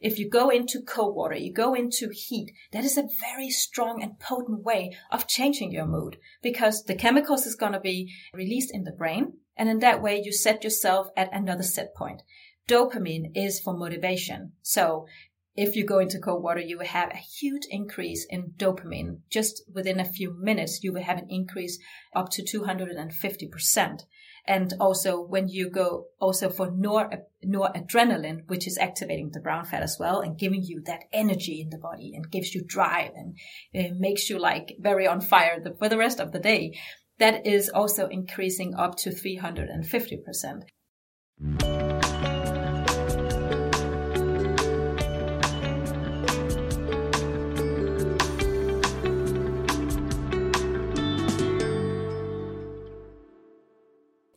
if 0.00 0.18
you 0.18 0.28
go 0.28 0.48
into 0.48 0.80
cold 0.80 1.14
water, 1.14 1.36
you 1.36 1.52
go 1.52 1.74
into 1.74 2.10
heat, 2.12 2.52
that 2.72 2.84
is 2.84 2.96
a 2.96 3.08
very 3.20 3.50
strong 3.50 4.02
and 4.02 4.18
potent 4.18 4.62
way 4.62 4.96
of 5.10 5.28
changing 5.28 5.72
your 5.72 5.86
mood 5.86 6.18
because 6.42 6.84
the 6.84 6.94
chemicals 6.94 7.46
is 7.46 7.54
going 7.54 7.72
to 7.72 7.80
be 7.80 8.12
released 8.32 8.70
in 8.72 8.84
the 8.84 8.92
brain. 8.92 9.34
And 9.56 9.68
in 9.68 9.80
that 9.80 10.02
way, 10.02 10.20
you 10.22 10.32
set 10.32 10.64
yourself 10.64 11.08
at 11.16 11.32
another 11.32 11.62
set 11.62 11.94
point. 11.94 12.22
Dopamine 12.68 13.32
is 13.34 13.60
for 13.60 13.76
motivation. 13.76 14.52
So 14.62 15.06
if 15.54 15.76
you 15.76 15.84
go 15.84 15.98
into 15.98 16.18
cold 16.18 16.42
water, 16.42 16.60
you 16.60 16.78
will 16.78 16.86
have 16.86 17.10
a 17.10 17.16
huge 17.16 17.64
increase 17.68 18.26
in 18.30 18.52
dopamine. 18.56 19.18
Just 19.28 19.62
within 19.72 20.00
a 20.00 20.04
few 20.04 20.34
minutes, 20.40 20.82
you 20.82 20.92
will 20.92 21.02
have 21.02 21.18
an 21.18 21.26
increase 21.28 21.78
up 22.14 22.30
to 22.30 22.42
250%. 22.42 24.00
And 24.44 24.72
also 24.80 25.20
when 25.20 25.48
you 25.48 25.70
go 25.70 26.06
also 26.20 26.50
for 26.50 26.70
nor, 26.70 27.10
noradrenaline, 27.44 28.48
which 28.48 28.66
is 28.66 28.76
activating 28.78 29.30
the 29.30 29.40
brown 29.40 29.64
fat 29.64 29.82
as 29.82 29.96
well 30.00 30.20
and 30.20 30.38
giving 30.38 30.62
you 30.62 30.82
that 30.86 31.04
energy 31.12 31.60
in 31.60 31.70
the 31.70 31.78
body 31.78 32.12
and 32.14 32.30
gives 32.30 32.54
you 32.54 32.64
drive 32.64 33.12
and 33.14 33.36
uh, 33.74 33.94
makes 33.96 34.28
you 34.28 34.38
like 34.38 34.76
very 34.80 35.06
on 35.06 35.20
fire 35.20 35.60
the, 35.60 35.74
for 35.74 35.88
the 35.88 35.98
rest 35.98 36.18
of 36.18 36.32
the 36.32 36.40
day. 36.40 36.76
That 37.18 37.46
is 37.46 37.68
also 37.68 38.08
increasing 38.08 38.74
up 38.74 38.96
to 38.96 39.10
350%. 39.10 40.62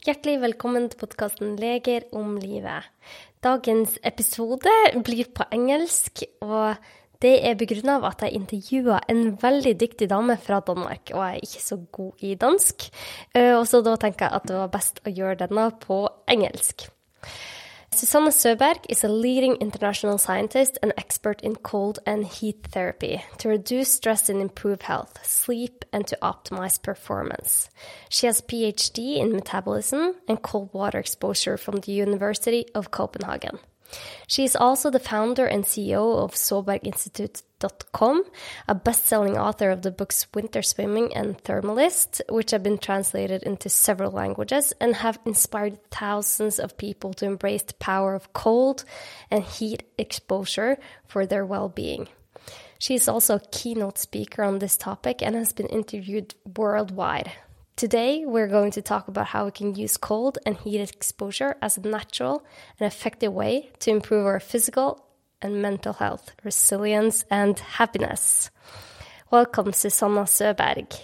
Hjertelig 0.06 0.36
velkommen 0.38 0.84
til 0.86 1.00
podkasten 1.02 1.56
'Leger 1.58 2.04
om 2.14 2.36
livet'. 2.38 2.86
Dagens 3.42 3.96
episode 4.06 4.70
blir 5.02 5.32
på 5.34 5.48
engelsk, 5.50 6.22
og 6.46 6.76
det 7.26 7.32
er 7.42 7.58
begrunna 7.58 7.96
av 7.98 8.06
at 8.12 8.22
jeg 8.22 8.38
intervjua 8.38 9.00
en 9.10 9.34
veldig 9.42 9.74
dyktig 9.82 10.10
dame 10.12 10.38
fra 10.38 10.60
Danmark, 10.60 11.10
og 11.10 11.24
jeg 11.26 11.40
er 11.40 11.42
ikke 11.42 11.64
så 11.64 11.80
god 11.92 12.22
i 12.22 12.36
dansk. 12.36 12.86
Eh, 13.34 13.58
og 13.58 13.66
så 13.66 13.82
da 13.82 13.96
tenker 13.96 14.28
jeg 14.28 14.36
at 14.36 14.46
det 14.46 14.60
var 14.60 14.70
best 14.78 15.02
å 15.02 15.10
gjøre 15.10 15.40
denne 15.42 15.72
på 15.82 15.98
engelsk. 16.30 16.86
Susanna 17.96 18.30
Søberg 18.30 18.86
is 18.90 19.06
a 19.06 19.08
leading 19.08 19.56
international 19.56 20.18
scientist 20.18 20.78
and 20.84 20.92
expert 20.98 21.40
in 21.42 21.56
cold 21.56 22.00
and 22.06 22.26
heat 22.26 22.68
therapy 22.70 23.24
to 23.38 23.48
reduce 23.48 23.94
stress 23.94 24.28
and 24.28 24.42
improve 24.42 24.82
health, 24.82 25.26
sleep, 25.26 25.86
and 25.94 26.06
to 26.08 26.18
optimize 26.22 26.82
performance. 26.82 27.70
She 28.10 28.26
has 28.28 28.42
a 28.42 28.44
PhD 28.44 29.18
in 29.18 29.32
metabolism 29.32 30.16
and 30.28 30.42
cold 30.42 30.74
water 30.74 31.00
exposure 31.00 31.56
from 31.56 31.78
the 31.78 31.94
University 31.94 32.66
of 32.76 32.92
Copenhagen. 32.92 33.60
She 34.28 34.44
is 34.44 34.56
also 34.56 34.90
the 34.90 35.00
founder 35.00 35.46
and 35.46 35.64
CEO 35.64 36.24
of 36.24 36.34
SoebergInstitute.com, 36.34 38.24
a 38.68 38.76
best 38.76 39.06
selling 39.06 39.38
author 39.38 39.70
of 39.70 39.82
the 39.82 39.92
books 39.92 40.28
Winter 40.34 40.62
Swimming 40.62 41.16
and 41.16 41.38
Thermalist, 41.44 42.22
which 42.30 42.52
have 42.52 42.64
been 42.64 42.78
translated 42.78 43.44
into 43.44 43.70
several 43.70 44.12
languages 44.12 44.74
and 44.82 44.96
have 44.96 45.20
inspired 45.26 45.80
thousands 45.92 46.60
of 46.60 46.78
people 46.78 47.14
to 47.16 47.26
embrace 47.26 47.64
the 47.64 47.74
power 47.76 48.16
of 48.16 48.34
cold 48.34 48.84
and 49.30 49.44
heat 49.44 49.84
exposure 49.98 50.78
for 51.08 51.26
their 51.26 51.46
well 51.46 51.70
being. 51.70 52.08
She 52.80 52.96
is 52.96 53.08
also 53.08 53.36
a 53.36 53.48
keynote 53.52 53.98
speaker 53.98 54.44
on 54.44 54.60
this 54.60 54.78
topic 54.78 55.22
and 55.22 55.36
has 55.36 55.54
been 55.54 55.68
interviewed 55.68 56.36
worldwide. 56.58 57.32
Today, 57.78 58.24
we're 58.26 58.48
going 58.48 58.72
to 58.72 58.82
talk 58.82 59.10
about 59.10 59.28
how 59.28 59.44
we 59.44 59.52
can 59.52 59.76
use 59.76 59.98
cold 59.98 60.38
and 60.46 60.56
heat 60.56 60.80
exposure 60.80 61.58
as 61.62 61.78
a 61.78 61.82
natural 61.82 62.46
and 62.80 62.88
effective 62.88 63.34
way 63.34 63.70
to 63.80 63.92
improve 63.92 64.26
our 64.26 64.40
physical 64.40 65.06
and 65.42 65.62
mental 65.62 65.92
health, 65.92 66.32
resilience, 66.46 67.26
and 67.30 67.60
happiness. 67.60 68.50
Welcome, 69.30 69.74
Susanna 69.74 70.22
Søberg. 70.22 70.98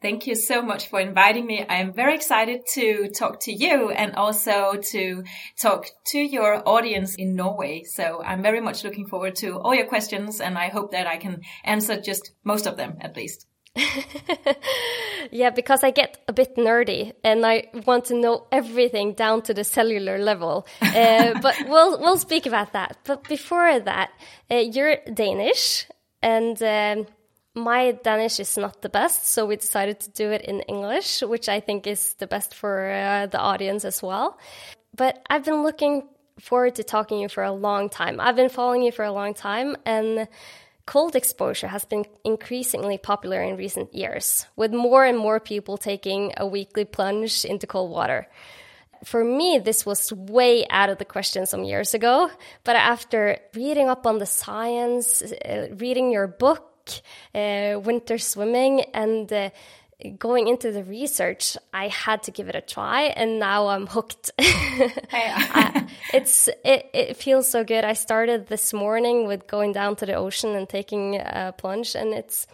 Thank 0.00 0.28
you 0.28 0.36
so 0.36 0.62
much 0.62 0.86
for 0.86 1.00
inviting 1.00 1.44
me. 1.44 1.66
I 1.68 1.78
am 1.80 1.92
very 1.92 2.14
excited 2.14 2.60
to 2.74 3.08
talk 3.08 3.40
to 3.40 3.52
you 3.52 3.90
and 3.90 4.14
also 4.14 4.74
to 4.92 5.24
talk 5.60 5.88
to 6.12 6.20
your 6.20 6.62
audience 6.64 7.16
in 7.16 7.34
Norway. 7.34 7.82
So 7.82 8.22
I'm 8.22 8.40
very 8.40 8.60
much 8.60 8.84
looking 8.84 9.08
forward 9.08 9.34
to 9.36 9.58
all 9.58 9.74
your 9.74 9.88
questions 9.88 10.40
and 10.40 10.56
I 10.56 10.68
hope 10.68 10.92
that 10.92 11.08
I 11.08 11.16
can 11.16 11.40
answer 11.64 12.00
just 12.00 12.30
most 12.44 12.68
of 12.68 12.76
them 12.76 12.98
at 13.00 13.16
least. 13.16 13.46
yeah, 15.30 15.50
because 15.50 15.84
I 15.84 15.90
get 15.90 16.18
a 16.28 16.32
bit 16.32 16.56
nerdy 16.56 17.12
and 17.22 17.44
I 17.44 17.68
want 17.86 18.06
to 18.06 18.14
know 18.14 18.46
everything 18.50 19.12
down 19.12 19.42
to 19.42 19.54
the 19.54 19.64
cellular 19.64 20.18
level. 20.18 20.66
Uh, 20.80 21.38
but 21.42 21.56
we'll 21.68 22.00
we'll 22.00 22.18
speak 22.18 22.46
about 22.46 22.72
that. 22.72 22.98
But 23.04 23.28
before 23.28 23.78
that, 23.80 24.10
uh, 24.50 24.56
you're 24.56 24.96
Danish, 25.12 25.86
and 26.22 26.60
um, 26.62 27.06
my 27.54 27.92
Danish 27.92 28.40
is 28.40 28.56
not 28.56 28.82
the 28.82 28.88
best, 28.88 29.26
so 29.26 29.46
we 29.46 29.56
decided 29.56 30.00
to 30.00 30.10
do 30.10 30.30
it 30.30 30.42
in 30.42 30.60
English, 30.62 31.22
which 31.22 31.48
I 31.48 31.60
think 31.60 31.86
is 31.86 32.14
the 32.14 32.26
best 32.26 32.54
for 32.54 32.90
uh, 32.90 33.26
the 33.26 33.38
audience 33.38 33.84
as 33.84 34.02
well. 34.02 34.38
But 34.94 35.24
I've 35.28 35.44
been 35.44 35.62
looking 35.62 36.08
forward 36.40 36.74
to 36.76 36.84
talking 36.84 37.18
to 37.18 37.22
you 37.22 37.28
for 37.28 37.42
a 37.42 37.52
long 37.52 37.88
time. 37.88 38.20
I've 38.20 38.36
been 38.36 38.50
following 38.50 38.82
you 38.82 38.92
for 38.92 39.04
a 39.04 39.12
long 39.12 39.34
time, 39.34 39.76
and 39.84 40.28
Cold 40.86 41.16
exposure 41.16 41.66
has 41.66 41.84
been 41.84 42.04
increasingly 42.24 42.96
popular 42.96 43.42
in 43.42 43.56
recent 43.56 43.92
years, 43.92 44.46
with 44.54 44.72
more 44.72 45.04
and 45.04 45.18
more 45.18 45.40
people 45.40 45.76
taking 45.76 46.32
a 46.36 46.46
weekly 46.46 46.84
plunge 46.84 47.44
into 47.44 47.66
cold 47.66 47.90
water. 47.90 48.28
For 49.04 49.24
me, 49.24 49.58
this 49.58 49.84
was 49.84 50.12
way 50.12 50.64
out 50.70 50.88
of 50.88 50.98
the 50.98 51.04
question 51.04 51.44
some 51.44 51.64
years 51.64 51.92
ago, 51.92 52.30
but 52.62 52.76
after 52.76 53.38
reading 53.54 53.88
up 53.88 54.06
on 54.06 54.18
the 54.18 54.26
science, 54.26 55.22
uh, 55.22 55.68
reading 55.76 56.12
your 56.12 56.28
book, 56.28 56.72
uh, 57.34 57.80
Winter 57.82 58.16
Swimming, 58.16 58.82
and 58.94 59.30
uh, 59.32 59.50
going 60.18 60.48
into 60.48 60.72
the 60.72 60.84
research, 60.84 61.56
I 61.72 61.88
had 61.88 62.22
to 62.24 62.30
give 62.30 62.48
it 62.48 62.54
a 62.54 62.60
try, 62.60 63.04
and 63.04 63.38
now 63.38 63.68
I'm 63.68 63.86
hooked. 63.86 64.30
I, 64.38 65.88
it's 66.12 66.48
it, 66.64 66.90
it 66.92 67.16
feels 67.16 67.50
so 67.50 67.64
good. 67.64 67.84
I 67.84 67.94
started 67.94 68.46
this 68.46 68.72
morning 68.72 69.26
with 69.26 69.46
going 69.46 69.72
down 69.72 69.96
to 69.96 70.06
the 70.06 70.14
ocean 70.14 70.54
and 70.54 70.68
taking 70.68 71.16
a 71.16 71.54
plunge, 71.56 71.94
and 71.94 72.12
it's 72.12 72.46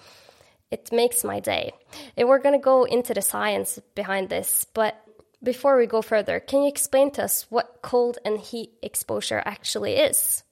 it 0.71 0.91
makes 0.93 1.25
my 1.25 1.41
day. 1.41 1.73
And 2.17 2.29
we're 2.29 2.39
going 2.39 2.59
to 2.59 2.65
go 2.65 2.85
into 2.85 3.13
the 3.13 3.23
science 3.23 3.79
behind 3.95 4.29
this, 4.29 4.65
but 4.73 5.03
before 5.43 5.77
we 5.77 5.87
go 5.87 6.01
further, 6.01 6.39
can 6.39 6.63
you 6.63 6.69
explain 6.69 7.11
to 7.13 7.25
us 7.25 7.47
what 7.51 7.81
cold 7.83 8.19
and 8.25 8.39
heat 8.39 8.73
exposure 8.83 9.43
actually 9.45 9.95
is? 9.97 10.45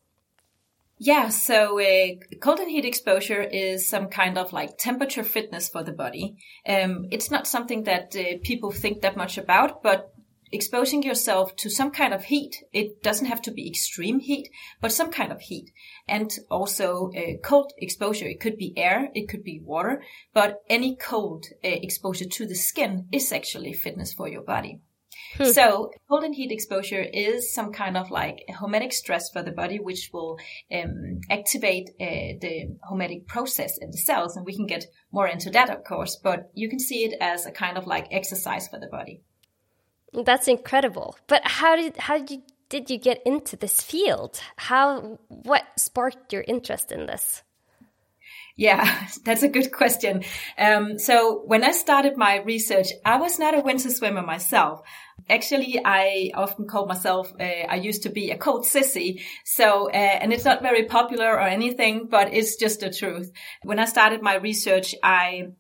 Yeah, 1.03 1.31
so 1.31 1.81
uh, 1.81 2.17
cold 2.43 2.59
and 2.59 2.71
heat 2.71 2.85
exposure 2.85 3.41
is 3.41 3.89
some 3.89 4.09
kind 4.09 4.37
of 4.37 4.53
like 4.53 4.77
temperature 4.77 5.25
fitness 5.25 5.67
for 5.67 5.83
the 5.83 5.93
body. 5.93 6.37
Um, 6.69 7.07
it's 7.11 7.31
not 7.31 7.47
something 7.47 7.85
that 7.85 8.15
uh, 8.15 8.37
people 8.43 8.71
think 8.71 9.01
that 9.01 9.17
much 9.17 9.39
about, 9.39 9.83
but 9.83 10.13
exposing 10.53 11.03
yourself 11.03 11.57
to 11.57 11.71
some 11.71 11.91
kind 11.91 12.13
of 12.13 12.25
heat, 12.25 12.63
it 12.75 13.03
doesn't 13.03 13.29
have 13.29 13.41
to 13.43 13.51
be 13.51 13.67
extreme 13.67 14.21
heat, 14.21 14.51
but 14.83 14.93
some 14.93 15.11
kind 15.11 15.33
of 15.33 15.41
heat. 15.41 15.71
And 16.07 16.31
also 16.51 17.11
uh, 17.17 17.39
cold 17.43 17.73
exposure, 17.79 18.29
it 18.29 18.39
could 18.39 18.59
be 18.59 18.75
air, 18.77 19.09
it 19.15 19.27
could 19.27 19.43
be 19.43 19.59
water, 19.65 20.03
but 20.35 20.59
any 20.69 20.97
cold 20.97 21.47
uh, 21.65 21.69
exposure 21.69 22.27
to 22.27 22.47
the 22.47 22.55
skin 22.55 23.07
is 23.11 23.33
actually 23.33 23.73
fitness 23.73 24.13
for 24.13 24.29
your 24.29 24.43
body. 24.43 24.81
So 25.39 25.91
cold 26.09 26.25
and 26.25 26.35
heat 26.35 26.53
exposure 26.53 27.03
is 27.03 27.55
some 27.55 27.73
kind 27.73 27.97
of 27.97 28.11
like 28.11 28.45
a 28.49 28.53
hormetic 28.53 28.93
stress 28.93 29.31
for 29.31 29.43
the 29.43 29.53
body, 29.53 29.79
which 29.79 30.11
will 30.13 30.39
um, 30.73 31.21
activate 31.31 31.91
uh, 32.01 32.37
the 32.41 32.77
hormetic 32.91 33.27
process 33.27 33.79
in 33.79 33.91
the 33.91 33.99
cells. 33.99 34.37
And 34.37 34.45
we 34.45 34.55
can 34.55 34.67
get 34.67 34.87
more 35.13 35.29
into 35.29 35.51
that, 35.51 35.71
of 35.71 35.85
course, 35.85 36.17
but 36.17 36.51
you 36.55 36.69
can 36.69 36.79
see 36.79 37.05
it 37.05 37.15
as 37.21 37.47
a 37.47 37.53
kind 37.53 37.79
of 37.79 37.87
like 37.87 38.09
exercise 38.11 38.69
for 38.69 38.79
the 38.79 38.89
body. 38.89 39.23
That's 40.13 40.49
incredible. 40.49 41.17
But 41.27 41.43
how 41.45 41.77
did, 41.77 41.97
how 41.97 42.19
did 42.19 42.31
you, 42.31 42.43
did 42.69 42.91
you 42.91 42.99
get 42.99 43.23
into 43.25 43.57
this 43.57 43.81
field? 43.81 44.41
How, 44.57 45.19
what 45.29 45.65
sparked 45.77 46.33
your 46.33 46.45
interest 46.47 46.91
in 46.91 47.07
this? 47.07 47.43
Yeah, 48.61 49.07
that's 49.25 49.43
a 49.43 49.49
good 49.49 49.73
question. 49.73 50.23
Um, 50.59 50.99
so 50.99 51.41
when 51.47 51.65
I 51.65 51.73
started 51.73 52.19
my 52.19 52.43
research, 52.43 52.89
I 53.07 53.17
was 53.17 53.39
not 53.39 53.59
a 53.59 53.61
winter 53.61 53.89
swimmer 53.89 54.21
myself. 54.21 54.83
Actually, 55.31 55.81
I 55.83 56.31
often 56.35 56.67
call 56.67 56.85
myself, 56.87 57.33
uh, 57.41 57.43
I 57.45 57.77
used 57.77 58.03
to 58.03 58.11
be 58.11 58.31
a 58.31 58.37
cold 58.37 58.67
sissy. 58.67 59.23
So, 59.47 59.89
uh, 59.89 59.95
and 59.95 60.31
it's 60.31 60.45
not 60.45 60.61
very 60.61 60.85
popular 60.85 61.33
or 61.33 61.49
anything, 61.49 62.09
but 62.11 62.35
it's 62.35 62.57
just 62.57 62.81
the 62.81 62.93
truth. 62.93 63.33
When 63.63 63.79
I 63.79 63.87
started 63.87 64.21
my 64.21 64.35
research, 64.35 64.95
I 65.03 65.53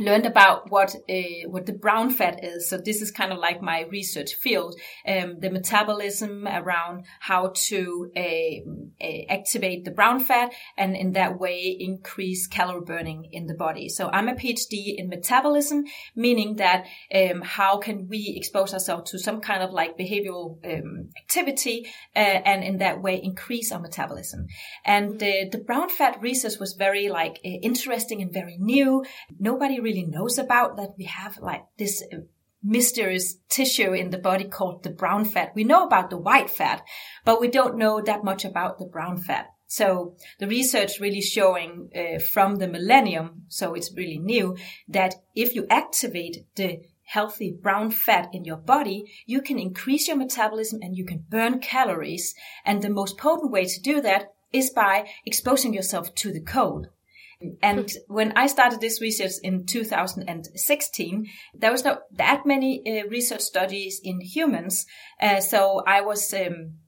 learned 0.00 0.24
about 0.24 0.70
what 0.70 0.94
uh, 1.08 1.48
what 1.48 1.66
the 1.66 1.72
brown 1.72 2.10
fat 2.10 2.42
is. 2.42 2.68
So 2.68 2.78
this 2.78 3.02
is 3.02 3.10
kind 3.10 3.30
of 3.30 3.38
like 3.38 3.60
my 3.60 3.82
research 3.90 4.34
field, 4.34 4.74
um, 5.06 5.38
the 5.38 5.50
metabolism 5.50 6.48
around 6.48 7.04
how 7.20 7.52
to 7.54 8.10
uh, 8.16 8.20
uh, 8.20 9.18
activate 9.28 9.84
the 9.84 9.90
brown 9.90 10.20
fat 10.20 10.52
and 10.78 10.96
in 10.96 11.12
that 11.12 11.38
way 11.38 11.76
increase 11.78 12.46
calorie 12.46 12.80
burning 12.80 13.28
in 13.32 13.46
the 13.46 13.54
body. 13.54 13.90
So 13.90 14.08
I'm 14.08 14.28
a 14.28 14.34
PhD 14.34 14.94
in 14.96 15.10
metabolism, 15.10 15.84
meaning 16.16 16.56
that 16.56 16.86
um, 17.14 17.42
how 17.42 17.76
can 17.76 18.08
we 18.08 18.32
expose 18.34 18.72
ourselves 18.72 19.10
to 19.10 19.18
some 19.18 19.42
kind 19.42 19.62
of 19.62 19.72
like 19.72 19.98
behavioral 19.98 20.58
um, 20.64 21.10
activity 21.18 21.86
uh, 22.16 22.18
and 22.18 22.64
in 22.64 22.78
that 22.78 23.02
way 23.02 23.20
increase 23.22 23.70
our 23.70 23.80
metabolism. 23.80 24.46
And 24.86 25.20
the 25.20 25.62
brown 25.66 25.90
fat 25.90 26.18
research 26.22 26.58
was 26.58 26.72
very 26.72 27.10
like 27.10 27.40
uh, 27.44 27.48
interesting 27.62 28.22
and 28.22 28.32
very 28.32 28.56
new. 28.58 29.04
Nobody 29.38 29.80
really 29.82 29.91
knows 30.00 30.38
about 30.38 30.76
that 30.76 30.94
we 30.96 31.04
have 31.04 31.36
like 31.38 31.64
this 31.76 32.02
mysterious 32.62 33.36
tissue 33.48 33.92
in 33.92 34.10
the 34.10 34.18
body 34.18 34.44
called 34.44 34.82
the 34.82 34.90
brown 34.90 35.24
fat. 35.24 35.52
We 35.54 35.64
know 35.64 35.84
about 35.84 36.10
the 36.10 36.16
white 36.16 36.48
fat, 36.48 36.82
but 37.24 37.40
we 37.40 37.48
don't 37.48 37.76
know 37.76 38.00
that 38.00 38.24
much 38.24 38.44
about 38.44 38.78
the 38.78 38.86
brown 38.86 39.18
fat. 39.18 39.48
So 39.66 40.16
the 40.38 40.46
research 40.46 41.00
really 41.00 41.22
showing 41.22 41.90
uh, 41.96 42.18
from 42.18 42.56
the 42.56 42.68
millennium, 42.68 43.44
so 43.48 43.74
it's 43.74 43.94
really 43.96 44.18
new, 44.18 44.56
that 44.88 45.14
if 45.34 45.54
you 45.54 45.66
activate 45.70 46.44
the 46.56 46.82
healthy 47.04 47.50
brown 47.50 47.90
fat 47.90 48.28
in 48.32 48.44
your 48.44 48.58
body, 48.58 49.04
you 49.26 49.40
can 49.40 49.58
increase 49.58 50.08
your 50.08 50.16
metabolism 50.16 50.80
and 50.82 50.96
you 50.96 51.04
can 51.04 51.24
burn 51.28 51.58
calories. 51.58 52.34
And 52.64 52.82
the 52.82 52.90
most 52.90 53.18
potent 53.18 53.50
way 53.50 53.64
to 53.64 53.80
do 53.80 54.00
that 54.02 54.32
is 54.52 54.70
by 54.70 55.08
exposing 55.24 55.72
yourself 55.74 56.14
to 56.16 56.32
the 56.32 56.40
cold. 56.40 56.88
And 57.62 57.90
when 58.08 58.32
I 58.32 58.46
started 58.46 58.80
this 58.80 59.00
research 59.00 59.32
in 59.42 59.66
2016, 59.66 61.26
there 61.54 61.72
was 61.72 61.84
not 61.84 62.00
that 62.12 62.44
many 62.44 62.82
uh, 62.86 63.08
research 63.08 63.40
studies 63.40 64.00
in 64.02 64.20
humans. 64.20 64.86
Uh, 65.20 65.40
so 65.40 65.82
I 65.86 66.00
was, 66.00 66.32
um, 66.34 66.78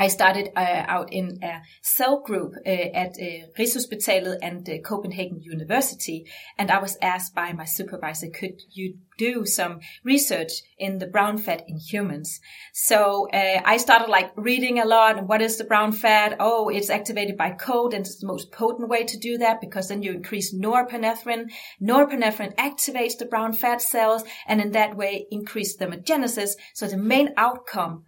I 0.00 0.08
started 0.08 0.48
uh, 0.56 0.84
out 0.88 1.12
in 1.12 1.40
a 1.42 1.60
cell 1.82 2.22
group 2.22 2.54
uh, 2.66 2.70
at 2.70 3.10
uh, 3.20 3.52
Rigshospitalet 3.58 4.38
and 4.40 4.66
uh, 4.66 4.78
Copenhagen 4.78 5.42
University, 5.42 6.24
and 6.56 6.70
I 6.70 6.80
was 6.80 6.96
asked 7.02 7.34
by 7.34 7.52
my 7.52 7.66
supervisor, 7.66 8.28
"Could 8.28 8.62
you 8.70 8.94
do 9.18 9.44
some 9.44 9.80
research 10.02 10.52
in 10.78 11.00
the 11.00 11.06
brown 11.06 11.36
fat 11.36 11.64
in 11.68 11.76
humans?" 11.76 12.40
So 12.72 13.28
uh, 13.30 13.60
I 13.62 13.76
started 13.76 14.08
like 14.08 14.32
reading 14.36 14.78
a 14.78 14.86
lot. 14.86 15.18
And 15.18 15.28
what 15.28 15.42
is 15.42 15.58
the 15.58 15.64
brown 15.64 15.92
fat? 15.92 16.34
Oh, 16.40 16.70
it's 16.70 16.88
activated 16.88 17.36
by 17.36 17.50
cold, 17.50 17.92
and 17.92 18.06
it's 18.06 18.20
the 18.20 18.26
most 18.26 18.52
potent 18.52 18.88
way 18.88 19.04
to 19.04 19.18
do 19.18 19.36
that 19.36 19.60
because 19.60 19.88
then 19.88 20.02
you 20.02 20.12
increase 20.12 20.54
norepinephrine. 20.54 21.50
Norepinephrine 21.78 22.54
activates 22.54 23.18
the 23.18 23.26
brown 23.26 23.52
fat 23.52 23.82
cells, 23.82 24.24
and 24.46 24.62
in 24.62 24.70
that 24.72 24.96
way 24.96 25.26
increase 25.30 25.76
thermogenesis. 25.76 26.52
So 26.72 26.86
the 26.86 26.96
main 26.96 27.34
outcome 27.36 28.06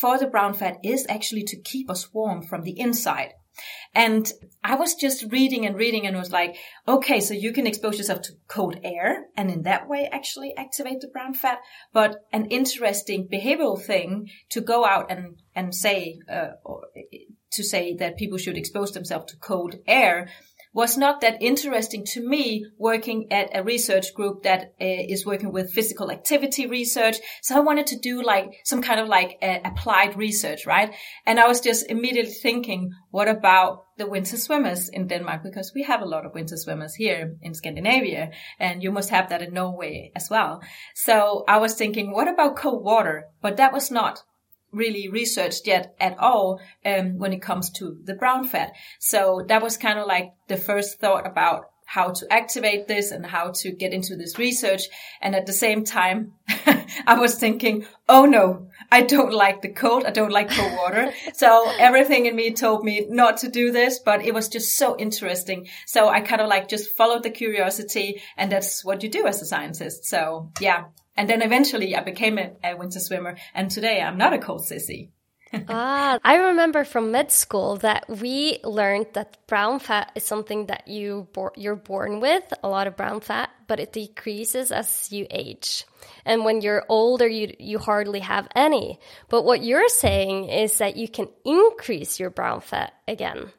for 0.00 0.18
the 0.18 0.26
brown 0.26 0.54
fat 0.54 0.78
is 0.82 1.06
actually 1.08 1.44
to 1.44 1.60
keep 1.60 1.88
us 1.88 2.12
warm 2.12 2.42
from 2.42 2.62
the 2.62 2.78
inside. 2.78 3.32
And 3.94 4.32
I 4.64 4.74
was 4.74 4.96
just 4.96 5.30
reading 5.30 5.64
and 5.64 5.76
reading 5.76 6.04
and 6.06 6.16
was 6.16 6.32
like, 6.32 6.56
okay, 6.88 7.20
so 7.20 7.32
you 7.32 7.52
can 7.52 7.68
expose 7.68 7.96
yourself 7.96 8.22
to 8.22 8.32
cold 8.48 8.80
air 8.82 9.26
and 9.36 9.48
in 9.50 9.62
that 9.62 9.88
way 9.88 10.08
actually 10.10 10.52
activate 10.56 11.00
the 11.00 11.08
brown 11.08 11.34
fat. 11.34 11.58
But 11.92 12.16
an 12.32 12.46
interesting 12.46 13.28
behavioral 13.28 13.80
thing 13.80 14.28
to 14.50 14.60
go 14.60 14.84
out 14.84 15.12
and, 15.12 15.36
and 15.54 15.72
say, 15.72 16.18
uh, 16.28 16.52
to 17.52 17.62
say 17.62 17.94
that 17.94 18.16
people 18.16 18.38
should 18.38 18.58
expose 18.58 18.90
themselves 18.92 19.32
to 19.32 19.38
cold 19.38 19.76
air 19.86 20.28
was 20.74 20.98
not 20.98 21.20
that 21.20 21.40
interesting 21.40 22.04
to 22.04 22.20
me 22.20 22.66
working 22.78 23.32
at 23.32 23.48
a 23.54 23.62
research 23.62 24.12
group 24.12 24.42
that 24.42 24.74
uh, 24.80 25.02
is 25.08 25.24
working 25.24 25.52
with 25.52 25.72
physical 25.72 26.10
activity 26.10 26.66
research. 26.66 27.16
So 27.42 27.56
I 27.56 27.60
wanted 27.60 27.86
to 27.88 27.98
do 27.98 28.22
like 28.22 28.50
some 28.64 28.82
kind 28.82 28.98
of 28.98 29.08
like 29.08 29.38
uh, 29.40 29.58
applied 29.64 30.16
research, 30.16 30.66
right? 30.66 30.92
And 31.24 31.38
I 31.38 31.46
was 31.46 31.60
just 31.60 31.88
immediately 31.88 32.32
thinking, 32.32 32.90
what 33.12 33.28
about 33.28 33.86
the 33.96 34.08
winter 34.08 34.36
swimmers 34.36 34.88
in 34.88 35.06
Denmark? 35.06 35.44
Because 35.44 35.72
we 35.72 35.84
have 35.84 36.02
a 36.02 36.06
lot 36.06 36.26
of 36.26 36.34
winter 36.34 36.56
swimmers 36.56 36.96
here 36.96 37.36
in 37.40 37.54
Scandinavia 37.54 38.32
and 38.58 38.82
you 38.82 38.90
must 38.90 39.10
have 39.10 39.28
that 39.28 39.42
in 39.42 39.54
Norway 39.54 40.10
as 40.16 40.28
well. 40.28 40.60
So 40.94 41.44
I 41.46 41.58
was 41.58 41.74
thinking, 41.74 42.10
what 42.10 42.26
about 42.26 42.56
cold 42.56 42.84
water? 42.84 43.28
But 43.40 43.58
that 43.58 43.72
was 43.72 43.92
not 43.92 44.24
really 44.74 45.08
researched 45.08 45.66
yet 45.66 45.94
at 46.00 46.18
all 46.18 46.60
um, 46.84 47.18
when 47.18 47.32
it 47.32 47.42
comes 47.42 47.70
to 47.70 47.98
the 48.04 48.14
brown 48.14 48.46
fat. 48.46 48.72
So 48.98 49.44
that 49.48 49.62
was 49.62 49.76
kind 49.76 49.98
of 49.98 50.06
like 50.06 50.32
the 50.48 50.56
first 50.56 51.00
thought 51.00 51.26
about 51.26 51.66
how 51.86 52.10
to 52.10 52.32
activate 52.32 52.88
this 52.88 53.10
and 53.10 53.24
how 53.24 53.52
to 53.54 53.70
get 53.70 53.92
into 53.92 54.16
this 54.16 54.38
research. 54.38 54.82
And 55.20 55.34
at 55.34 55.46
the 55.46 55.52
same 55.52 55.84
time, 55.84 56.32
I 57.06 57.18
was 57.18 57.36
thinking, 57.36 57.86
oh 58.08 58.24
no, 58.24 58.68
I 58.90 59.02
don't 59.02 59.32
like 59.32 59.62
the 59.62 59.68
cold. 59.68 60.04
I 60.04 60.10
don't 60.10 60.32
like 60.32 60.50
cold 60.50 60.72
water. 60.72 61.12
so 61.34 61.70
everything 61.78 62.26
in 62.26 62.34
me 62.34 62.52
told 62.52 62.84
me 62.84 63.06
not 63.08 63.38
to 63.38 63.48
do 63.48 63.70
this, 63.70 63.98
but 63.98 64.24
it 64.24 64.34
was 64.34 64.48
just 64.48 64.76
so 64.76 64.96
interesting. 64.98 65.68
So 65.86 66.08
I 66.08 66.20
kind 66.20 66.40
of 66.40 66.48
like 66.48 66.68
just 66.68 66.96
followed 66.96 67.22
the 67.22 67.30
curiosity 67.30 68.22
and 68.36 68.50
that's 68.50 68.84
what 68.84 69.02
you 69.02 69.08
do 69.08 69.26
as 69.26 69.42
a 69.42 69.46
scientist. 69.46 70.04
So 70.04 70.50
yeah, 70.60 70.84
and 71.16 71.28
then 71.28 71.42
eventually 71.42 71.94
I 71.94 72.02
became 72.02 72.38
a, 72.38 72.52
a 72.62 72.76
winter 72.76 73.00
swimmer. 73.00 73.36
And 73.54 73.70
today 73.70 74.00
I'm 74.00 74.18
not 74.18 74.32
a 74.32 74.38
cold 74.38 74.62
sissy. 74.62 75.10
ah, 75.68 76.18
I 76.24 76.36
remember 76.36 76.84
from 76.84 77.12
med 77.12 77.30
school 77.30 77.76
that 77.76 78.08
we 78.08 78.58
learned 78.64 79.06
that 79.12 79.38
brown 79.46 79.78
fat 79.78 80.10
is 80.14 80.24
something 80.24 80.66
that 80.66 80.88
you 80.88 81.28
bo 81.32 81.50
you're 81.56 81.76
born 81.76 82.20
with, 82.20 82.52
a 82.62 82.68
lot 82.68 82.86
of 82.86 82.96
brown 82.96 83.20
fat, 83.20 83.50
but 83.66 83.78
it 83.78 83.92
decreases 83.92 84.72
as 84.72 85.12
you 85.12 85.26
age. 85.30 85.84
And 86.24 86.44
when 86.44 86.60
you're 86.60 86.84
older, 86.88 87.28
you 87.28 87.54
you 87.58 87.78
hardly 87.78 88.20
have 88.20 88.48
any. 88.56 88.98
But 89.28 89.44
what 89.44 89.62
you're 89.62 89.88
saying 89.88 90.48
is 90.48 90.78
that 90.78 90.96
you 90.96 91.08
can 91.08 91.28
increase 91.44 92.18
your 92.18 92.30
brown 92.30 92.60
fat 92.60 92.94
again. 93.06 93.52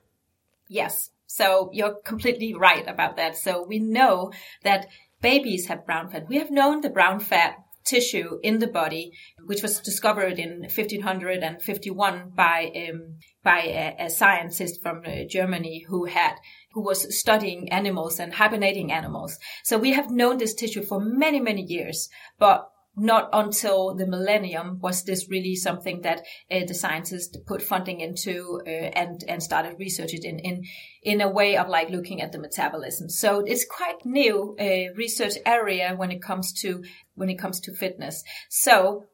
Yes. 0.67 1.11
So 1.27 1.69
you're 1.73 1.95
completely 1.95 2.53
right 2.53 2.87
about 2.87 3.17
that. 3.17 3.35
So 3.35 3.63
we 3.63 3.79
know 3.79 4.31
that 4.63 4.87
babies 5.25 5.67
have 5.67 5.87
brown 5.87 6.07
fat. 6.09 6.29
We 6.29 6.37
have 6.37 6.51
known 6.51 6.81
the 6.81 6.95
brown 6.97 7.19
fat 7.19 7.55
tissue 7.83 8.39
in 8.43 8.59
the 8.59 8.67
body, 8.67 9.11
which 9.45 9.63
was 9.63 9.79
discovered 9.79 10.37
in 10.37 10.61
1551 10.61 12.31
by 12.35 12.71
um, 12.75 13.17
by 13.43 13.59
a, 13.61 14.05
a, 14.05 14.09
scientist 14.09 14.81
from 14.83 15.01
uh, 15.05 15.23
Germany 15.27 15.85
who 15.87 16.05
had 16.05 16.35
who 16.73 16.81
was 16.83 17.17
studying 17.17 17.71
animals 17.71 18.19
and 18.19 18.33
hibernating 18.33 18.91
animals. 18.91 19.37
So 19.63 19.77
we 19.77 19.93
have 19.93 20.11
known 20.11 20.37
this 20.37 20.53
tissue 20.53 20.83
for 20.83 20.99
many 20.99 21.39
many 21.39 21.63
years, 21.63 22.09
but 22.37 22.69
not 22.97 23.29
until 23.33 23.95
the 23.95 24.07
millennium 24.07 24.79
was 24.79 25.03
this 25.03 25.29
really 25.29 25.55
something 25.55 26.01
that 26.01 26.21
uh, 26.49 26.61
the 26.67 26.73
scientists 26.73 27.37
put 27.45 27.61
funding 27.61 27.99
into 27.99 28.61
uh, 28.65 28.69
and 28.69 29.23
and 29.27 29.43
started 29.43 29.75
researching 29.79 30.23
in 30.23 30.39
in 30.39 30.63
in 31.03 31.21
a 31.21 31.29
way 31.29 31.57
of 31.57 31.67
like 31.69 31.89
looking 31.89 32.21
at 32.21 32.31
the 32.31 32.39
metabolism. 32.39 33.09
So 33.09 33.41
it's 33.45 33.65
quite 33.65 34.05
new 34.05 34.55
uh, 34.59 34.93
research 34.95 35.33
area 35.45 35.93
when 35.95 36.11
it 36.11 36.21
comes 36.21 36.53
to 36.61 36.83
when 37.15 37.29
it 37.29 37.39
comes 37.39 37.59
to 37.61 37.73
fitness. 37.73 38.23
So 38.49 39.05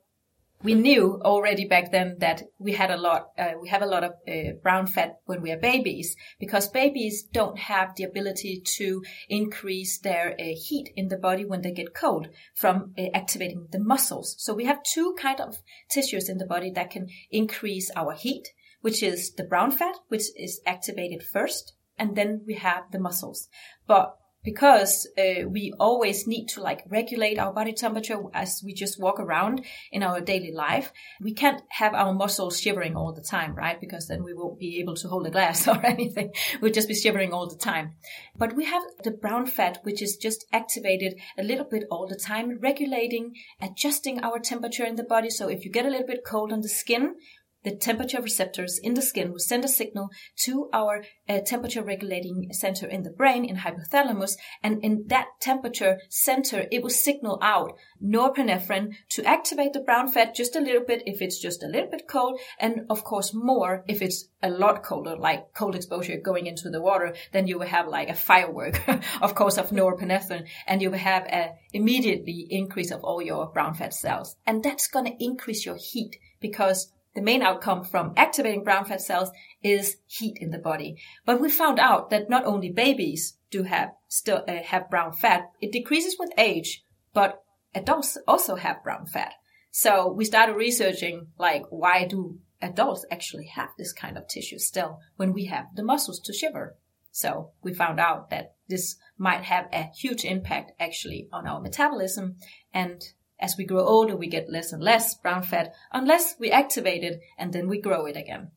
we 0.64 0.76
knew 0.76 1.20
already 1.24 1.66
back 1.66 1.92
then 1.92 2.18
that 2.20 2.44
we 2.60 2.74
had 2.74 2.92
a 2.92 2.98
lot, 2.98 3.30
uh, 3.38 3.54
we 3.60 3.70
have 3.70 3.82
a 3.82 3.88
lot 3.88 4.04
of 4.04 4.12
uh, 4.28 4.54
brown 4.62 4.88
fat 4.88 5.20
when 5.26 5.42
we 5.42 5.52
are 5.52 5.58
babies 5.58 6.16
because 6.40 6.70
babies 6.70 7.24
don't 7.24 7.58
have 7.58 7.96
the 7.96 8.04
ability 8.04 8.62
to 8.78 9.02
increase 9.30 10.00
their 10.00 10.36
uh, 10.40 10.44
heat 10.56 10.92
in 10.96 11.08
the 11.08 11.18
body 11.18 11.46
when 11.46 11.62
they 11.62 11.72
get 11.72 11.96
cold 11.96 12.28
from 12.56 12.94
uh, 12.98 13.04
activating 13.14 13.68
the 13.72 13.80
muscles. 13.80 14.36
So 14.38 14.54
we 14.54 14.66
have 14.66 14.84
two 14.84 15.16
kind 15.20 15.40
of 15.40 15.58
tissues 15.90 16.30
in 16.30 16.38
the 16.38 16.46
body 16.46 16.72
that 16.72 16.92
can 16.92 17.08
increase 17.32 17.90
our 17.96 18.14
heat, 18.14 18.50
which 18.82 19.02
is 19.02 19.34
the 19.34 19.44
brown 19.44 19.72
fat, 19.72 19.96
which 20.10 20.26
is 20.36 20.62
activated 20.66 21.24
first. 21.24 21.74
And 21.98 22.16
then 22.16 22.42
we 22.48 22.56
have 22.56 22.92
the 22.92 23.00
muscles. 23.00 23.48
But 23.86 24.16
because 24.44 25.08
uh, 25.18 25.48
we 25.48 25.74
always 25.80 26.28
need 26.28 26.48
to 26.48 26.62
like 26.62 26.84
regulate 26.90 27.38
our 27.38 27.54
body 27.54 27.74
temperature 27.74 28.18
as 28.34 28.62
we 28.66 28.74
just 28.74 29.00
walk 29.00 29.20
around 29.20 29.64
in 29.92 30.04
our 30.04 30.20
daily 30.20 30.52
life. 30.52 30.92
We 31.20 31.34
can't 31.34 31.62
have 31.70 31.94
our 31.94 32.14
muscles 32.14 32.60
shivering 32.60 32.96
all 32.96 33.14
the 33.14 33.22
time, 33.22 33.56
right? 33.56 33.80
Because 33.80 34.08
then 34.08 34.24
we 34.24 34.34
won't 34.34 34.60
be 34.60 34.80
able 34.80 34.96
to 34.96 35.08
hold 35.08 35.28
a 35.28 35.32
glass 35.32 35.68
or 35.68 35.86
anything. 35.86 36.32
We'll 36.62 36.72
just 36.72 36.88
be 36.88 36.96
shivering 36.96 37.34
all 37.34 37.48
the 37.48 37.58
time. 37.58 37.94
But 38.36 38.56
we 38.56 38.66
have 38.66 38.84
the 39.04 39.12
brown 39.12 39.46
fat, 39.46 39.80
which 39.84 40.02
is 40.02 40.18
just 40.18 40.46
activated 40.52 41.20
a 41.38 41.44
little 41.44 41.66
bit 41.66 41.84
all 41.92 42.08
the 42.08 42.16
time, 42.16 42.58
regulating, 42.60 43.36
adjusting 43.62 44.24
our 44.24 44.40
temperature 44.40 44.86
in 44.86 44.96
the 44.96 45.04
body. 45.04 45.30
So 45.30 45.48
if 45.48 45.66
you 45.66 45.72
get 45.72 45.86
a 45.86 45.90
little 45.90 46.08
bit 46.08 46.26
cold 46.26 46.52
on 46.52 46.62
the 46.62 46.70
skin, 46.70 47.16
the 47.64 47.76
temperature 47.76 48.22
receptors 48.22 48.80
in 48.80 48.94
the 48.94 49.02
skin 49.02 49.32
will 49.32 49.40
send 49.40 49.64
a 49.64 49.68
signal 49.68 50.10
to 50.44 50.70
our 50.74 51.04
uh, 51.30 51.40
temperature 51.46 51.84
regulating 51.84 52.50
center 52.52 52.88
in 52.88 53.04
the 53.04 53.10
brain 53.10 53.46
in 53.46 53.58
hypothalamus. 53.58 54.38
And 54.64 54.84
in 54.84 55.06
that 55.08 55.28
temperature 55.40 56.00
center, 56.10 56.68
it 56.72 56.82
will 56.82 56.90
signal 56.90 57.40
out 57.42 57.78
norepinephrine 58.04 58.96
to 59.10 59.24
activate 59.26 59.74
the 59.74 59.80
brown 59.80 60.12
fat 60.12 60.36
just 60.36 60.56
a 60.56 60.62
little 60.62 60.84
bit 60.86 61.04
if 61.06 61.22
it's 61.22 61.40
just 61.40 61.64
a 61.64 61.68
little 61.68 61.90
bit 61.90 62.08
cold. 62.08 62.40
And 62.60 62.86
of 62.90 63.04
course, 63.04 63.34
more 63.34 63.84
if 63.88 64.02
it's 64.02 64.28
a 64.42 64.50
lot 64.50 64.84
colder, 64.84 65.16
like 65.16 65.54
cold 65.54 65.76
exposure 65.76 66.18
going 66.18 66.48
into 66.48 66.70
the 66.70 66.82
water, 66.82 67.14
then 67.32 67.48
you 67.48 67.60
will 67.60 67.68
have 67.68 67.88
like 67.88 68.10
a 68.10 68.16
firework, 68.16 68.82
of 69.22 69.36
course, 69.36 69.58
of 69.58 69.70
norepinephrine 69.70 70.48
and 70.68 70.82
you 70.82 70.90
will 70.90 70.98
have 70.98 71.24
a 71.26 71.52
immediately 71.74 72.48
increase 72.50 72.92
of 72.92 73.04
all 73.04 73.22
your 73.22 73.48
brown 73.48 73.74
fat 73.74 73.94
cells. 73.94 74.36
And 74.46 74.64
that's 74.64 74.88
going 74.88 75.06
to 75.06 75.24
increase 75.24 75.66
your 75.66 75.78
heat 75.78 76.18
because 76.40 76.92
the 77.14 77.22
main 77.22 77.42
outcome 77.42 77.84
from 77.84 78.14
activating 78.16 78.64
brown 78.64 78.86
fat 78.86 79.02
cells 79.02 79.32
is 79.64 79.98
heat 80.08 80.38
in 80.40 80.52
the 80.52 80.58
body. 80.58 80.98
But 81.26 81.42
we 81.42 81.50
found 81.50 81.80
out 81.80 82.10
that 82.10 82.30
not 82.30 82.46
only 82.46 82.70
babies 82.70 83.38
do 83.50 83.64
have 83.64 83.92
still 84.08 84.44
uh, 84.48 84.64
have 84.64 84.90
brown 84.90 85.14
fat, 85.14 85.52
it 85.60 85.72
decreases 85.72 86.16
with 86.18 86.32
age, 86.38 86.84
but 87.14 87.44
adults 87.76 88.18
also 88.28 88.56
have 88.56 88.84
brown 88.84 89.06
fat. 89.06 89.34
So 89.72 90.12
we 90.12 90.26
started 90.26 90.56
researching 90.56 91.28
like 91.38 91.64
why 91.70 92.06
do 92.06 92.40
adults 92.62 93.06
actually 93.12 93.48
have 93.48 93.70
this 93.78 93.94
kind 93.94 94.18
of 94.18 94.28
tissue 94.28 94.60
still 94.60 95.00
when 95.16 95.34
we 95.34 95.46
have 95.46 95.66
the 95.76 95.84
muscles 95.84 96.20
to 96.22 96.34
shiver? 96.34 96.78
So 97.12 97.52
we 97.62 97.74
found 97.74 98.00
out 98.00 98.30
that 98.30 98.56
this 98.70 98.96
might 99.18 99.44
have 99.44 99.68
a 99.74 99.90
huge 99.96 100.24
impact 100.24 100.72
actually 100.80 101.28
on 101.34 101.46
our 101.46 101.60
metabolism 101.60 102.38
and 102.74 103.04
as 103.42 103.56
we 103.58 103.66
grow 103.66 103.86
older, 103.86 104.16
we 104.16 104.28
get 104.28 104.52
less 104.52 104.72
and 104.72 104.84
less 104.84 105.16
brown 105.16 105.44
fat 105.44 105.74
unless 105.92 106.36
we 106.40 106.52
activate 106.52 107.04
it 107.04 107.22
and 107.38 107.52
then 107.52 107.68
we 107.68 107.82
grow 107.82 108.06
it 108.06 108.16
again. 108.16 108.52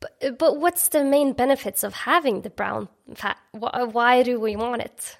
But, 0.00 0.38
but 0.38 0.58
what's 0.58 0.88
the 0.88 1.04
main 1.04 1.32
benefits 1.32 1.82
of 1.82 1.94
having 1.94 2.42
the 2.42 2.50
brown 2.50 2.88
fat? 3.14 3.38
Why 3.52 4.22
do 4.22 4.40
we 4.40 4.56
want 4.56 4.82
it? 4.82 5.18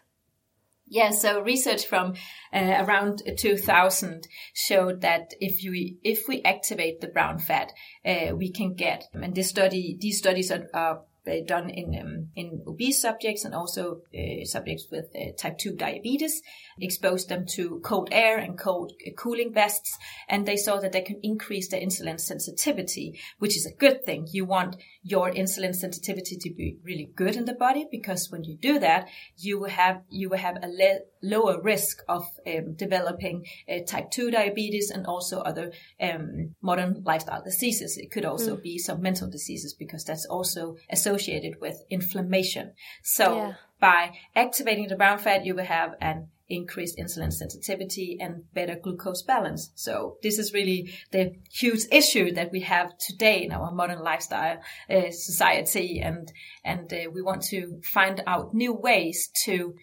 Yeah, 0.89 1.11
so 1.11 1.41
research 1.41 1.87
from 1.87 2.15
uh, 2.53 2.85
around 2.87 3.23
2000 3.37 4.29
showed 4.55 5.01
that 5.01 5.33
if 5.41 5.65
you 5.65 5.97
if 6.05 6.29
we 6.29 6.43
activate 6.43 7.01
the 7.01 7.09
brown 7.09 7.41
fat, 7.41 7.73
uh, 8.05 8.37
we 8.37 8.53
can 8.53 8.75
get 8.75 9.09
and 9.13 9.35
this 9.35 9.49
study 9.49 9.97
these 10.01 10.19
studies 10.19 10.53
are, 10.53 10.69
are 10.73 11.03
done 11.45 11.71
in 11.71 11.99
um, 12.01 12.29
in 12.37 12.63
obese 12.69 13.03
subjects 13.03 13.45
and 13.45 13.53
also 13.53 14.03
uh, 14.17 14.45
subjects 14.45 14.87
with 14.91 15.07
uh, 15.17 15.33
type 15.37 15.59
2 15.59 15.75
diabetes 15.75 16.41
exposed 16.81 17.29
them 17.29 17.45
to 17.47 17.81
cold 17.85 18.09
air 18.13 18.39
and 18.39 18.59
cold 18.59 18.93
cooling 19.17 19.53
vests 19.53 19.97
and 20.29 20.47
they 20.47 20.57
saw 20.57 20.79
that 20.79 20.93
they 20.93 21.01
can 21.01 21.19
increase 21.23 21.69
their 21.69 21.81
insulin 21.81 22.21
sensitivity 22.21 23.19
which 23.39 23.57
is 23.57 23.67
a 23.67 23.75
good 23.75 24.05
thing 24.05 24.27
you 24.31 24.45
want 24.45 24.77
your 25.03 25.31
insulin 25.31 25.75
sensitivity 25.75 26.37
to 26.37 26.53
be 26.53 26.77
really 26.83 27.11
good 27.15 27.37
in 27.37 27.45
the 27.45 27.55
body 27.55 27.87
because 27.91 28.31
when 28.31 28.45
you 28.45 28.57
do 28.57 28.79
that 28.79 29.09
you 29.37 29.59
will 29.59 29.71
have 29.71 30.03
you 30.09 30.29
will 30.29 30.39
have 30.39 30.57
a 30.63 30.69
le- 30.69 31.01
lower 31.23 31.61
risk 31.61 31.99
of 32.09 32.25
um, 32.47 32.75
developing 32.75 33.45
uh, 33.69 33.79
type 33.87 34.11
2 34.11 34.31
diabetes 34.31 34.91
and 34.91 35.07
also 35.07 35.41
other 35.41 35.73
um, 36.01 36.55
modern 36.61 37.03
lifestyle 37.05 37.43
diseases 37.43 37.97
it 37.97 38.11
could 38.11 38.25
also 38.25 38.57
mm. 38.57 38.63
be 38.63 38.79
some 38.79 39.01
mental 39.01 39.29
diseases 39.29 39.75
because 39.75 40.05
that's 40.05 40.27
also 40.27 40.77
associated 40.91 41.17
associated 41.17 41.61
with 41.61 41.83
inflammation. 41.91 42.73
So 43.03 43.37
yeah. 43.37 43.53
by 43.81 44.13
activating 44.35 44.89
the 44.89 44.97
brown 44.97 45.19
fat, 45.19 45.45
you 45.45 45.55
will 45.55 45.65
have 45.65 45.95
an 46.01 46.29
increased 46.49 46.99
insulin 46.99 47.33
sensitivity 47.33 48.19
and 48.21 48.45
better 48.55 48.77
glucose 48.77 49.23
balance. 49.23 49.71
So 49.75 50.17
this 50.23 50.39
is 50.39 50.53
really 50.53 50.93
the 51.11 51.33
huge 51.51 51.85
issue 51.91 52.33
that 52.35 52.53
we 52.53 52.61
have 52.61 52.97
today 52.99 53.45
in 53.45 53.53
our 53.53 53.73
modern 53.73 54.01
lifestyle 54.01 54.59
uh, 54.89 55.11
society. 55.11 56.01
And, 56.01 56.31
and 56.65 56.93
uh, 56.93 57.11
we 57.13 57.23
want 57.23 57.43
to 57.45 57.81
find 57.83 58.23
out 58.27 58.55
new 58.55 58.73
ways 58.73 59.29
to 59.45 59.75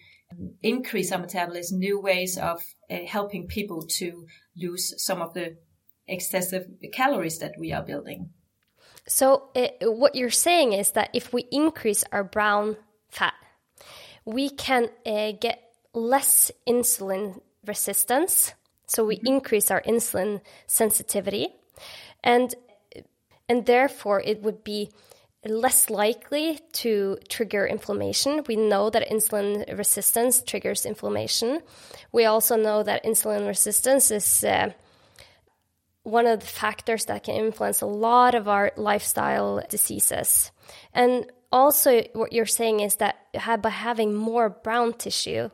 increase 0.62 1.12
our 1.12 1.18
metabolism, 1.18 1.78
new 1.78 2.00
ways 2.00 2.38
of 2.38 2.62
uh, 2.90 2.98
helping 3.06 3.46
people 3.46 3.86
to 3.98 4.26
lose 4.56 4.94
some 5.04 5.20
of 5.20 5.34
the 5.34 5.56
excessive 6.06 6.66
calories 6.92 7.38
that 7.38 7.54
we 7.58 7.72
are 7.72 7.82
building. 7.82 8.30
So, 9.06 9.50
it, 9.54 9.76
what 9.82 10.14
you're 10.14 10.30
saying 10.30 10.72
is 10.72 10.92
that 10.92 11.10
if 11.12 11.32
we 11.32 11.46
increase 11.52 12.04
our 12.10 12.24
brown 12.24 12.76
fat, 13.10 13.34
we 14.24 14.48
can 14.48 14.88
uh, 15.04 15.32
get 15.38 15.63
less 15.94 16.50
insulin 16.68 17.40
resistance. 17.66 18.52
So, 18.86 19.04
we 19.04 19.16
mm-hmm. 19.16 19.26
increase 19.26 19.70
our 19.70 19.80
insulin 19.82 20.40
sensitivity, 20.66 21.48
and 22.22 22.54
and 23.48 23.66
therefore 23.66 24.20
it 24.24 24.42
would 24.42 24.64
be 24.64 24.90
less 25.44 25.90
likely 25.90 26.60
to 26.72 27.18
trigger 27.28 27.66
inflammation. 27.66 28.42
We 28.48 28.56
know 28.56 28.90
that 28.90 29.08
insulin 29.10 29.76
resistance 29.76 30.42
triggers 30.42 30.86
inflammation. 30.86 31.60
We 32.12 32.24
also 32.24 32.56
know 32.56 32.82
that 32.82 33.04
insulin 33.04 33.46
resistance 33.46 34.10
is 34.10 34.44
uh, 34.44 34.72
one 36.02 36.26
of 36.26 36.40
the 36.40 36.46
factors 36.46 37.06
that 37.06 37.24
can 37.24 37.34
influence 37.34 37.80
a 37.80 37.86
lot 37.86 38.34
of 38.34 38.48
our 38.48 38.72
lifestyle 38.76 39.62
diseases. 39.68 40.50
And 40.92 41.30
also, 41.54 42.02
what 42.14 42.32
you're 42.32 42.46
saying 42.46 42.80
is 42.80 42.96
that 42.96 43.16
by 43.62 43.70
having 43.70 44.12
more 44.12 44.50
brown 44.50 44.92
tissue, 44.92 45.50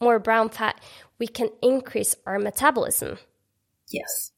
more 0.00 0.20
brown 0.20 0.50
fat, 0.50 0.80
we 1.18 1.26
can 1.26 1.48
increase 1.60 2.14
our 2.24 2.38
metabolism. 2.38 3.18
Yes. 3.88 4.30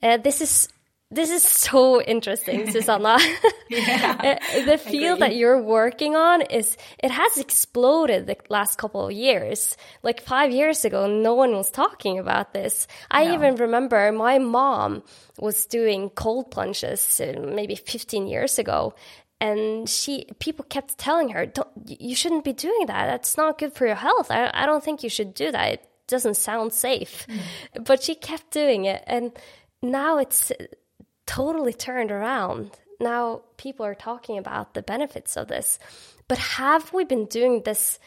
Uh, 0.00 0.16
this 0.16 0.40
is 0.40 0.68
this 1.10 1.30
is 1.30 1.42
so 1.42 2.00
interesting, 2.02 2.70
Susanna. 2.70 3.18
yeah, 3.68 4.38
uh, 4.38 4.64
the 4.64 4.78
field 4.78 5.20
that 5.20 5.34
you're 5.34 5.60
working 5.60 6.14
on 6.14 6.42
is 6.42 6.76
it 7.02 7.10
has 7.10 7.38
exploded 7.38 8.26
the 8.28 8.36
last 8.48 8.78
couple 8.78 9.06
of 9.06 9.12
years. 9.12 9.76
Like 10.04 10.20
five 10.20 10.52
years 10.52 10.84
ago, 10.84 11.08
no 11.08 11.34
one 11.34 11.52
was 11.52 11.70
talking 11.70 12.20
about 12.20 12.52
this. 12.52 12.86
I 13.10 13.24
no. 13.24 13.34
even 13.34 13.54
remember 13.56 14.12
my 14.12 14.38
mom 14.38 15.02
was 15.38 15.66
doing 15.66 16.10
cold 16.10 16.52
plunges 16.52 17.20
uh, 17.20 17.40
maybe 17.40 17.74
15 17.74 18.28
years 18.28 18.58
ago, 18.58 18.94
and 19.40 19.88
she 19.88 20.26
people 20.38 20.64
kept 20.64 20.98
telling 20.98 21.30
her, 21.30 21.52
"You 21.84 22.14
shouldn't 22.14 22.44
be 22.44 22.52
doing 22.52 22.86
that. 22.86 23.06
That's 23.06 23.36
not 23.36 23.58
good 23.58 23.72
for 23.72 23.86
your 23.86 23.96
health. 23.96 24.30
I, 24.30 24.50
I 24.52 24.66
don't 24.66 24.82
think 24.82 25.02
you 25.02 25.10
should 25.10 25.34
do 25.34 25.50
that. 25.52 25.72
It 25.72 25.88
doesn't 26.06 26.36
sound 26.36 26.72
safe." 26.72 27.26
Mm. 27.28 27.84
But 27.84 28.02
she 28.02 28.14
kept 28.14 28.50
doing 28.50 28.84
it, 28.84 29.02
and 29.06 29.32
now 29.82 30.18
it's 30.18 30.52
totally 31.26 31.72
turned 31.72 32.10
around. 32.10 32.70
Now 33.00 33.42
people 33.56 33.86
are 33.86 33.94
talking 33.94 34.38
about 34.38 34.74
the 34.74 34.82
benefits 34.82 35.36
of 35.36 35.48
this. 35.48 35.78
But 36.26 36.38
have 36.38 36.92
we 36.92 37.04
been 37.04 37.26
doing 37.26 37.62
this 37.62 37.98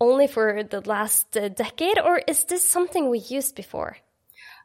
only 0.00 0.26
for 0.26 0.64
the 0.64 0.80
last 0.80 1.36
uh, 1.36 1.48
decade 1.48 1.98
or 1.98 2.20
is 2.26 2.44
this 2.44 2.64
something 2.64 3.08
we 3.08 3.18
used 3.18 3.54
before? 3.54 3.96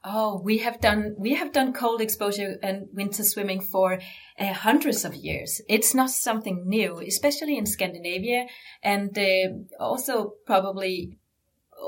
Oh, 0.04 0.42
we 0.44 0.60
have 0.60 0.80
done 0.80 1.16
we 1.18 1.36
have 1.36 1.51
done 1.51 1.74
cold 1.74 2.01
exposure 2.01 2.58
and 2.63 2.88
winter 2.94 3.24
swimming 3.24 3.62
for 3.62 4.00
uh, 4.39 4.54
hundreds 4.54 5.04
of 5.06 5.16
years. 5.16 5.62
It's 5.68 5.94
not 5.94 6.10
something 6.10 6.63
new, 6.68 7.00
especially 7.00 7.58
in 7.58 7.66
Scandinavia, 7.66 8.48
and 8.84 9.18
uh, 9.18 9.84
also 9.84 10.34
probably 10.46 11.18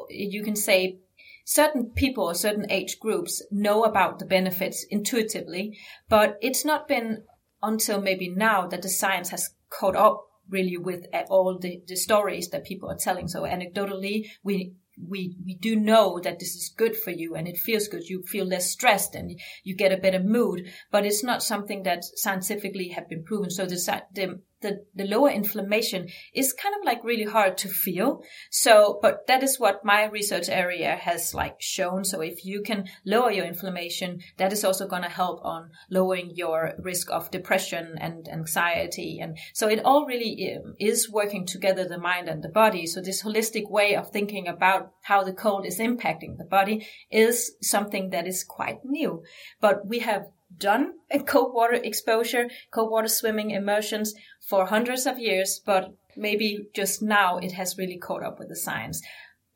you 0.09 0.43
can 0.43 0.55
say 0.55 0.97
certain 1.45 1.91
people 1.95 2.25
or 2.25 2.35
certain 2.35 2.69
age 2.69 2.99
groups 2.99 3.43
know 3.51 3.83
about 3.83 4.19
the 4.19 4.25
benefits 4.25 4.85
intuitively, 4.89 5.77
but 6.07 6.37
it's 6.41 6.63
not 6.63 6.87
been 6.87 7.23
until 7.61 8.01
maybe 8.01 8.29
now 8.29 8.67
that 8.67 8.81
the 8.81 8.89
science 8.89 9.29
has 9.29 9.49
caught 9.69 9.95
up 9.95 10.25
really 10.49 10.77
with 10.77 11.05
all 11.29 11.57
the, 11.59 11.81
the 11.87 11.95
stories 11.95 12.49
that 12.49 12.65
people 12.65 12.89
are 12.89 12.97
telling. 12.97 13.27
So 13.27 13.43
anecdotally, 13.43 14.29
we 14.43 14.73
we 15.07 15.37
we 15.45 15.55
do 15.55 15.75
know 15.75 16.19
that 16.19 16.39
this 16.39 16.55
is 16.55 16.73
good 16.75 16.95
for 16.95 17.11
you 17.11 17.35
and 17.35 17.47
it 17.47 17.57
feels 17.57 17.87
good. 17.87 18.03
You 18.09 18.23
feel 18.23 18.45
less 18.45 18.69
stressed 18.69 19.15
and 19.15 19.39
you 19.63 19.75
get 19.75 19.91
a 19.91 19.97
better 19.97 20.19
mood, 20.19 20.71
but 20.91 21.05
it's 21.05 21.23
not 21.23 21.43
something 21.43 21.83
that 21.83 22.03
scientifically 22.15 22.89
have 22.89 23.07
been 23.07 23.23
proven. 23.23 23.49
So 23.49 23.65
the 23.65 24.03
the 24.13 24.41
the, 24.61 24.85
the 24.93 25.05
lower 25.05 25.29
inflammation 25.29 26.07
is 26.33 26.53
kind 26.53 26.75
of 26.75 26.85
like 26.85 27.03
really 27.03 27.25
hard 27.25 27.57
to 27.59 27.69
feel. 27.69 28.21
So, 28.51 28.99
but 29.01 29.27
that 29.27 29.43
is 29.43 29.59
what 29.59 29.85
my 29.85 30.05
research 30.05 30.49
area 30.49 30.95
has 30.95 31.33
like 31.33 31.61
shown. 31.61 32.03
So 32.03 32.21
if 32.21 32.45
you 32.45 32.61
can 32.61 32.85
lower 33.05 33.31
your 33.31 33.45
inflammation, 33.45 34.19
that 34.37 34.53
is 34.53 34.63
also 34.63 34.87
going 34.87 35.03
to 35.03 35.09
help 35.09 35.43
on 35.43 35.71
lowering 35.89 36.31
your 36.35 36.73
risk 36.79 37.09
of 37.11 37.31
depression 37.31 37.95
and 37.99 38.27
anxiety. 38.27 39.19
And 39.21 39.37
so 39.53 39.67
it 39.67 39.83
all 39.83 40.05
really 40.05 40.55
um, 40.55 40.75
is 40.79 41.09
working 41.09 41.45
together, 41.45 41.87
the 41.87 41.97
mind 41.97 42.27
and 42.27 42.43
the 42.43 42.49
body. 42.49 42.85
So 42.85 43.01
this 43.01 43.23
holistic 43.23 43.69
way 43.69 43.95
of 43.95 44.11
thinking 44.11 44.47
about 44.47 44.91
how 45.03 45.23
the 45.23 45.33
cold 45.33 45.65
is 45.65 45.79
impacting 45.79 46.37
the 46.37 46.45
body 46.45 46.87
is 47.11 47.53
something 47.61 48.09
that 48.09 48.27
is 48.27 48.43
quite 48.43 48.79
new. 48.83 49.23
But 49.61 49.87
we 49.87 49.99
have 49.99 50.25
done 50.55 50.93
a 51.11 51.19
cold 51.19 51.53
water 51.53 51.75
exposure, 51.75 52.49
cold 52.71 52.91
water 52.91 53.07
swimming 53.07 53.51
immersions 53.51 54.13
for 54.41 54.65
hundreds 54.65 55.05
of 55.05 55.19
years, 55.19 55.61
but 55.65 55.93
maybe 56.15 56.67
just 56.73 57.01
now 57.01 57.37
it 57.37 57.53
has 57.53 57.77
really 57.77 57.97
caught 57.97 58.23
up 58.23 58.39
with 58.39 58.49
the 58.49 58.55
science. 58.55 59.01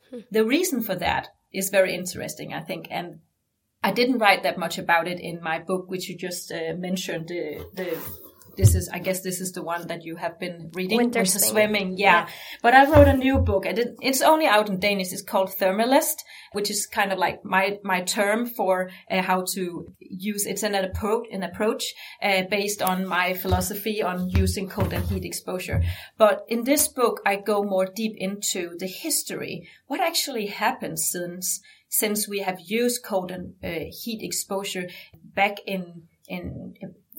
Hmm. 0.09 0.19
The 0.31 0.45
reason 0.45 0.81
for 0.81 0.95
that 0.95 1.29
is 1.51 1.69
very 1.69 1.93
interesting, 1.93 2.53
I 2.53 2.61
think, 2.61 2.87
and 2.89 3.19
I 3.83 3.91
didn't 3.91 4.19
write 4.19 4.43
that 4.43 4.57
much 4.57 4.77
about 4.77 5.07
it 5.07 5.19
in 5.19 5.43
my 5.43 5.59
book, 5.59 5.89
which 5.89 6.07
you 6.07 6.17
just 6.17 6.51
uh, 6.51 6.73
mentioned. 6.77 7.27
The, 7.27 7.65
the 7.73 7.97
this 8.55 8.75
is, 8.75 8.89
I 8.89 8.99
guess, 8.99 9.21
this 9.21 9.41
is 9.41 9.51
the 9.51 9.63
one 9.63 9.87
that 9.87 10.03
you 10.03 10.15
have 10.15 10.39
been 10.39 10.71
reading. 10.73 10.97
Winter, 10.97 11.19
Winter 11.19 11.39
Swimming. 11.39 11.97
Yeah. 11.97 12.25
Yeah. 12.25 12.27
But 12.61 12.73
I 12.73 12.89
wrote 12.89 13.07
a 13.07 13.17
new 13.17 13.39
book. 13.39 13.63
Did, 13.63 13.95
it's 14.01 14.21
only 14.21 14.45
out 14.45 14.69
in 14.69 14.79
Danish. 14.79 15.11
It's 15.11 15.21
called 15.21 15.49
Thermalist, 15.49 16.17
which 16.51 16.69
is 16.69 16.85
kind 16.85 17.11
of 17.11 17.17
like 17.17 17.43
my, 17.43 17.79
my 17.83 18.01
term 18.01 18.45
for 18.45 18.89
uh, 19.09 19.21
how 19.21 19.43
to 19.53 19.87
use, 19.99 20.45
it's 20.45 20.63
an 20.63 20.75
approach, 20.75 21.27
an 21.31 21.43
approach, 21.43 21.93
uh, 22.21 22.43
based 22.49 22.81
on 22.81 23.07
my 23.07 23.33
philosophy 23.33 24.01
on 24.01 24.29
using 24.29 24.69
cold 24.69 24.93
and 24.93 25.05
heat 25.05 25.25
exposure. 25.25 25.81
But 26.17 26.43
in 26.47 26.63
this 26.63 26.87
book, 26.87 27.21
I 27.25 27.37
go 27.37 27.63
more 27.63 27.85
deep 27.85 28.15
into 28.17 28.75
the 28.77 28.87
history. 28.87 29.67
What 29.87 30.01
actually 30.01 30.47
happened 30.47 30.99
since, 30.99 31.59
since 31.89 32.27
we 32.27 32.39
have 32.39 32.59
used 32.59 33.03
cold 33.03 33.31
and 33.31 33.55
uh, 33.63 33.85
heat 33.89 34.21
exposure 34.21 34.89
back 35.23 35.57
in, 35.65 36.03
in, 36.27 36.75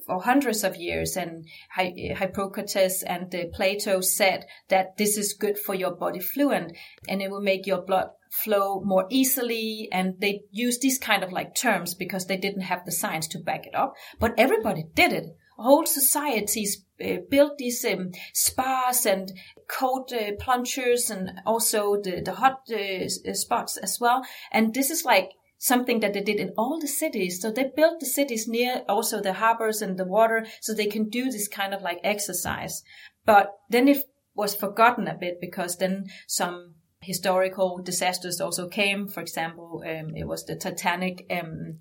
for 0.07 0.23
hundreds 0.23 0.65
of 0.65 0.77
years 0.77 1.17
and 1.17 1.47
Hi- 1.75 2.15
Hippocrates 2.17 3.03
and 3.03 3.35
uh, 3.35 3.45
Plato 3.53 4.01
said 4.01 4.47
that 4.69 4.97
this 4.97 5.17
is 5.17 5.35
good 5.35 5.59
for 5.59 5.75
your 5.75 5.95
body 5.95 6.21
fluid 6.21 6.77
and 7.09 7.23
it 7.23 7.31
will 7.31 7.41
make 7.41 7.67
your 7.67 7.83
blood 7.83 8.09
flow 8.31 8.81
more 8.85 9.07
easily 9.11 9.89
and 9.93 10.15
they 10.21 10.43
use 10.51 10.79
these 10.81 10.99
kind 10.99 11.23
of 11.23 11.33
like 11.33 11.55
terms 11.55 11.95
because 11.95 12.27
they 12.27 12.37
didn't 12.37 12.63
have 12.63 12.85
the 12.85 12.93
science 12.93 13.29
to 13.29 13.39
back 13.39 13.67
it 13.67 13.75
up 13.75 13.95
but 14.19 14.35
everybody 14.39 14.85
did 14.95 15.13
it. 15.13 15.25
Whole 15.57 15.87
societies 15.87 16.85
uh, 17.03 17.19
built 17.31 17.59
these 17.59 17.85
um, 17.85 18.11
spas 18.33 19.07
and 19.07 19.31
cold 19.69 20.13
uh, 20.13 20.33
plungers 20.41 21.11
and 21.11 21.31
also 21.47 21.97
the, 22.03 22.23
the 22.25 22.33
hot 22.33 22.63
uh, 22.73 22.77
uh, 22.77 23.35
spots 23.35 23.77
as 23.77 23.99
well 24.01 24.25
and 24.51 24.75
this 24.75 24.91
is 24.91 25.05
like 25.05 25.31
something 25.65 26.01
that 26.01 26.13
they 26.13 26.21
did 26.21 26.39
in 26.39 26.53
all 26.59 26.79
the 26.79 26.87
cities. 26.87 27.41
So 27.41 27.51
they 27.51 27.71
built 27.75 27.99
the 27.99 28.07
cities 28.07 28.47
near 28.47 28.83
also 28.87 29.23
the 29.23 29.33
harbors 29.33 29.81
and 29.81 29.99
the 29.99 30.05
water 30.05 30.47
so 30.61 30.75
they 30.75 30.87
can 30.87 31.09
do 31.09 31.31
this 31.31 31.49
kind 31.49 31.73
of 31.73 31.81
like 31.81 32.01
exercise. 32.05 32.83
But 33.25 33.51
then 33.71 33.89
it 33.89 34.05
was 34.35 34.55
forgotten 34.55 35.09
a 35.09 35.17
bit 35.19 35.39
because 35.41 35.79
then 35.79 36.05
some 36.29 36.75
historical 37.01 37.81
disasters 37.83 38.43
also 38.43 38.69
came. 38.69 39.09
For 39.09 39.23
example, 39.23 39.83
um, 39.87 40.15
it 40.15 40.29
was 40.29 40.45
the 40.45 40.55
Titanic, 40.55 41.25
um, 41.31 41.79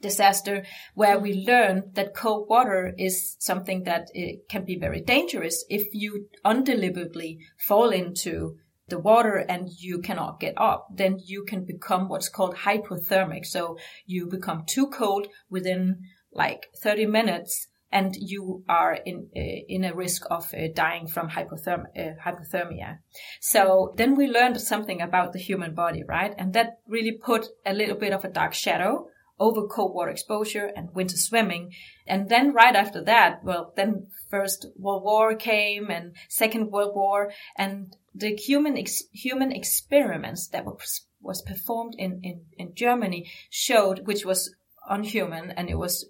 disaster 0.00 0.64
where 0.94 1.18
we 1.18 1.44
learned 1.46 1.94
that 1.94 2.14
cold 2.14 2.46
water 2.48 2.94
is 2.96 3.34
something 3.40 3.82
that 3.84 4.02
uh, 4.16 4.20
can 4.48 4.64
be 4.64 4.78
very 4.78 5.00
dangerous 5.00 5.64
if 5.68 5.88
you 5.92 6.28
undeliberately 6.44 7.38
fall 7.66 7.90
into 7.90 8.56
the 8.88 8.98
water 8.98 9.36
and 9.36 9.68
you 9.78 10.00
cannot 10.00 10.40
get 10.40 10.54
up, 10.56 10.88
then 10.94 11.18
you 11.24 11.44
can 11.44 11.64
become 11.64 12.08
what's 12.08 12.28
called 12.28 12.56
hypothermic. 12.56 13.44
So 13.46 13.78
you 14.06 14.26
become 14.26 14.64
too 14.66 14.86
cold 14.88 15.26
within 15.50 16.02
like 16.32 16.66
30 16.82 17.06
minutes 17.06 17.68
and 17.90 18.14
you 18.16 18.64
are 18.68 18.94
in 18.94 19.28
uh, 19.36 19.40
in 19.68 19.84
a 19.84 19.94
risk 19.94 20.22
of 20.30 20.52
uh, 20.52 20.68
dying 20.74 21.06
from 21.06 21.30
hypotherm- 21.30 21.86
uh, 21.96 22.14
hypothermia. 22.24 22.98
So 23.40 23.94
then 23.96 24.16
we 24.16 24.26
learned 24.26 24.60
something 24.60 25.00
about 25.00 25.32
the 25.32 25.38
human 25.38 25.74
body, 25.74 26.02
right? 26.02 26.34
And 26.36 26.52
that 26.54 26.80
really 26.88 27.12
put 27.12 27.46
a 27.64 27.72
little 27.72 27.96
bit 27.96 28.12
of 28.12 28.24
a 28.24 28.28
dark 28.28 28.54
shadow 28.54 29.08
over 29.38 29.66
cold 29.66 29.94
water 29.94 30.10
exposure 30.10 30.70
and 30.74 30.94
winter 30.94 31.16
swimming. 31.16 31.72
And 32.06 32.28
then 32.28 32.52
right 32.52 32.74
after 32.74 33.02
that, 33.04 33.44
well, 33.44 33.72
then 33.76 34.08
first 34.30 34.66
World 34.76 35.02
War 35.02 35.34
came 35.34 35.90
and 35.90 36.14
Second 36.28 36.70
World 36.70 36.94
War 36.94 37.32
and 37.56 37.94
the 38.14 38.34
human 38.34 38.78
ex- 38.78 39.04
human 39.12 39.52
experiments 39.52 40.48
that 40.48 40.64
were 40.64 40.78
was 41.20 41.42
performed 41.42 41.94
in, 41.98 42.20
in, 42.22 42.44
in 42.56 42.74
Germany 42.74 43.30
showed, 43.50 44.06
which 44.06 44.24
was 44.24 44.54
unhuman 44.88 45.50
and 45.50 45.68
it 45.68 45.76
was 45.76 46.08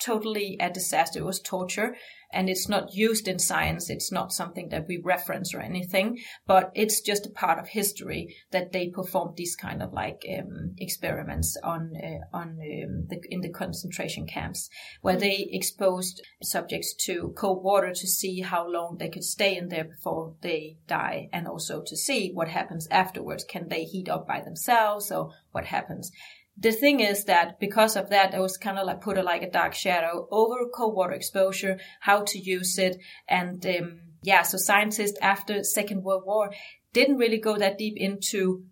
totally 0.00 0.56
a 0.60 0.70
disaster. 0.70 1.20
It 1.20 1.24
was 1.24 1.40
torture 1.40 1.94
and 2.32 2.48
it's 2.48 2.68
not 2.68 2.94
used 2.94 3.26
in 3.28 3.38
science. 3.38 3.90
It's 3.90 4.12
not 4.12 4.32
something 4.32 4.68
that 4.68 4.86
we 4.86 5.00
reference 5.02 5.54
or 5.54 5.60
anything, 5.60 6.18
but 6.46 6.70
it's 6.74 7.00
just 7.00 7.26
a 7.26 7.30
part 7.30 7.58
of 7.58 7.68
history 7.68 8.36
that 8.52 8.72
they 8.72 8.88
performed 8.88 9.36
these 9.36 9.56
kind 9.56 9.82
of 9.82 9.92
like 9.92 10.24
um, 10.38 10.74
experiments 10.78 11.56
on 11.62 11.92
uh, 11.96 12.36
on 12.36 12.50
um, 12.50 13.06
the, 13.08 13.20
in 13.28 13.40
the 13.40 13.50
concentration 13.50 14.26
camps 14.26 14.68
where 15.00 15.16
they 15.16 15.48
exposed 15.50 16.22
subjects 16.42 16.94
to 16.94 17.34
cold 17.36 17.64
water 17.64 17.92
to 17.92 18.06
see 18.06 18.40
how 18.40 18.68
long 18.68 18.96
they 18.98 19.08
could 19.08 19.24
stay 19.24 19.56
in 19.56 19.68
there 19.68 19.84
before 19.84 20.34
they 20.40 20.76
die, 20.86 21.28
and 21.32 21.48
also 21.48 21.82
to 21.84 21.96
see 21.96 22.30
what 22.32 22.48
happens 22.48 22.86
afterwards. 22.90 23.44
Can 23.44 23.68
they 23.68 23.84
heat 23.84 24.08
up 24.08 24.26
by 24.26 24.40
themselves, 24.40 25.10
or 25.10 25.32
what 25.52 25.64
happens? 25.64 26.12
The 26.60 26.72
thing 26.72 27.00
is 27.00 27.24
that 27.24 27.58
because 27.58 27.96
of 27.96 28.10
that, 28.10 28.34
it 28.34 28.38
was 28.38 28.58
kind 28.58 28.78
of 28.78 28.86
like 28.86 29.00
put 29.00 29.16
a, 29.16 29.22
like 29.22 29.42
a 29.42 29.50
dark 29.50 29.74
shadow 29.74 30.28
over 30.30 30.68
cold 30.74 30.94
water 30.94 31.14
exposure, 31.14 31.78
how 32.00 32.22
to 32.24 32.38
use 32.38 32.78
it. 32.78 32.98
And, 33.26 33.64
um, 33.66 34.00
yeah, 34.22 34.42
so 34.42 34.58
scientists 34.58 35.18
after 35.22 35.64
Second 35.64 36.04
World 36.04 36.24
War 36.26 36.52
didn't 36.92 37.16
really 37.16 37.38
go 37.38 37.56
that 37.56 37.78
deep 37.78 37.94
into 37.96 38.64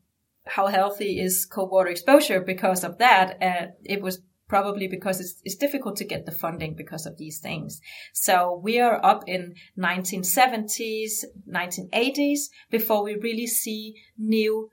how 0.47 0.67
healthy 0.67 1.19
is 1.19 1.47
cold 1.47 1.71
water 1.71 1.89
exposure 1.89 2.41
because 2.41 2.85
of 2.85 2.99
that. 2.99 3.43
Uh, 3.43 3.67
it 3.85 4.03
was 4.03 4.21
probably 4.49 4.89
because 4.89 5.21
it's, 5.21 5.41
it's 5.45 5.57
difficult 5.57 5.97
to 5.97 6.05
get 6.05 6.27
the 6.27 6.33
funding 6.33 6.75
because 6.75 7.07
of 7.07 7.17
these 7.17 7.39
things. 7.39 7.81
So 8.13 8.61
we 8.63 8.81
are 8.81 9.05
up 9.05 9.25
in 9.27 9.55
1970s, 9.79 11.25
1980s 11.51 12.49
before 12.71 13.05
we 13.05 13.15
really 13.17 13.47
see 13.47 13.95
new 14.19 14.71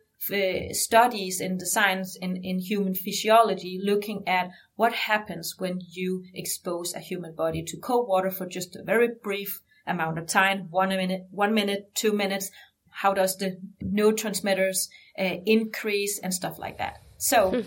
studies 0.74 1.42
in 1.42 1.58
the 1.58 1.66
science 1.66 2.18
in, 2.22 2.38
in 2.38 2.60
human 2.60 2.96
physiology 2.96 3.80
looking 3.84 4.28
at 4.28 4.50
what 4.76 4.94
happens 4.94 5.56
when 5.58 5.80
you 5.92 6.24
expose 6.34 6.94
a 6.94 7.00
human 7.00 7.34
body 7.36 7.64
to 7.64 7.78
cold 7.78 8.08
water 8.08 8.32
for 8.32 8.46
just 8.48 8.76
a 8.76 8.84
very 8.84 9.10
brief 9.24 9.62
amount 9.88 10.18
of 10.18 10.28
time, 10.28 10.68
one 10.72 10.90
minute, 10.90 11.28
one 11.32 11.54
minute, 11.54 11.92
two 11.94 12.12
minutes. 12.12 12.52
How 12.90 13.14
does 13.14 13.38
the 13.38 13.58
neurotransmitters 13.84 14.88
uh, 15.20 15.38
increase 15.46 16.20
and 16.20 16.34
stuff 16.34 16.58
like 16.58 16.78
that? 16.78 17.02
So 17.18 17.64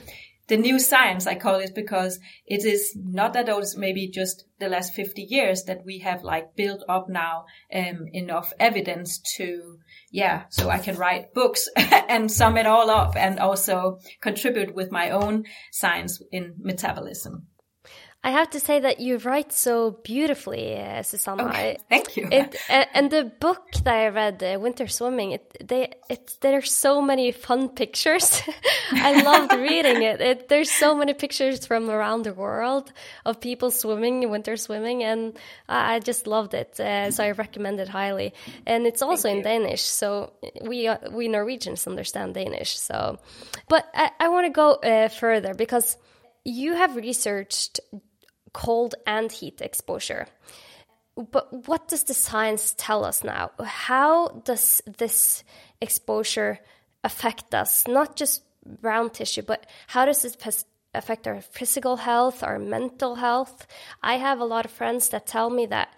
the 0.48 0.56
new 0.56 0.78
science, 0.78 1.26
I 1.26 1.34
call 1.34 1.56
it 1.56 1.74
because 1.74 2.18
it 2.46 2.64
is 2.64 2.96
not 2.96 3.34
that 3.34 3.48
old, 3.48 3.62
it's 3.62 3.76
maybe 3.76 4.08
just 4.08 4.44
the 4.58 4.68
last 4.68 4.94
50 4.94 5.22
years 5.22 5.64
that 5.64 5.84
we 5.84 5.98
have 5.98 6.24
like 6.24 6.56
built 6.56 6.82
up 6.88 7.08
now 7.08 7.44
um, 7.72 8.06
enough 8.12 8.52
evidence 8.58 9.20
to, 9.36 9.78
yeah, 10.10 10.44
so 10.48 10.70
I 10.70 10.78
can 10.78 10.96
write 10.96 11.34
books 11.34 11.68
and 11.76 12.32
sum 12.32 12.56
it 12.56 12.66
all 12.66 12.88
up 12.88 13.14
and 13.14 13.38
also 13.38 13.98
contribute 14.22 14.74
with 14.74 14.90
my 14.90 15.10
own 15.10 15.44
science 15.70 16.22
in 16.32 16.54
metabolism. 16.58 17.47
I 18.28 18.32
have 18.32 18.50
to 18.50 18.60
say 18.60 18.80
that 18.80 19.00
you 19.00 19.16
write 19.16 19.54
so 19.54 19.92
beautifully, 20.04 20.76
uh, 20.78 21.02
Susanna. 21.02 21.46
Okay, 21.46 21.78
thank 21.88 22.14
you. 22.14 22.28
It, 22.30 22.56
uh, 22.68 22.84
and 22.92 23.10
the 23.10 23.24
book 23.24 23.70
that 23.84 23.94
I 23.94 24.08
read, 24.08 24.42
uh, 24.42 24.58
Winter 24.60 24.86
Swimming, 24.86 25.32
it, 25.32 25.66
they, 25.66 25.94
it, 26.10 26.36
there's 26.42 26.70
so 26.70 27.00
many 27.00 27.32
fun 27.32 27.70
pictures. 27.70 28.42
I 28.92 29.22
loved 29.22 29.54
reading 29.54 30.02
it. 30.02 30.20
it. 30.20 30.48
There's 30.50 30.70
so 30.70 30.94
many 30.94 31.14
pictures 31.14 31.64
from 31.64 31.88
around 31.88 32.24
the 32.24 32.34
world 32.34 32.92
of 33.24 33.40
people 33.40 33.70
swimming, 33.70 34.28
winter 34.28 34.58
swimming, 34.58 35.02
and 35.02 35.34
I, 35.66 35.94
I 35.94 35.98
just 36.00 36.26
loved 36.26 36.52
it. 36.52 36.78
Uh, 36.78 37.10
so 37.10 37.24
I 37.24 37.30
recommend 37.30 37.80
it 37.80 37.88
highly. 37.88 38.34
And 38.66 38.86
it's 38.86 39.00
also 39.00 39.30
in 39.30 39.40
Danish, 39.40 39.80
so 39.80 40.34
we 40.60 40.86
uh, 40.86 40.98
we 41.12 41.28
Norwegians 41.28 41.86
understand 41.86 42.34
Danish. 42.34 42.78
So, 42.78 43.20
but 43.70 43.88
I, 43.94 44.10
I 44.20 44.28
want 44.28 44.44
to 44.44 44.52
go 44.52 44.72
uh, 44.72 45.08
further 45.08 45.54
because 45.54 45.96
you 46.44 46.74
have 46.74 46.94
researched 46.94 47.80
cold 48.64 48.94
and 49.06 49.30
heat 49.30 49.60
exposure. 49.60 50.26
But 51.14 51.46
what 51.68 51.88
does 51.88 52.04
the 52.04 52.14
science 52.14 52.74
tell 52.76 53.04
us 53.04 53.24
now? 53.24 53.50
How 53.64 54.28
does 54.44 54.82
this 54.98 55.44
exposure 55.80 56.58
affect 57.02 57.54
us? 57.54 57.86
Not 57.86 58.16
just 58.20 58.42
brown 58.82 59.10
tissue, 59.10 59.42
but 59.42 59.66
how 59.86 60.04
does 60.06 60.36
pes- 60.36 60.64
affect 60.94 61.26
our 61.26 61.40
physical 61.40 61.96
health, 61.96 62.42
our 62.42 62.58
mental 62.58 63.14
health? 63.16 63.66
I 64.02 64.18
have 64.18 64.40
a 64.40 64.48
lot 64.54 64.64
of 64.64 64.70
friends 64.70 65.08
that 65.10 65.26
tell 65.26 65.50
me 65.50 65.66
that. 65.66 65.88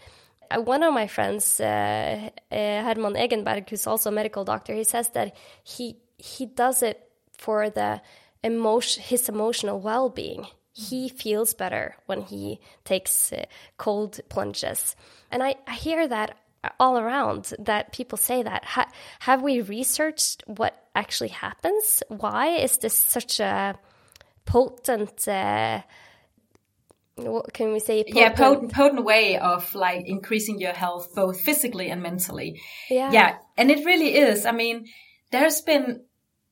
uh, 0.50 0.60
One 0.60 0.82
of 0.82 0.92
my 0.94 1.06
friends, 1.06 1.60
uh, 1.60 2.30
uh, 2.52 2.82
Herman 2.84 3.16
Egenberg, 3.16 3.68
who's 3.70 3.86
also 3.86 4.10
a 4.10 4.12
medical 4.20 4.44
doctor, 4.44 4.74
he 4.74 4.84
says 4.84 5.08
that 5.10 5.36
he 5.64 5.96
he 6.18 6.44
does 6.46 6.82
it 6.82 6.98
for 7.38 7.70
the 7.70 8.00
emotion, 8.42 9.02
his 9.02 9.28
emotional 9.28 9.80
well-being 9.80 10.46
he 10.80 11.08
feels 11.08 11.54
better 11.54 11.96
when 12.06 12.22
he 12.22 12.60
takes 12.84 13.32
uh, 13.32 13.44
cold 13.76 14.20
plunges. 14.28 14.96
And 15.30 15.42
I, 15.42 15.56
I 15.66 15.74
hear 15.74 16.08
that 16.08 16.36
all 16.78 16.98
around 16.98 17.52
that 17.58 17.92
people 17.92 18.18
say 18.18 18.42
that. 18.42 18.64
Ha- 18.64 18.90
have 19.20 19.42
we 19.42 19.60
researched 19.60 20.42
what 20.46 20.74
actually 20.94 21.28
happens? 21.28 22.02
Why 22.08 22.48
is 22.56 22.78
this 22.78 22.94
such 22.94 23.40
a 23.40 23.78
potent, 24.44 25.26
uh, 25.28 25.82
what 27.16 27.52
can 27.52 27.72
we 27.72 27.80
say? 27.80 28.04
yeah, 28.06 28.30
potent, 28.30 28.72
potent 28.72 29.04
way 29.04 29.38
of 29.38 29.74
like 29.74 30.02
increasing 30.06 30.58
your 30.60 30.72
health, 30.72 31.14
both 31.14 31.40
physically 31.40 31.90
and 31.90 32.02
mentally. 32.02 32.60
Yeah. 32.88 33.12
Yeah. 33.12 33.38
And 33.56 33.70
it 33.70 33.84
really 33.84 34.16
is. 34.16 34.46
I 34.46 34.52
mean, 34.52 34.86
there's 35.30 35.60
been 35.60 36.04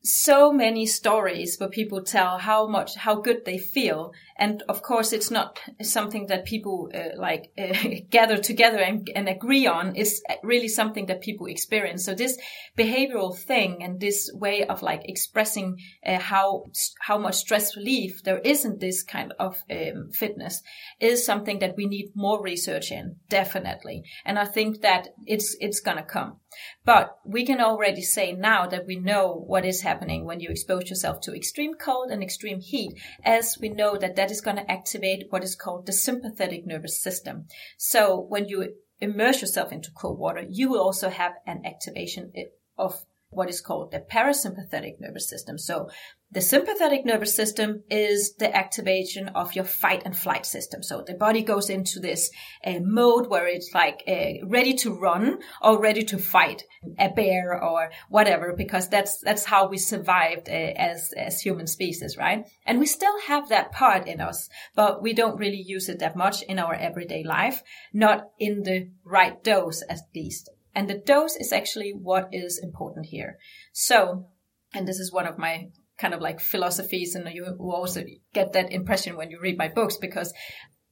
so 0.02 0.52
many 0.52 0.86
stories 0.86 1.56
where 1.58 1.68
people 1.68 2.02
tell 2.02 2.38
how 2.38 2.66
much 2.66 2.94
how 2.96 3.16
good 3.16 3.44
they 3.44 3.58
feel. 3.58 4.12
And 4.36 4.62
of 4.68 4.82
course 4.82 5.12
it's 5.12 5.30
not 5.30 5.58
something 5.82 6.26
that 6.26 6.44
people 6.44 6.90
uh, 6.94 7.16
like 7.16 7.50
uh, 7.58 7.74
gather 8.10 8.38
together 8.38 8.78
and, 8.78 9.10
and, 9.14 9.28
agree 9.28 9.66
on. 9.66 9.96
It's 9.96 10.22
really 10.42 10.68
something 10.68 11.06
that 11.06 11.20
people 11.20 11.46
experience. 11.46 12.04
So 12.04 12.14
this 12.14 12.38
behavioral 12.76 13.36
thing 13.36 13.82
and 13.82 14.00
this 14.00 14.30
way 14.32 14.64
of 14.64 14.82
like 14.82 15.02
expressing 15.04 15.78
uh, 16.06 16.18
how 16.18 16.64
how 17.00 17.18
much 17.18 17.36
stress 17.36 17.76
relief 17.76 18.22
there 18.22 18.38
isn't 18.38 18.80
this 18.80 19.02
kind 19.02 19.34
of 19.38 19.56
um, 19.70 20.10
fitness 20.12 20.62
is 21.00 21.26
something 21.26 21.58
that 21.58 21.76
we 21.76 21.86
need 21.86 22.12
more 22.14 22.40
research 22.42 22.92
in 22.92 23.16
definitely. 23.28 24.04
And 24.24 24.38
i 24.38 24.44
think 24.44 24.80
that 24.82 25.08
it's 25.26 25.56
it's 25.60 25.80
gonna 25.80 26.04
come 26.04 26.36
but 26.84 27.18
we 27.24 27.44
can 27.44 27.60
already 27.60 28.02
say 28.02 28.32
now 28.32 28.66
that 28.66 28.86
we 28.86 28.96
know 28.96 29.32
what 29.46 29.64
is 29.64 29.82
happening 29.82 30.24
when 30.24 30.40
you 30.40 30.48
expose 30.50 30.88
yourself 30.88 31.20
to 31.22 31.34
extreme 31.34 31.74
cold 31.74 32.10
and 32.10 32.22
extreme 32.22 32.60
heat, 32.60 32.92
as 33.24 33.58
we 33.60 33.68
know 33.68 33.96
that 33.96 34.16
that 34.16 34.30
is 34.30 34.40
going 34.40 34.56
to 34.56 34.70
activate 34.70 35.26
what 35.30 35.44
is 35.44 35.54
called 35.54 35.86
the 35.86 35.92
sympathetic 35.92 36.66
nervous 36.66 37.00
system. 37.00 37.46
So 37.76 38.18
when 38.18 38.48
you 38.48 38.74
immerse 39.00 39.40
yourself 39.40 39.72
into 39.72 39.90
cold 39.92 40.18
water, 40.18 40.44
you 40.48 40.70
will 40.70 40.80
also 40.80 41.08
have 41.08 41.32
an 41.46 41.62
activation 41.64 42.32
of 42.76 43.04
what 43.30 43.48
is 43.48 43.60
called 43.60 43.90
the 43.90 44.00
parasympathetic 44.00 45.00
nervous 45.00 45.28
system. 45.28 45.58
So 45.58 45.88
the 46.30 46.40
sympathetic 46.42 47.06
nervous 47.06 47.34
system 47.34 47.84
is 47.90 48.34
the 48.34 48.54
activation 48.54 49.28
of 49.28 49.54
your 49.54 49.64
fight 49.64 50.02
and 50.04 50.14
flight 50.16 50.44
system. 50.44 50.82
So 50.82 51.02
the 51.06 51.14
body 51.14 51.42
goes 51.42 51.70
into 51.70 52.00
this 52.00 52.30
uh, 52.64 52.80
mode 52.82 53.28
where 53.28 53.46
it's 53.46 53.70
like 53.74 54.02
uh, 54.06 54.46
ready 54.46 54.74
to 54.74 54.92
run 54.92 55.38
or 55.62 55.80
ready 55.80 56.04
to 56.04 56.18
fight 56.18 56.64
a 56.98 57.08
bear 57.08 57.62
or 57.62 57.90
whatever, 58.10 58.54
because 58.54 58.90
that's 58.90 59.20
that's 59.22 59.46
how 59.46 59.68
we 59.68 59.78
survived 59.78 60.50
uh, 60.50 60.52
as 60.52 61.14
as 61.16 61.40
human 61.40 61.66
species, 61.66 62.18
right? 62.18 62.44
And 62.66 62.78
we 62.78 62.86
still 62.86 63.18
have 63.26 63.48
that 63.48 63.72
part 63.72 64.06
in 64.06 64.20
us, 64.20 64.50
but 64.74 65.02
we 65.02 65.14
don't 65.14 65.38
really 65.38 65.62
use 65.62 65.88
it 65.88 66.00
that 66.00 66.16
much 66.16 66.42
in 66.42 66.58
our 66.58 66.74
everyday 66.74 67.24
life, 67.24 67.62
not 67.94 68.24
in 68.38 68.64
the 68.64 68.90
right 69.02 69.42
dose 69.42 69.82
at 69.88 70.00
least. 70.14 70.50
And 70.78 70.88
the 70.88 70.94
dose 70.94 71.34
is 71.34 71.52
actually 71.52 71.90
what 71.90 72.28
is 72.30 72.60
important 72.62 73.06
here. 73.06 73.36
So, 73.72 74.28
and 74.72 74.86
this 74.86 75.00
is 75.00 75.12
one 75.12 75.26
of 75.26 75.36
my 75.36 75.70
kind 75.98 76.14
of 76.14 76.20
like 76.20 76.38
philosophies 76.38 77.16
and 77.16 77.28
you 77.34 77.44
also 77.58 78.04
get 78.32 78.52
that 78.52 78.70
impression 78.70 79.16
when 79.16 79.28
you 79.28 79.40
read 79.40 79.58
my 79.58 79.66
books 79.66 79.96
because 79.96 80.32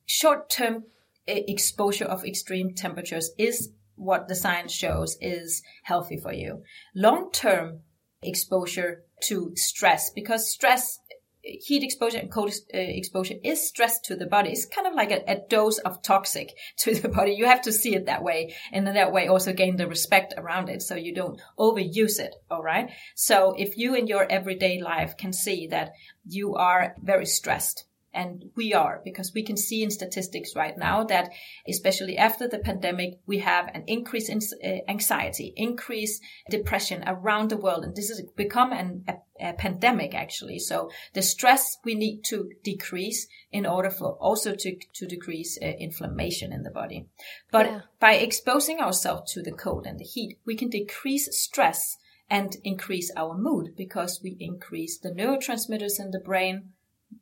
short-term 0.04 0.82
exposure 1.28 2.04
of 2.04 2.24
extreme 2.24 2.74
temperatures 2.74 3.30
is 3.38 3.70
what 3.94 4.26
the 4.26 4.34
science 4.34 4.72
shows 4.72 5.16
is 5.20 5.62
healthy 5.84 6.18
for 6.20 6.32
you. 6.32 6.64
Long-term 6.96 7.82
exposure 8.22 9.04
to 9.28 9.52
stress 9.54 10.10
because 10.10 10.50
stress 10.50 10.98
heat 11.46 11.82
exposure 11.82 12.18
and 12.18 12.30
cold 12.30 12.50
uh, 12.50 12.78
exposure 12.78 13.34
is 13.42 13.66
stress 13.66 14.00
to 14.00 14.16
the 14.16 14.26
body. 14.26 14.50
It's 14.50 14.66
kind 14.66 14.86
of 14.86 14.94
like 14.94 15.10
a, 15.10 15.22
a, 15.30 15.40
dose 15.48 15.78
of 15.78 16.02
toxic 16.02 16.52
to 16.78 16.94
the 16.94 17.08
body. 17.08 17.32
You 17.32 17.46
have 17.46 17.62
to 17.62 17.72
see 17.72 17.94
it 17.94 18.06
that 18.06 18.22
way. 18.22 18.54
And 18.72 18.86
in 18.88 18.94
that 18.94 19.12
way 19.12 19.28
also 19.28 19.52
gain 19.52 19.76
the 19.76 19.86
respect 19.86 20.34
around 20.36 20.68
it 20.68 20.82
so 20.82 20.94
you 20.94 21.14
don't 21.14 21.40
overuse 21.58 22.18
it. 22.18 22.34
All 22.50 22.62
right. 22.62 22.90
So 23.14 23.54
if 23.56 23.78
you 23.78 23.94
in 23.94 24.06
your 24.06 24.30
everyday 24.30 24.80
life 24.80 25.16
can 25.16 25.32
see 25.32 25.68
that 25.68 25.92
you 26.26 26.56
are 26.56 26.96
very 27.02 27.26
stressed, 27.26 27.84
and 28.16 28.46
we 28.56 28.72
are 28.72 29.02
because 29.04 29.32
we 29.34 29.42
can 29.42 29.58
see 29.58 29.82
in 29.82 29.90
statistics 29.90 30.56
right 30.56 30.76
now 30.78 31.04
that 31.04 31.30
especially 31.68 32.16
after 32.16 32.48
the 32.48 32.58
pandemic, 32.58 33.20
we 33.26 33.38
have 33.38 33.68
an 33.74 33.84
increase 33.86 34.30
in 34.30 34.40
uh, 34.64 34.78
anxiety, 34.88 35.52
increase 35.54 36.20
depression 36.50 37.04
around 37.06 37.50
the 37.50 37.58
world. 37.58 37.84
And 37.84 37.94
this 37.94 38.08
has 38.08 38.22
become 38.34 38.72
an, 38.72 39.04
a, 39.06 39.16
a 39.40 39.52
pandemic 39.52 40.14
actually. 40.14 40.58
So 40.58 40.90
the 41.12 41.22
stress 41.22 41.78
we 41.84 41.94
need 41.94 42.22
to 42.24 42.50
decrease 42.62 43.26
in 43.52 43.66
order 43.66 43.90
for 43.90 44.12
also 44.14 44.54
to, 44.54 44.76
to 44.94 45.06
decrease 45.06 45.58
uh, 45.60 45.66
inflammation 45.66 46.52
in 46.52 46.62
the 46.62 46.70
body. 46.70 47.06
But 47.50 47.66
yeah. 47.66 47.80
by 48.00 48.14
exposing 48.14 48.80
ourselves 48.80 49.32
to 49.32 49.42
the 49.42 49.52
cold 49.52 49.86
and 49.86 49.98
the 49.98 50.04
heat, 50.04 50.38
we 50.44 50.56
can 50.56 50.70
decrease 50.70 51.28
stress 51.38 51.96
and 52.28 52.56
increase 52.64 53.10
our 53.16 53.36
mood 53.36 53.74
because 53.76 54.20
we 54.22 54.36
increase 54.40 54.98
the 54.98 55.10
neurotransmitters 55.10 56.00
in 56.00 56.10
the 56.10 56.18
brain, 56.18 56.70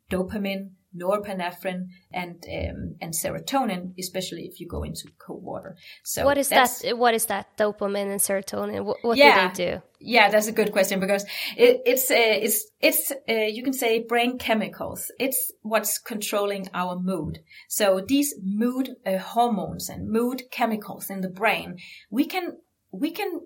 dopamine, 0.09 0.71
norepinephrine 0.95 1.87
and 2.13 2.43
um, 2.47 2.95
and 3.01 3.13
serotonin, 3.13 3.93
especially 3.99 4.43
if 4.43 4.59
you 4.59 4.67
go 4.67 4.83
into 4.83 5.09
cold 5.17 5.43
water. 5.43 5.75
So 6.03 6.25
what 6.25 6.37
is 6.37 6.49
that? 6.49 6.71
What 6.97 7.13
is 7.13 7.25
that 7.27 7.57
dopamine 7.57 8.11
and 8.11 8.21
serotonin? 8.21 8.83
What, 8.85 8.97
what 9.03 9.17
yeah, 9.17 9.47
do 9.49 9.63
they 9.63 9.71
do? 9.71 9.81
Yeah, 9.99 10.29
that's 10.29 10.47
a 10.47 10.51
good 10.51 10.71
question 10.71 10.99
because 10.99 11.23
it, 11.57 11.81
it's 11.85 12.09
uh, 12.11 12.15
it's 12.17 12.65
it's 12.79 13.11
uh, 13.29 13.33
you 13.33 13.63
can 13.63 13.73
say 13.73 13.99
brain 13.99 14.37
chemicals. 14.37 15.11
It's 15.19 15.51
what's 15.61 15.99
controlling 15.99 16.67
our 16.73 16.97
mood. 16.97 17.39
So 17.67 18.01
these 18.05 18.33
mood 18.41 18.95
uh, 19.05 19.17
hormones 19.17 19.89
and 19.89 20.09
mood 20.09 20.43
chemicals 20.51 21.09
in 21.09 21.21
the 21.21 21.29
brain, 21.29 21.77
we 22.09 22.25
can 22.25 22.57
we 22.91 23.11
can 23.11 23.41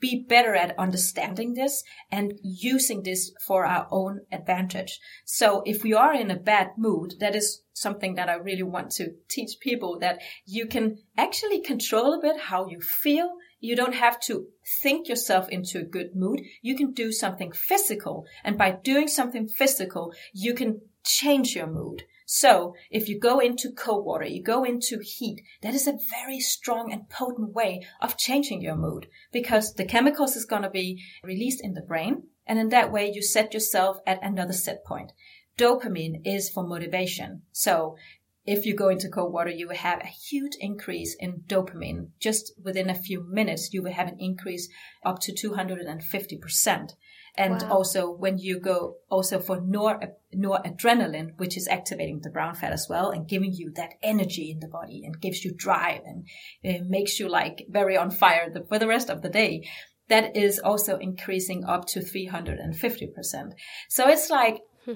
be 0.00 0.24
better 0.28 0.54
at 0.54 0.78
understanding 0.78 1.54
this 1.54 1.82
and 2.10 2.38
using 2.42 3.02
this 3.02 3.32
for 3.46 3.64
our 3.64 3.88
own 3.90 4.20
advantage. 4.30 5.00
So 5.24 5.62
if 5.66 5.82
we 5.82 5.94
are 5.94 6.14
in 6.14 6.30
a 6.30 6.38
bad 6.38 6.70
mood, 6.76 7.14
that 7.20 7.34
is 7.34 7.62
something 7.72 8.14
that 8.16 8.28
I 8.28 8.34
really 8.34 8.62
want 8.62 8.90
to 8.92 9.14
teach 9.28 9.60
people 9.60 9.98
that 10.00 10.20
you 10.44 10.66
can 10.66 10.98
actually 11.16 11.60
control 11.60 12.14
a 12.14 12.20
bit 12.20 12.40
how 12.40 12.68
you 12.68 12.80
feel. 12.80 13.34
You 13.60 13.74
don't 13.74 13.94
have 13.94 14.20
to 14.22 14.46
think 14.82 15.08
yourself 15.08 15.48
into 15.48 15.80
a 15.80 15.84
good 15.84 16.14
mood. 16.14 16.42
You 16.62 16.76
can 16.76 16.92
do 16.92 17.10
something 17.12 17.52
physical. 17.52 18.26
And 18.44 18.56
by 18.56 18.72
doing 18.72 19.08
something 19.08 19.48
physical, 19.48 20.12
you 20.32 20.54
can 20.54 20.80
change 21.04 21.56
your 21.56 21.66
mood. 21.66 22.04
So 22.30 22.74
if 22.90 23.08
you 23.08 23.18
go 23.18 23.38
into 23.38 23.72
cold 23.72 24.04
water, 24.04 24.26
you 24.26 24.42
go 24.42 24.62
into 24.62 25.00
heat, 25.02 25.40
that 25.62 25.72
is 25.72 25.86
a 25.86 25.96
very 26.10 26.40
strong 26.40 26.92
and 26.92 27.08
potent 27.08 27.54
way 27.54 27.86
of 28.02 28.18
changing 28.18 28.60
your 28.60 28.76
mood 28.76 29.06
because 29.32 29.72
the 29.72 29.86
chemicals 29.86 30.36
is 30.36 30.44
going 30.44 30.60
to 30.60 30.68
be 30.68 31.02
released 31.24 31.64
in 31.64 31.72
the 31.72 31.80
brain. 31.80 32.24
And 32.46 32.58
in 32.58 32.68
that 32.68 32.92
way, 32.92 33.10
you 33.10 33.22
set 33.22 33.54
yourself 33.54 34.00
at 34.06 34.22
another 34.22 34.52
set 34.52 34.84
point. 34.84 35.12
Dopamine 35.56 36.20
is 36.26 36.50
for 36.50 36.66
motivation. 36.66 37.44
So 37.52 37.96
if 38.44 38.66
you 38.66 38.76
go 38.76 38.90
into 38.90 39.08
cold 39.08 39.32
water, 39.32 39.50
you 39.50 39.66
will 39.66 39.76
have 39.76 40.02
a 40.02 40.06
huge 40.06 40.56
increase 40.60 41.16
in 41.18 41.44
dopamine. 41.46 42.08
Just 42.20 42.52
within 42.62 42.90
a 42.90 42.94
few 42.94 43.26
minutes, 43.26 43.72
you 43.72 43.82
will 43.82 43.92
have 43.92 44.08
an 44.08 44.16
increase 44.18 44.68
up 45.02 45.18
to 45.20 45.32
250%. 45.32 46.90
And 47.36 47.62
wow. 47.62 47.68
also 47.70 48.10
when 48.10 48.38
you 48.38 48.58
go 48.58 48.96
also 49.10 49.38
for 49.38 49.60
nor, 49.60 50.00
noradrenaline, 50.34 51.38
which 51.38 51.56
is 51.56 51.68
activating 51.68 52.20
the 52.20 52.30
brown 52.30 52.54
fat 52.54 52.72
as 52.72 52.86
well 52.88 53.10
and 53.10 53.28
giving 53.28 53.52
you 53.52 53.72
that 53.76 53.94
energy 54.02 54.50
in 54.50 54.60
the 54.60 54.68
body 54.68 55.02
and 55.04 55.20
gives 55.20 55.44
you 55.44 55.54
drive 55.54 56.02
and 56.04 56.26
it 56.62 56.84
makes 56.86 57.18
you 57.20 57.28
like 57.28 57.66
very 57.68 57.96
on 57.96 58.10
fire 58.10 58.50
the, 58.52 58.64
for 58.68 58.78
the 58.78 58.88
rest 58.88 59.10
of 59.10 59.22
the 59.22 59.28
day. 59.28 59.68
That 60.08 60.36
is 60.36 60.58
also 60.58 60.96
increasing 60.96 61.64
up 61.64 61.86
to 61.88 62.00
350%. 62.00 63.52
So 63.88 64.08
it's 64.08 64.30
like 64.30 64.62
hmm. 64.84 64.94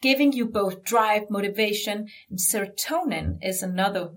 giving 0.00 0.32
you 0.32 0.46
both 0.46 0.84
drive, 0.84 1.24
motivation, 1.28 2.06
and 2.30 2.38
serotonin 2.38 3.38
is 3.42 3.62
another 3.62 4.10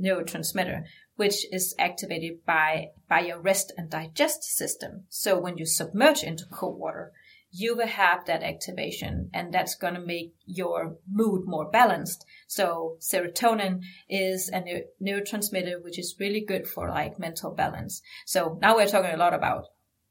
neurotransmitter, 0.00 0.82
which 1.16 1.46
is 1.52 1.74
activated 1.78 2.44
by, 2.44 2.88
by 3.08 3.20
your 3.20 3.40
rest 3.40 3.72
and 3.76 3.90
digest 3.90 4.42
system. 4.42 5.04
So 5.08 5.38
when 5.38 5.56
you 5.56 5.66
submerge 5.66 6.22
into 6.22 6.44
cold 6.46 6.78
water, 6.78 7.12
you 7.56 7.76
will 7.76 7.86
have 7.86 8.24
that 8.24 8.42
activation 8.42 9.30
and 9.32 9.54
that's 9.54 9.76
going 9.76 9.94
to 9.94 10.00
make 10.00 10.34
your 10.44 10.96
mood 11.08 11.46
more 11.46 11.70
balanced. 11.70 12.26
So 12.48 12.96
serotonin 12.98 13.82
is 14.08 14.50
a 14.52 14.82
neurotransmitter, 15.00 15.80
which 15.80 15.96
is 15.96 16.16
really 16.18 16.40
good 16.40 16.66
for 16.66 16.88
like 16.88 17.20
mental 17.20 17.52
balance. 17.52 18.02
So 18.26 18.58
now 18.60 18.74
we're 18.74 18.88
talking 18.88 19.14
a 19.14 19.16
lot 19.16 19.34
about 19.34 19.66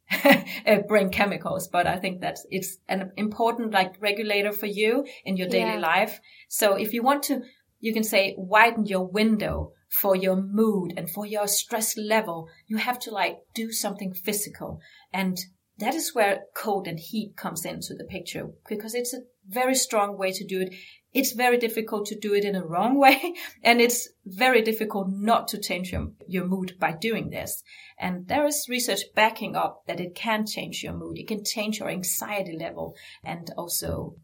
uh, 0.23 0.77
brain 0.87 1.09
chemicals, 1.09 1.67
but 1.67 1.85
I 1.85 1.97
think 1.97 2.21
that 2.21 2.37
it's 2.49 2.77
an 2.87 3.11
important 3.17 3.71
like 3.71 3.95
regulator 3.99 4.53
for 4.53 4.67
you 4.67 5.05
in 5.25 5.35
your 5.35 5.49
daily 5.49 5.73
yeah. 5.73 5.79
life. 5.79 6.21
So 6.47 6.75
if 6.75 6.93
you 6.93 7.03
want 7.03 7.23
to, 7.23 7.41
you 7.81 7.93
can 7.93 8.05
say 8.05 8.35
widen 8.37 8.85
your 8.85 9.05
window 9.05 9.73
for 9.93 10.15
your 10.15 10.36
mood 10.36 10.91
and 10.97 11.08
for 11.10 11.25
your 11.25 11.47
stress 11.47 11.95
level, 11.95 12.49
you 12.65 12.77
have 12.77 12.97
to 12.97 13.12
like 13.12 13.38
do 13.53 13.71
something 13.71 14.12
physical. 14.12 14.79
And 15.13 15.38
that 15.77 15.93
is 15.93 16.15
where 16.15 16.45
cold 16.56 16.88
and 16.88 16.99
heat 16.99 17.38
comes 17.38 17.63
into 17.63 17.93
the 17.93 18.03
picture 18.03 18.49
because 18.67 18.95
it's 18.95 19.13
a 19.13 19.21
very 19.47 19.75
strong 19.75 20.17
way 20.17 20.32
to 20.32 20.45
do 20.45 20.62
it. 20.62 20.73
It's 21.13 21.34
very 21.34 21.60
difficult 21.60 22.08
to 22.08 22.19
do 22.19 22.34
it 22.34 22.43
in 22.43 22.56
a 22.56 22.65
wrong 22.65 22.97
way. 22.97 23.36
And 23.63 23.79
it's 23.79 24.10
very 24.25 24.63
difficult 24.63 25.10
not 25.10 25.47
to 25.49 25.60
change 25.60 25.91
your, 25.91 26.08
your 26.27 26.47
mood 26.47 26.73
by 26.79 26.93
doing 26.93 27.29
this. 27.29 27.62
And 27.99 28.27
there 28.27 28.47
is 28.47 28.65
research 28.67 29.01
backing 29.13 29.56
up 29.56 29.84
that 29.86 29.99
it 29.99 30.15
can 30.15 30.47
change 30.47 30.82
your 30.84 30.93
mood. 30.93 31.19
It 31.19 31.27
can 31.27 31.43
change 31.45 31.79
your 31.79 31.89
anxiety 31.89 32.58
level 32.58 32.95
and 33.23 33.51
also 33.56 34.15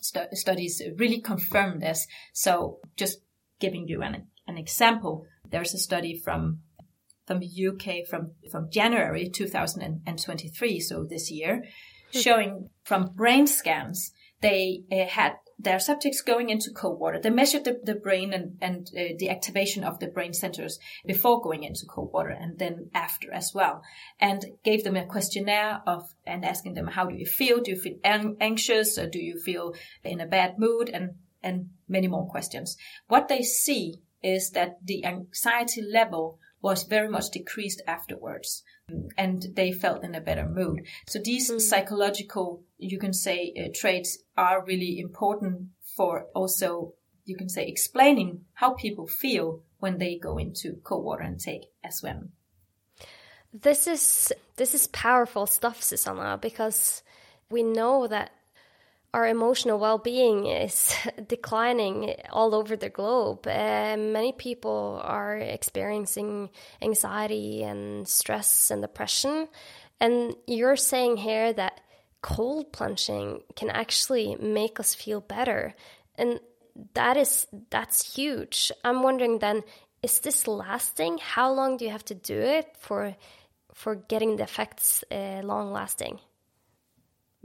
st- 0.00 0.36
studies 0.36 0.82
really 0.96 1.20
confirm 1.20 1.78
this. 1.78 2.08
So 2.32 2.80
just 2.96 3.20
giving 3.60 3.86
you 3.86 4.02
an 4.02 4.26
an 4.46 4.58
example, 4.58 5.26
there's 5.50 5.74
a 5.74 5.78
study 5.78 6.18
from 6.18 6.60
from 7.26 7.40
the 7.40 7.68
UK 7.68 8.06
from 8.06 8.32
from 8.50 8.70
January 8.70 9.28
2023, 9.28 10.80
so 10.80 11.04
this 11.04 11.30
year, 11.30 11.64
showing 12.10 12.70
from 12.84 13.12
brain 13.14 13.46
scans 13.46 14.12
they 14.44 14.82
uh, 14.92 15.06
had 15.06 15.32
their 15.58 15.78
subjects 15.78 16.20
going 16.20 16.50
into 16.50 16.70
cold 16.70 17.00
water. 17.00 17.18
They 17.18 17.30
measured 17.30 17.64
the, 17.64 17.80
the 17.82 17.94
brain 17.94 18.32
and, 18.34 18.58
and 18.60 18.86
uh, 18.88 19.14
the 19.18 19.30
activation 19.30 19.84
of 19.84 19.98
the 20.00 20.08
brain 20.08 20.32
centers 20.32 20.78
before 21.06 21.40
going 21.40 21.62
into 21.62 21.86
cold 21.86 22.10
water 22.12 22.30
and 22.30 22.58
then 22.58 22.90
after 22.92 23.32
as 23.32 23.52
well. 23.54 23.82
And 24.20 24.44
gave 24.64 24.84
them 24.84 24.96
a 24.96 25.06
questionnaire 25.06 25.80
of, 25.86 26.02
and 26.26 26.44
asking 26.44 26.74
them, 26.74 26.88
how 26.88 27.06
do 27.06 27.14
you 27.14 27.24
feel? 27.24 27.60
Do 27.60 27.70
you 27.70 27.80
feel 27.80 27.96
an- 28.04 28.36
anxious 28.40 28.98
or 28.98 29.08
do 29.08 29.18
you 29.18 29.38
feel 29.38 29.74
in 30.02 30.20
a 30.20 30.26
bad 30.26 30.58
mood? 30.58 30.90
And, 30.92 31.12
and 31.42 31.70
many 31.88 32.08
more 32.08 32.26
questions. 32.26 32.76
What 33.08 33.28
they 33.28 33.42
see 33.42 33.94
is 34.24 34.50
that 34.50 34.78
the 34.82 35.04
anxiety 35.04 35.82
level 35.82 36.38
was 36.62 36.84
very 36.84 37.08
much 37.08 37.30
decreased 37.30 37.82
afterwards 37.86 38.62
and 39.18 39.46
they 39.54 39.70
felt 39.70 40.02
in 40.02 40.14
a 40.14 40.20
better 40.20 40.48
mood. 40.48 40.86
So 41.06 41.18
these 41.22 41.50
mm. 41.50 41.60
psychological, 41.60 42.62
you 42.78 42.98
can 42.98 43.12
say, 43.12 43.52
uh, 43.54 43.68
traits 43.74 44.18
are 44.36 44.64
really 44.64 44.98
important 44.98 45.68
for 45.94 46.26
also, 46.34 46.94
you 47.26 47.36
can 47.36 47.50
say, 47.50 47.66
explaining 47.66 48.46
how 48.54 48.72
people 48.72 49.06
feel 49.06 49.62
when 49.78 49.98
they 49.98 50.18
go 50.18 50.38
into 50.38 50.80
cold 50.82 51.04
water 51.04 51.22
and 51.22 51.38
take 51.38 51.66
a 51.84 51.92
swim. 51.92 52.32
This 53.52 53.86
is 53.86 54.32
this 54.56 54.74
is 54.74 54.86
powerful 54.88 55.46
stuff, 55.46 55.82
Susanna, 55.82 56.38
because 56.40 57.02
we 57.50 57.62
know 57.62 58.06
that 58.06 58.30
our 59.14 59.28
emotional 59.28 59.78
well-being 59.78 60.46
is 60.46 60.92
declining 61.28 62.16
all 62.30 62.52
over 62.52 62.74
the 62.74 62.88
globe. 62.88 63.46
Uh, 63.46 63.96
many 63.96 64.32
people 64.32 65.00
are 65.04 65.36
experiencing 65.36 66.50
anxiety 66.82 67.62
and 67.62 68.08
stress 68.08 68.72
and 68.72 68.82
depression. 68.82 69.46
And 70.00 70.34
you're 70.48 70.74
saying 70.74 71.18
here 71.18 71.52
that 71.52 71.80
cold 72.22 72.72
plunging 72.72 73.42
can 73.54 73.70
actually 73.70 74.34
make 74.40 74.80
us 74.80 74.96
feel 74.96 75.20
better. 75.20 75.74
And 76.16 76.40
that 76.94 77.16
is 77.16 77.46
that's 77.70 78.16
huge. 78.16 78.72
I'm 78.82 79.04
wondering 79.04 79.38
then 79.38 79.62
is 80.02 80.18
this 80.18 80.48
lasting? 80.48 81.18
How 81.22 81.52
long 81.52 81.76
do 81.76 81.84
you 81.84 81.92
have 81.92 82.04
to 82.06 82.14
do 82.16 82.38
it 82.38 82.66
for 82.80 83.14
for 83.74 83.94
getting 83.94 84.36
the 84.36 84.42
effects 84.42 85.04
uh, 85.12 85.40
long 85.44 85.70
lasting? 85.70 86.18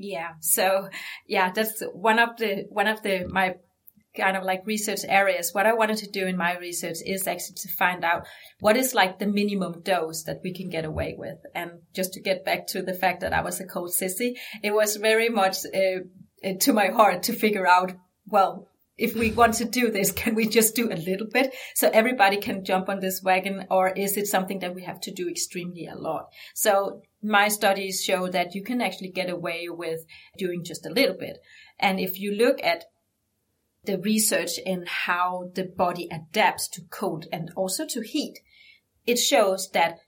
Yeah. 0.01 0.35
So 0.39 0.87
yeah, 1.27 1.51
that's 1.51 1.83
one 1.93 2.19
of 2.19 2.37
the, 2.37 2.65
one 2.69 2.87
of 2.87 3.03
the, 3.03 3.27
my 3.29 3.55
kind 4.15 4.37
of 4.37 4.43
like 4.43 4.65
research 4.65 5.01
areas. 5.07 5.53
What 5.53 5.65
I 5.65 5.73
wanted 5.73 5.97
to 5.97 6.09
do 6.09 6.25
in 6.25 6.37
my 6.37 6.57
research 6.57 6.99
is 7.05 7.27
actually 7.27 7.55
to 7.57 7.67
find 7.67 8.05
out 8.05 8.25
what 8.61 8.77
is 8.77 8.93
like 8.93 9.19
the 9.19 9.27
minimum 9.27 9.81
dose 9.81 10.23
that 10.23 10.39
we 10.41 10.53
can 10.53 10.69
get 10.69 10.85
away 10.85 11.15
with. 11.17 11.37
And 11.53 11.81
just 11.93 12.13
to 12.13 12.21
get 12.21 12.45
back 12.45 12.67
to 12.67 12.81
the 12.81 12.93
fact 12.93 13.19
that 13.21 13.33
I 13.33 13.41
was 13.41 13.59
a 13.59 13.65
cold 13.65 13.91
sissy, 13.91 14.35
it 14.63 14.71
was 14.71 14.95
very 14.95 15.27
much 15.27 15.57
uh, 15.65 16.53
to 16.61 16.73
my 16.73 16.87
heart 16.87 17.23
to 17.23 17.33
figure 17.33 17.67
out, 17.67 17.91
well, 18.25 18.69
if 18.99 19.15
we 19.15 19.31
want 19.31 19.53
to 19.55 19.65
do 19.65 19.89
this, 19.89 20.11
can 20.11 20.35
we 20.35 20.47
just 20.47 20.75
do 20.75 20.91
a 20.91 20.95
little 20.95 21.27
bit 21.27 21.55
so 21.73 21.89
everybody 21.89 22.37
can 22.37 22.65
jump 22.65 22.89
on 22.89 22.99
this 22.99 23.23
wagon 23.23 23.65
or 23.71 23.89
is 23.89 24.17
it 24.17 24.27
something 24.27 24.59
that 24.59 24.75
we 24.75 24.83
have 24.83 24.99
to 25.01 25.11
do 25.11 25.29
extremely 25.29 25.87
a 25.87 25.95
lot? 25.95 26.27
So 26.53 27.01
my 27.23 27.47
studies 27.47 28.03
show 28.03 28.27
that 28.27 28.53
you 28.53 28.63
can 28.63 28.81
actually 28.81 29.11
get 29.11 29.29
away 29.29 29.67
with 29.69 30.05
doing 30.37 30.63
just 30.63 30.85
a 30.85 30.91
little 30.91 31.15
bit. 31.17 31.37
And 31.79 31.99
if 31.99 32.19
you 32.19 32.35
look 32.35 32.61
at 32.61 32.85
the 33.85 33.97
research 33.97 34.59
in 34.65 34.85
how 34.85 35.51
the 35.55 35.63
body 35.63 36.09
adapts 36.11 36.67
to 36.69 36.81
cold 36.89 37.25
and 37.31 37.49
also 37.55 37.85
to 37.87 38.01
heat, 38.01 38.39
it 39.07 39.17
shows 39.17 39.69
that 39.71 39.99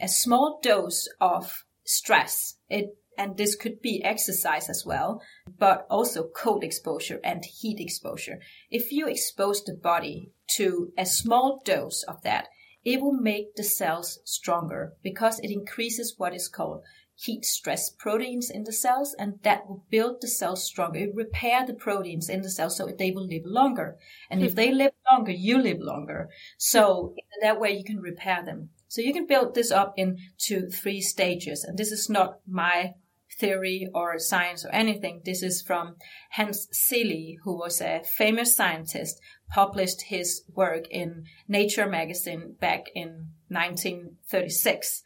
a 0.00 0.08
small 0.08 0.60
dose 0.62 1.08
of 1.20 1.64
stress, 1.84 2.56
it 2.68 2.96
and 3.18 3.36
this 3.36 3.54
could 3.54 3.80
be 3.80 4.02
exercise 4.04 4.68
as 4.68 4.84
well, 4.84 5.22
but 5.58 5.86
also 5.90 6.28
cold 6.28 6.64
exposure 6.64 7.20
and 7.24 7.44
heat 7.44 7.80
exposure. 7.80 8.40
If 8.70 8.92
you 8.92 9.08
expose 9.08 9.64
the 9.64 9.74
body 9.74 10.32
to 10.56 10.92
a 10.96 11.06
small 11.06 11.62
dose 11.64 12.02
of 12.04 12.22
that, 12.22 12.48
it 12.84 13.00
will 13.00 13.12
make 13.12 13.56
the 13.56 13.64
cells 13.64 14.20
stronger 14.24 14.94
because 15.02 15.40
it 15.40 15.50
increases 15.50 16.14
what 16.16 16.34
is 16.34 16.48
called 16.48 16.82
heat 17.16 17.44
stress 17.44 17.90
proteins 17.90 18.50
in 18.50 18.64
the 18.64 18.72
cells 18.72 19.16
and 19.18 19.38
that 19.42 19.66
will 19.66 19.84
build 19.90 20.20
the 20.20 20.28
cells 20.28 20.62
stronger. 20.62 21.00
It 21.00 21.14
repair 21.14 21.66
the 21.66 21.74
proteins 21.74 22.28
in 22.28 22.42
the 22.42 22.50
cells 22.50 22.76
so 22.76 22.86
they 22.86 23.10
will 23.10 23.26
live 23.26 23.44
longer. 23.44 23.96
And 24.30 24.42
if 24.42 24.52
hmm. 24.52 24.56
they 24.56 24.72
live 24.72 24.92
longer, 25.10 25.32
you 25.32 25.58
live 25.58 25.80
longer. 25.80 26.28
So 26.58 27.14
that 27.42 27.58
way 27.58 27.72
you 27.72 27.84
can 27.84 28.00
repair 28.00 28.44
them. 28.44 28.68
So 28.88 29.00
you 29.00 29.12
can 29.12 29.26
build 29.26 29.54
this 29.54 29.72
up 29.72 29.94
into 29.96 30.68
three 30.68 31.00
stages. 31.00 31.64
And 31.64 31.76
this 31.76 31.90
is 31.90 32.08
not 32.08 32.38
my 32.46 32.94
theory 33.38 33.88
or 33.94 34.18
science 34.18 34.64
or 34.64 34.70
anything. 34.70 35.22
This 35.24 35.42
is 35.42 35.62
from 35.62 35.96
Hans 36.30 36.68
Selye, 36.72 37.36
who 37.44 37.56
was 37.56 37.80
a 37.80 38.02
famous 38.04 38.56
scientist, 38.56 39.20
published 39.50 40.02
his 40.02 40.42
work 40.54 40.86
in 40.90 41.24
Nature 41.48 41.86
magazine 41.86 42.56
back 42.60 42.86
in 42.94 43.28
1936 43.48 45.02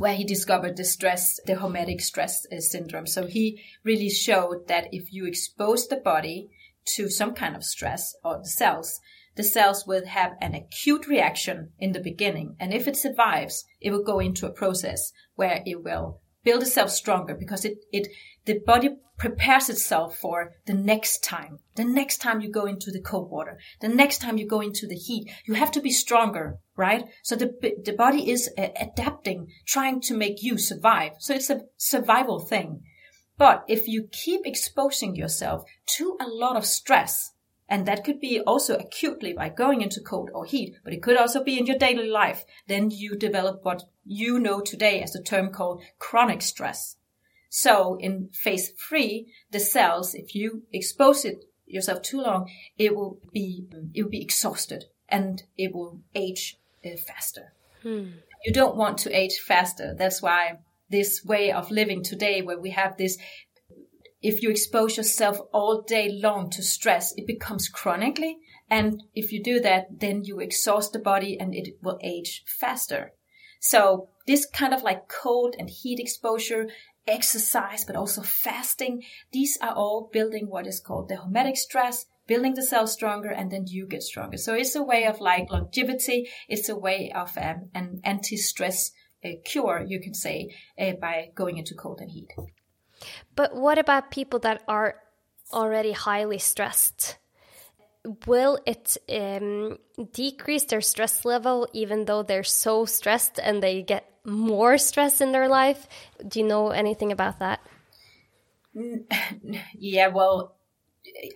where 0.00 0.14
he 0.14 0.24
discovered 0.24 0.78
the 0.78 0.84
stress, 0.84 1.38
the 1.44 1.52
hormetic 1.52 2.00
stress 2.00 2.46
uh, 2.50 2.58
syndrome. 2.58 3.06
So 3.06 3.26
he 3.26 3.62
really 3.84 4.08
showed 4.08 4.66
that 4.68 4.88
if 4.92 5.12
you 5.12 5.26
expose 5.26 5.86
the 5.86 5.98
body 5.98 6.48
to 6.94 7.10
some 7.10 7.34
kind 7.34 7.54
of 7.54 7.62
stress 7.62 8.14
or 8.24 8.38
the 8.38 8.48
cells, 8.48 8.98
the 9.36 9.44
cells 9.44 9.86
will 9.86 10.06
have 10.06 10.32
an 10.40 10.54
acute 10.54 11.06
reaction 11.06 11.72
in 11.78 11.92
the 11.92 12.00
beginning. 12.00 12.56
And 12.58 12.72
if 12.72 12.88
it 12.88 12.96
survives, 12.96 13.66
it 13.78 13.90
will 13.90 14.02
go 14.02 14.20
into 14.20 14.46
a 14.46 14.52
process 14.52 15.12
where 15.34 15.62
it 15.66 15.84
will 15.84 16.20
build 16.44 16.62
itself 16.62 16.90
stronger 16.90 17.34
because 17.34 17.64
it, 17.64 17.78
it, 17.92 18.08
the 18.44 18.58
body 18.66 18.96
prepares 19.18 19.68
itself 19.68 20.16
for 20.16 20.54
the 20.66 20.72
next 20.72 21.22
time. 21.22 21.58
The 21.76 21.84
next 21.84 22.18
time 22.18 22.40
you 22.40 22.50
go 22.50 22.64
into 22.64 22.90
the 22.90 23.02
cold 23.02 23.30
water, 23.30 23.58
the 23.80 23.88
next 23.88 24.18
time 24.18 24.38
you 24.38 24.48
go 24.48 24.60
into 24.60 24.86
the 24.86 24.96
heat, 24.96 25.30
you 25.44 25.54
have 25.54 25.70
to 25.72 25.80
be 25.80 25.90
stronger, 25.90 26.58
right? 26.76 27.04
So 27.22 27.36
the, 27.36 27.52
the 27.84 27.92
body 27.92 28.30
is 28.30 28.48
uh, 28.56 28.68
adapting, 28.80 29.48
trying 29.66 30.00
to 30.02 30.16
make 30.16 30.42
you 30.42 30.56
survive. 30.56 31.12
So 31.18 31.34
it's 31.34 31.50
a 31.50 31.62
survival 31.76 32.40
thing. 32.40 32.82
But 33.36 33.64
if 33.68 33.88
you 33.88 34.08
keep 34.10 34.42
exposing 34.44 35.16
yourself 35.16 35.64
to 35.96 36.16
a 36.20 36.26
lot 36.26 36.56
of 36.56 36.66
stress, 36.66 37.32
and 37.70 37.86
that 37.86 38.02
could 38.02 38.20
be 38.20 38.40
also 38.40 38.76
acutely 38.76 39.32
by 39.32 39.48
going 39.48 39.80
into 39.80 40.00
cold 40.00 40.28
or 40.34 40.44
heat, 40.44 40.74
but 40.82 40.92
it 40.92 41.02
could 41.02 41.16
also 41.16 41.42
be 41.42 41.56
in 41.56 41.66
your 41.66 41.78
daily 41.78 42.08
life. 42.08 42.44
Then 42.66 42.90
you 42.90 43.16
develop 43.16 43.64
what 43.64 43.84
you 44.04 44.40
know 44.40 44.60
today 44.60 45.00
as 45.00 45.14
a 45.14 45.22
term 45.22 45.50
called 45.50 45.82
chronic 46.00 46.42
stress. 46.42 46.96
So 47.48 47.96
in 48.00 48.30
phase 48.32 48.70
three, 48.70 49.32
the 49.52 49.60
cells, 49.60 50.14
if 50.14 50.34
you 50.34 50.64
expose 50.72 51.24
it 51.24 51.44
yourself 51.64 52.02
too 52.02 52.20
long, 52.20 52.50
it 52.76 52.96
will 52.96 53.20
be, 53.32 53.66
it 53.94 54.02
will 54.02 54.10
be 54.10 54.20
exhausted 54.22 54.86
and 55.08 55.44
it 55.56 55.72
will 55.72 56.00
age 56.12 56.58
uh, 56.84 56.96
faster. 57.06 57.52
Hmm. 57.82 58.08
You 58.44 58.52
don't 58.52 58.76
want 58.76 58.98
to 58.98 59.16
age 59.16 59.38
faster. 59.38 59.94
That's 59.96 60.20
why 60.20 60.58
this 60.90 61.24
way 61.24 61.52
of 61.52 61.70
living 61.70 62.02
today 62.02 62.42
where 62.42 62.58
we 62.58 62.70
have 62.70 62.96
this 62.96 63.16
if 64.22 64.42
you 64.42 64.50
expose 64.50 64.96
yourself 64.96 65.38
all 65.52 65.82
day 65.82 66.10
long 66.10 66.50
to 66.50 66.62
stress, 66.62 67.14
it 67.16 67.26
becomes 67.26 67.68
chronically. 67.68 68.38
And 68.68 69.02
if 69.14 69.32
you 69.32 69.42
do 69.42 69.60
that, 69.60 70.00
then 70.00 70.24
you 70.24 70.40
exhaust 70.40 70.92
the 70.92 70.98
body 70.98 71.38
and 71.40 71.54
it 71.54 71.78
will 71.82 71.98
age 72.02 72.44
faster. 72.46 73.12
So 73.60 74.08
this 74.26 74.46
kind 74.46 74.72
of 74.72 74.82
like 74.82 75.08
cold 75.08 75.56
and 75.58 75.68
heat 75.68 75.98
exposure, 75.98 76.68
exercise, 77.06 77.84
but 77.84 77.96
also 77.96 78.22
fasting, 78.22 79.02
these 79.32 79.58
are 79.60 79.74
all 79.74 80.08
building 80.12 80.48
what 80.48 80.66
is 80.66 80.80
called 80.80 81.08
the 81.08 81.16
hormetic 81.16 81.56
stress, 81.56 82.06
building 82.26 82.54
the 82.54 82.62
cells 82.62 82.92
stronger, 82.92 83.30
and 83.30 83.50
then 83.50 83.64
you 83.66 83.86
get 83.86 84.02
stronger. 84.02 84.36
So 84.36 84.54
it's 84.54 84.76
a 84.76 84.82
way 84.82 85.04
of 85.06 85.20
like 85.20 85.50
longevity. 85.50 86.30
It's 86.48 86.68
a 86.68 86.76
way 86.76 87.10
of 87.14 87.36
um, 87.36 87.70
an 87.74 88.00
anti-stress 88.04 88.92
uh, 89.24 89.30
cure, 89.44 89.84
you 89.86 90.00
can 90.00 90.14
say, 90.14 90.54
uh, 90.78 90.92
by 90.92 91.30
going 91.34 91.58
into 91.58 91.74
cold 91.74 92.00
and 92.00 92.10
heat. 92.10 92.30
But 93.34 93.54
what 93.54 93.78
about 93.78 94.10
people 94.10 94.38
that 94.40 94.62
are 94.68 94.96
already 95.52 95.92
highly 95.92 96.38
stressed? 96.38 97.18
Will 98.26 98.58
it 98.66 98.96
um, 99.10 99.78
decrease 100.12 100.64
their 100.64 100.80
stress 100.80 101.24
level 101.24 101.68
even 101.72 102.06
though 102.06 102.22
they're 102.22 102.42
so 102.44 102.84
stressed 102.84 103.38
and 103.42 103.62
they 103.62 103.82
get 103.82 104.10
more 104.24 104.78
stress 104.78 105.20
in 105.20 105.32
their 105.32 105.48
life? 105.48 105.86
Do 106.26 106.40
you 106.40 106.46
know 106.46 106.70
anything 106.70 107.12
about 107.12 107.38
that? 107.40 107.60
Yeah, 109.74 110.08
well, 110.08 110.56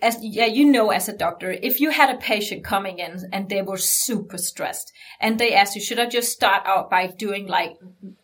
as 0.01 0.17
yeah, 0.21 0.45
you 0.45 0.65
know, 0.65 0.91
as 0.91 1.09
a 1.09 1.17
doctor, 1.17 1.51
if 1.51 1.79
you 1.79 1.91
had 1.91 2.13
a 2.13 2.19
patient 2.19 2.63
coming 2.63 2.99
in 2.99 3.21
and 3.31 3.49
they 3.49 3.61
were 3.61 3.77
super 3.77 4.37
stressed 4.37 4.91
and 5.19 5.39
they 5.39 5.53
asked 5.53 5.75
you, 5.75 5.81
should 5.81 5.99
I 5.99 6.07
just 6.07 6.31
start 6.31 6.63
out 6.65 6.89
by 6.89 7.07
doing 7.07 7.47
like 7.47 7.73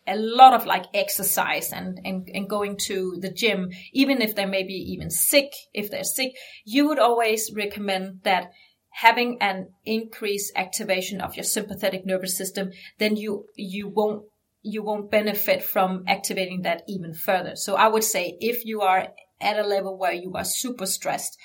a 0.06 0.16
lot 0.16 0.54
of 0.54 0.66
like 0.66 0.86
exercise 0.94 1.72
and, 1.72 2.00
and, 2.04 2.28
and 2.32 2.48
going 2.48 2.76
to 2.82 3.16
the 3.20 3.30
gym, 3.30 3.70
even 3.92 4.20
if 4.20 4.34
they 4.34 4.46
may 4.46 4.62
be 4.62 4.74
even 4.74 5.10
sick, 5.10 5.52
if 5.72 5.90
they're 5.90 6.04
sick, 6.04 6.32
you 6.64 6.88
would 6.88 6.98
always 6.98 7.50
recommend 7.54 8.20
that 8.24 8.50
having 8.90 9.38
an 9.40 9.68
increased 9.84 10.52
activation 10.56 11.20
of 11.20 11.34
your 11.36 11.44
sympathetic 11.44 12.04
nervous 12.04 12.36
system, 12.36 12.70
then 12.98 13.16
you, 13.16 13.46
you 13.56 13.88
won't 13.88 14.24
you 14.64 14.80
won't 14.80 15.10
benefit 15.10 15.60
from 15.60 16.04
activating 16.06 16.62
that 16.62 16.82
even 16.86 17.12
further. 17.12 17.56
So 17.56 17.74
I 17.74 17.88
would 17.88 18.04
say 18.04 18.36
if 18.40 18.64
you 18.64 18.82
are 18.82 19.08
at 19.42 19.58
a 19.58 19.66
level 19.66 19.98
where 19.98 20.12
you 20.12 20.32
are 20.34 20.44
super 20.44 20.86
stressed 20.86 21.36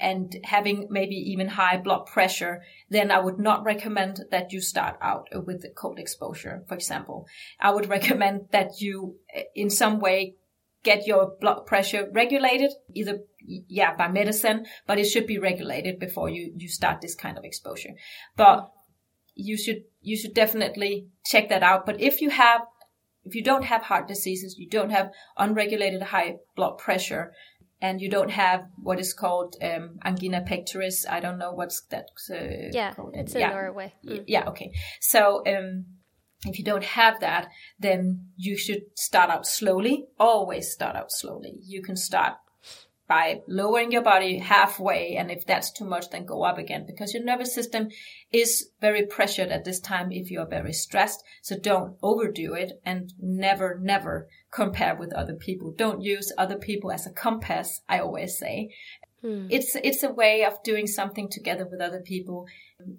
and 0.00 0.36
having 0.44 0.86
maybe 0.90 1.16
even 1.16 1.48
high 1.48 1.76
blood 1.76 2.06
pressure, 2.06 2.62
then 2.90 3.10
I 3.10 3.20
would 3.20 3.38
not 3.38 3.64
recommend 3.64 4.24
that 4.30 4.52
you 4.52 4.60
start 4.60 4.96
out 5.02 5.28
with 5.46 5.64
cold 5.74 5.98
exposure, 5.98 6.64
for 6.68 6.74
example. 6.74 7.26
I 7.60 7.70
would 7.70 7.88
recommend 7.98 8.48
that 8.52 8.80
you 8.80 9.16
eh, 9.34 9.42
in 9.54 9.70
some 9.70 10.00
way 10.00 10.36
get 10.82 11.06
your 11.06 11.34
blood 11.40 11.66
pressure 11.66 12.08
regulated, 12.12 12.70
either 12.92 13.20
yeah, 13.46 13.94
by 13.94 14.08
medicine, 14.08 14.66
but 14.86 14.98
it 14.98 15.04
should 15.04 15.26
be 15.26 15.38
regulated 15.38 15.98
before 15.98 16.28
you, 16.28 16.52
you 16.56 16.68
start 16.68 17.00
this 17.00 17.14
kind 17.14 17.38
of 17.38 17.44
exposure. 17.44 17.94
But 18.36 18.70
you 19.34 19.56
should, 19.56 19.84
you 20.00 20.16
should 20.16 20.34
definitely 20.34 21.08
check 21.24 21.48
that 21.48 21.62
out. 21.62 21.86
But 21.86 22.00
if 22.00 22.20
you 22.20 22.30
have, 22.30 22.62
if 23.24 23.34
you 23.34 23.42
don't 23.42 23.64
have 23.64 23.82
heart 23.82 24.08
diseases, 24.08 24.56
you 24.58 24.68
don't 24.68 24.90
have 24.90 25.10
unregulated 25.36 26.02
high 26.02 26.36
blood 26.56 26.78
pressure, 26.78 27.32
and 27.80 28.00
you 28.00 28.08
don't 28.08 28.30
have 28.30 28.66
what 28.82 29.00
is 29.00 29.12
called 29.12 29.56
um, 29.62 29.98
angina 30.04 30.42
pectoris. 30.42 31.04
I 31.08 31.20
don't 31.20 31.38
know 31.38 31.52
what's 31.52 31.82
that. 31.90 32.06
Uh, 32.30 32.70
yeah, 32.72 32.92
called. 32.94 33.14
it's 33.14 33.34
in 33.34 33.40
yeah. 33.40 33.50
Norway. 33.50 33.94
Mm. 34.06 34.24
Yeah, 34.26 34.48
okay. 34.48 34.70
So 35.00 35.42
um, 35.46 35.86
if 36.46 36.58
you 36.58 36.64
don't 36.64 36.84
have 36.84 37.20
that, 37.20 37.48
then 37.78 38.28
you 38.36 38.56
should 38.56 38.82
start 38.96 39.30
out 39.30 39.46
slowly. 39.46 40.06
Always 40.18 40.70
start 40.70 40.96
out 40.96 41.10
slowly. 41.10 41.54
You 41.62 41.82
can 41.82 41.96
start 41.96 42.34
by 43.06 43.42
lowering 43.46 43.92
your 43.92 44.02
body 44.02 44.38
halfway. 44.38 45.16
And 45.16 45.30
if 45.30 45.46
that's 45.46 45.70
too 45.70 45.84
much, 45.84 46.10
then 46.10 46.24
go 46.24 46.42
up 46.42 46.58
again 46.58 46.84
because 46.86 47.12
your 47.12 47.22
nervous 47.22 47.54
system 47.54 47.88
is 48.32 48.70
very 48.80 49.06
pressured 49.06 49.50
at 49.50 49.64
this 49.64 49.80
time 49.80 50.10
if 50.10 50.30
you 50.30 50.40
are 50.40 50.46
very 50.46 50.72
stressed. 50.72 51.22
So 51.42 51.58
don't 51.58 51.96
overdo 52.02 52.54
it 52.54 52.80
and 52.84 53.12
never, 53.20 53.78
never 53.82 54.28
compare 54.50 54.96
with 54.96 55.12
other 55.12 55.34
people. 55.34 55.74
Don't 55.76 56.02
use 56.02 56.32
other 56.38 56.56
people 56.56 56.90
as 56.90 57.06
a 57.06 57.12
compass. 57.12 57.82
I 57.88 57.98
always 57.98 58.38
say 58.38 58.70
hmm. 59.20 59.46
it's, 59.50 59.76
it's 59.76 60.02
a 60.02 60.12
way 60.12 60.44
of 60.44 60.62
doing 60.62 60.86
something 60.86 61.28
together 61.28 61.66
with 61.70 61.80
other 61.80 62.00
people. 62.00 62.46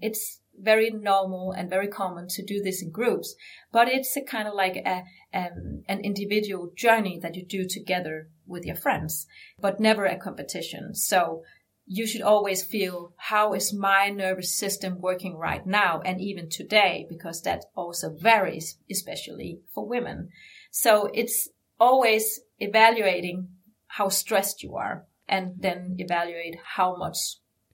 It's, 0.02 0.40
very 0.60 0.90
normal 0.90 1.52
and 1.52 1.70
very 1.70 1.88
common 1.88 2.28
to 2.30 2.44
do 2.44 2.62
this 2.62 2.82
in 2.82 2.90
groups, 2.90 3.36
but 3.72 3.88
it's 3.88 4.16
a 4.16 4.22
kind 4.22 4.48
of 4.48 4.54
like 4.54 4.78
a, 4.78 5.04
um, 5.36 5.84
an 5.88 6.00
individual 6.00 6.72
journey 6.76 7.20
that 7.22 7.36
you 7.36 7.46
do 7.46 7.68
together 7.68 8.30
with 8.48 8.66
your 8.66 8.76
friends, 8.76 9.28
but 9.60 9.80
never 9.80 10.06
a 10.06 10.18
competition. 10.18 10.96
So 10.96 11.44
you 11.86 12.08
should 12.08 12.22
always 12.22 12.64
feel 12.64 13.14
how 13.18 13.54
is 13.54 13.74
my 13.74 14.10
nervous 14.10 14.56
system 14.58 15.00
working 15.00 15.36
right 15.36 15.66
now 15.68 16.02
and 16.04 16.20
even 16.22 16.50
today, 16.50 17.06
because 17.10 17.42
that 17.42 17.66
also 17.76 18.16
varies, 18.16 18.78
especially 18.90 19.60
for 19.74 19.88
women. 19.88 20.30
So 20.72 21.12
it's 21.14 21.50
always 21.80 22.40
evaluating 22.60 23.50
how 23.88 24.10
stressed 24.10 24.64
you 24.64 24.76
are 24.76 25.06
and 25.28 25.56
then 25.60 25.96
evaluate 26.00 26.56
how 26.64 26.96
much 26.96 27.18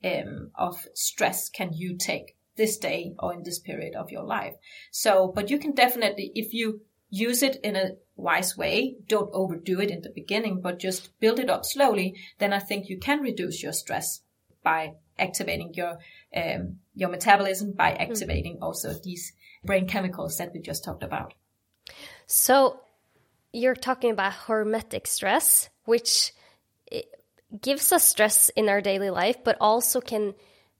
um, 0.03 0.51
of 0.55 0.87
stress 0.93 1.49
can 1.49 1.71
you 1.73 1.95
take 1.95 2.35
this 2.57 2.77
day 2.77 3.13
or 3.19 3.33
in 3.33 3.43
this 3.43 3.59
period 3.59 3.95
of 3.95 4.11
your 4.11 4.23
life. 4.23 4.53
So, 4.91 5.31
but 5.33 5.49
you 5.49 5.57
can 5.57 5.73
definitely, 5.73 6.31
if 6.35 6.53
you 6.53 6.81
use 7.11 7.43
it 7.43 7.57
in 7.63 7.75
a 7.75 7.91
wise 8.15 8.57
way, 8.57 8.95
don't 9.07 9.29
overdo 9.33 9.79
it 9.79 9.91
in 9.91 10.01
the 10.01 10.09
beginning, 10.09 10.61
but 10.61 10.79
just 10.79 11.19
build 11.19 11.39
it 11.39 11.49
up 11.49 11.65
slowly, 11.65 12.15
then 12.39 12.53
I 12.53 12.59
think 12.59 12.89
you 12.89 12.97
can 12.97 13.19
reduce 13.19 13.61
your 13.61 13.73
stress 13.73 14.21
by 14.63 14.93
activating 15.19 15.73
your, 15.75 15.97
um, 16.35 16.77
your 16.95 17.09
metabolism, 17.09 17.73
by 17.73 17.91
mm-hmm. 17.91 18.01
activating 18.01 18.55
mm-hmm. 18.55 18.63
also 18.63 18.93
these 19.03 19.33
brain 19.63 19.87
chemicals 19.87 20.37
that 20.37 20.53
we 20.53 20.61
just 20.61 20.83
talked 20.83 21.03
about. 21.03 21.33
So 22.25 22.79
you're 23.51 23.75
talking 23.75 24.11
about 24.11 24.33
hormetic 24.33 25.05
stress, 25.05 25.69
which 25.85 26.33
gives 27.59 27.91
us 27.91 28.03
stress 28.03 28.49
in 28.49 28.69
our 28.69 28.81
daily 28.81 29.09
life, 29.09 29.43
but 29.43 29.57
also 29.59 29.99
can 29.99 30.33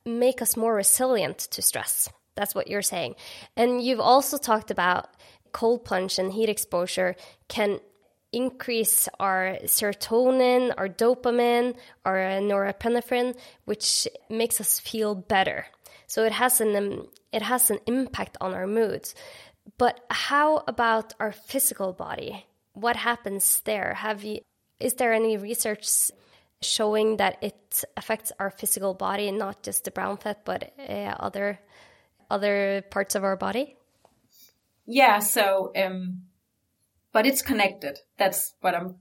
make 0.06 0.41
us 0.41 0.56
more 0.56 0.74
resilient 0.74 1.38
to 1.39 1.62
stress. 1.62 2.10
That's 2.36 2.56
what 2.56 2.70
you're 2.70 2.82
saying. 2.82 3.15
And 3.58 3.84
you've 3.84 4.00
also 4.00 4.38
talked 4.38 4.72
about 4.72 5.10
cold 5.52 5.86
plunge 5.86 6.20
and 6.20 6.34
heat 6.34 6.50
exposure 6.50 7.16
can 7.48 7.80
increase 8.32 9.10
our 9.20 9.58
serotonin, 9.66 10.74
our 10.78 10.88
dopamine, 10.88 11.76
our 12.06 12.16
norepinephrine, 12.40 13.38
which 13.66 14.08
makes 14.30 14.62
us 14.62 14.80
feel 14.80 15.16
better. 15.16 15.66
So 16.08 16.24
it 16.24 16.32
has 16.32 16.62
an 16.62 16.76
um, 16.76 17.08
it 17.32 17.42
has 17.42 17.70
an 17.72 17.80
impact 17.88 18.38
on 18.42 18.54
our 18.54 18.68
moods. 18.68 19.16
But 19.78 20.00
how 20.10 20.64
about 20.68 21.14
our 21.20 21.32
physical 21.32 21.94
body? 21.94 22.46
What 22.74 22.96
happens 22.96 23.62
there? 23.66 23.94
Have 23.94 24.24
you 24.24 24.42
is 24.80 24.96
there 24.96 25.14
any 25.14 25.38
research 25.38 26.12
showing 26.62 27.18
that 27.18 27.38
it 27.42 27.84
affects 27.98 28.32
our 28.40 28.50
physical 28.50 28.94
body, 28.94 29.32
not 29.32 29.64
just 29.64 29.84
the 29.86 29.92
brown 29.92 30.18
fat, 30.18 30.44
but 30.46 30.74
uh, 30.80 31.16
other 31.20 31.60
other 32.30 32.84
parts 32.90 33.16
of 33.16 33.24
our 33.24 33.36
body? 33.36 33.76
Yeah. 34.86 35.20
So, 35.20 35.72
um, 35.76 36.24
but 37.12 37.26
it's 37.26 37.41
connected. 37.41 38.00
That's 38.17 38.54
what 38.62 38.76
I'm. 38.76 38.96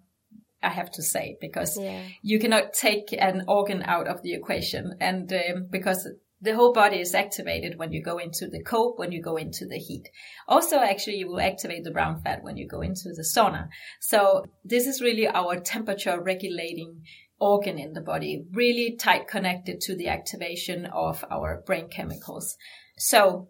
I 0.63 0.69
have 0.69 0.91
to 0.93 1.03
say 1.03 1.39
because 1.41 1.79
yeah. 1.81 2.03
you 2.21 2.39
cannot 2.39 2.75
take 2.75 3.15
an 3.19 3.45
organ 3.49 3.83
out 3.83 4.07
of 4.07 4.21
the 4.23 4.35
equation, 4.35 4.95
and 5.01 5.33
um, 5.33 5.69
because 5.71 6.07
the 6.43 6.55
whole 6.55 6.73
body 6.73 7.01
is 7.01 7.15
activated 7.15 7.79
when 7.79 7.93
you 7.93 8.03
go 8.03 8.19
into 8.19 8.49
the 8.49 8.63
cold, 8.63 8.95
when 8.99 9.13
you 9.13 9.23
go 9.23 9.37
into 9.37 9.67
the 9.67 9.79
heat. 9.79 10.09
Also, 10.49 10.79
actually, 10.79 11.17
you 11.17 11.29
will 11.29 11.41
activate 11.41 11.85
the 11.85 11.91
brown 11.91 12.21
fat 12.23 12.43
when 12.43 12.57
you 12.57 12.67
go 12.67 12.81
into 12.81 13.11
the 13.15 13.23
sauna. 13.23 13.69
So 14.01 14.47
this 14.65 14.87
is 14.87 15.03
really 15.03 15.29
our 15.29 15.61
temperature 15.61 16.21
regulating 16.21 17.03
organ 17.39 17.79
in 17.79 17.93
the 17.93 18.01
body, 18.01 18.45
really 18.53 18.97
tight 18.97 19.29
connected 19.29 19.81
to 19.83 19.97
the 19.97 20.09
activation 20.09 20.87
of 20.87 21.25
our 21.31 21.63
brain 21.67 21.89
chemicals. 21.89 22.57
So 22.97 23.49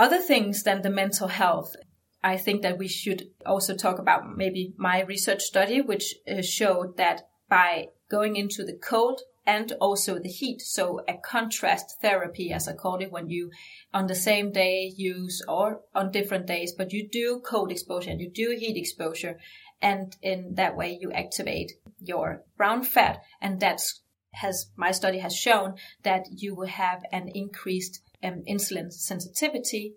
other 0.00 0.18
things 0.18 0.62
than 0.62 0.80
the 0.80 0.90
mental 0.90 1.28
health, 1.28 1.76
I 2.22 2.38
think 2.38 2.62
that 2.62 2.78
we 2.78 2.88
should 2.88 3.28
also 3.44 3.76
talk 3.76 3.98
about 3.98 4.34
maybe 4.34 4.72
my 4.78 5.02
research 5.02 5.42
study, 5.42 5.82
which 5.82 6.14
uh, 6.26 6.40
showed 6.40 6.96
that 6.96 7.28
by 7.50 7.88
going 8.10 8.36
into 8.36 8.64
the 8.64 8.78
cold 8.82 9.20
and 9.46 9.72
also 9.78 10.18
the 10.18 10.28
heat. 10.28 10.62
So 10.62 11.00
a 11.06 11.18
contrast 11.18 12.00
therapy, 12.00 12.50
as 12.50 12.66
I 12.66 12.72
call 12.72 12.96
it, 12.96 13.12
when 13.12 13.28
you 13.28 13.50
on 13.92 14.06
the 14.06 14.14
same 14.14 14.52
day 14.52 14.90
use 14.96 15.42
or 15.46 15.82
on 15.94 16.10
different 16.10 16.46
days, 16.46 16.72
but 16.72 16.92
you 16.92 17.06
do 17.06 17.42
cold 17.44 17.70
exposure 17.70 18.10
and 18.10 18.20
you 18.20 18.30
do 18.30 18.56
heat 18.58 18.78
exposure 18.78 19.38
and 19.82 20.16
in 20.22 20.54
that 20.54 20.76
way 20.76 20.96
you 20.98 21.12
activate 21.12 21.72
your 21.98 22.42
brown 22.56 22.82
fat 22.82 23.18
and 23.40 23.60
that's 23.60 24.00
has 24.32 24.70
my 24.76 24.92
study 24.92 25.18
has 25.18 25.34
shown 25.34 25.74
that 26.04 26.24
you 26.30 26.54
will 26.54 26.68
have 26.68 27.02
an 27.10 27.28
increased 27.34 28.00
um, 28.22 28.42
insulin 28.48 28.92
sensitivity 28.92 29.94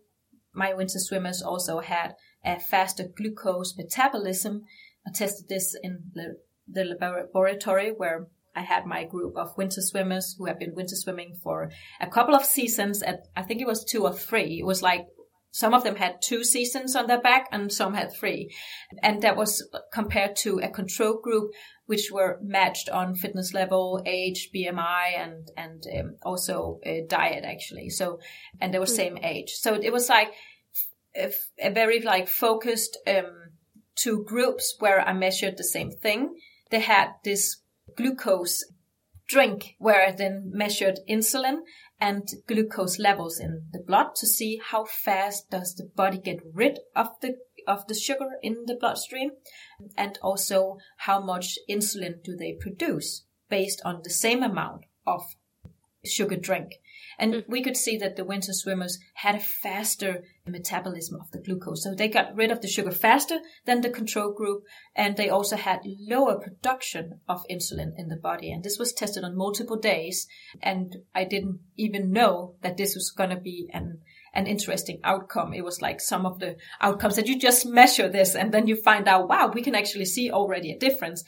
my 0.54 0.74
winter 0.74 1.00
swimmers 1.00 1.42
also 1.42 1.80
had 1.80 2.16
a 2.46 2.60
faster 2.60 3.06
glucose 3.16 3.76
metabolism 3.78 4.64
i 5.08 5.12
tested 5.12 5.48
this 5.50 5.76
in 5.82 6.04
the, 6.14 6.38
the 6.68 6.84
laboratory 6.84 7.92
where 7.92 8.28
I 8.56 8.62
had 8.62 8.86
my 8.86 9.04
group 9.04 9.36
of 9.36 9.58
winter 9.58 9.82
swimmers 9.82 10.36
who 10.38 10.46
have 10.46 10.60
been 10.60 10.76
winter 10.76 10.96
swimming 10.96 11.36
for 11.42 11.72
a 12.00 12.08
couple 12.08 12.36
of 12.36 12.46
seasons 12.46 13.02
at, 13.02 13.28
I 13.36 13.42
think 13.42 13.62
it 13.62 13.68
was 13.68 13.84
two 13.84 14.04
or 14.04 14.14
three. 14.14 14.60
It 14.60 14.66
was 14.66 14.84
like 14.84 15.08
some 15.52 15.74
of 15.74 15.84
them 15.84 15.96
had 15.96 16.22
two 16.22 16.44
seasons 16.44 16.96
on 16.96 17.08
their 17.08 17.22
back 17.22 17.48
and 17.52 17.72
some 17.72 17.94
had 17.94 18.14
three. 18.14 18.54
And 19.02 19.22
that 19.22 19.38
was 19.38 19.68
compared 19.92 20.36
to 20.38 20.60
a 20.60 20.70
control 20.70 21.20
group, 21.22 21.52
which 21.86 22.12
were 22.12 22.40
matched 22.42 22.90
on 22.90 23.16
fitness 23.16 23.54
level, 23.54 24.02
age, 24.06 24.50
BMI, 24.56 25.18
and, 25.18 25.52
and 25.58 25.84
um, 26.00 26.16
also 26.24 26.80
diet 27.08 27.44
actually. 27.44 27.90
So, 27.90 28.20
and 28.62 28.74
they 28.74 28.80
were 28.80 28.86
mm. 28.86 28.96
same 28.96 29.18
age. 29.18 29.52
So 29.52 29.76
it 29.76 29.92
was 29.92 30.10
like 30.10 30.32
a, 31.16 31.32
a 31.60 31.72
very 31.72 32.02
like 32.02 32.28
focused, 32.28 32.98
um, 33.08 33.52
two 33.96 34.24
groups 34.24 34.76
where 34.80 35.02
I 35.02 35.14
measured 35.14 35.58
the 35.58 35.64
same 35.64 35.92
thing. 35.92 36.36
They 36.72 36.80
had 36.80 37.10
this 37.24 37.58
glucose 37.96 38.64
drink 39.28 39.76
where 39.80 40.08
I 40.08 40.12
then 40.12 40.52
measured 40.54 41.00
insulin 41.10 41.60
and 42.00 42.28
glucose 42.48 43.00
levels 43.00 43.40
in 43.40 43.64
the 43.72 43.80
blood 43.80 44.16
to 44.16 44.28
see 44.28 44.60
how 44.64 44.86
fast 44.86 45.50
does 45.50 45.76
the 45.76 45.86
body 45.96 46.18
get 46.18 46.40
rid 46.54 46.80
of 46.96 47.08
the 47.22 47.38
of 47.68 47.88
the 47.88 47.96
sugar 47.96 48.32
in 48.42 48.66
the 48.66 48.76
bloodstream 48.76 49.32
and 49.98 50.18
also 50.22 50.78
how 50.98 51.20
much 51.20 51.58
insulin 51.70 52.24
do 52.24 52.36
they 52.36 52.58
produce 52.60 53.26
based 53.50 53.82
on 53.86 54.02
the 54.04 54.10
same 54.10 54.44
amount 54.44 54.86
of 55.06 55.22
sugar 56.06 56.36
drink 56.36 56.80
and 57.18 57.34
mm. 57.34 57.44
we 57.48 57.62
could 57.62 57.78
see 57.78 57.98
that 57.98 58.16
the 58.16 58.26
winter 58.26 58.54
swimmers 58.54 59.00
had 59.16 59.36
a 59.36 59.40
faster 59.40 60.24
metabolism 60.46 61.20
of 61.20 61.32
the 61.32 61.40
glucose. 61.40 61.84
So 61.84 61.94
they 61.94 62.08
got 62.08 62.36
rid 62.36 62.52
of 62.52 62.62
the 62.62 62.68
sugar 62.68 62.92
faster 62.92 63.40
than 63.66 63.82
the 63.82 63.90
control 63.90 64.34
group. 64.34 64.64
And 64.96 65.16
they 65.16 65.30
also 65.30 65.56
had 65.56 65.82
lower 65.86 66.40
production 66.40 67.20
of 67.28 67.46
insulin 67.50 67.92
in 67.98 68.10
the 68.10 68.18
body. 68.18 68.52
And 68.52 68.64
this 68.64 68.78
was 68.78 68.94
tested 68.94 69.24
on 69.24 69.38
multiple 69.38 69.78
days. 69.78 70.28
And 70.62 70.98
I 71.14 71.24
didn't 71.26 71.60
even 71.78 72.12
know 72.12 72.56
that 72.62 72.78
this 72.78 72.96
was 72.96 73.12
going 73.12 73.30
to 73.30 73.40
be 73.40 73.70
an, 73.74 74.00
an 74.34 74.48
interesting 74.48 75.00
outcome. 75.04 75.54
It 75.54 75.64
was 75.64 75.82
like 75.82 76.02
some 76.02 76.26
of 76.26 76.40
the 76.40 76.56
outcomes 76.82 77.16
that 77.16 77.28
you 77.28 77.38
just 77.40 77.66
measure 77.66 78.10
this 78.10 78.36
and 78.36 78.52
then 78.52 78.68
you 78.68 78.76
find 78.76 79.08
out, 79.08 79.30
wow, 79.30 79.52
we 79.54 79.62
can 79.62 79.76
actually 79.76 80.06
see 80.06 80.32
already 80.32 80.72
a 80.72 80.80
difference 80.80 81.24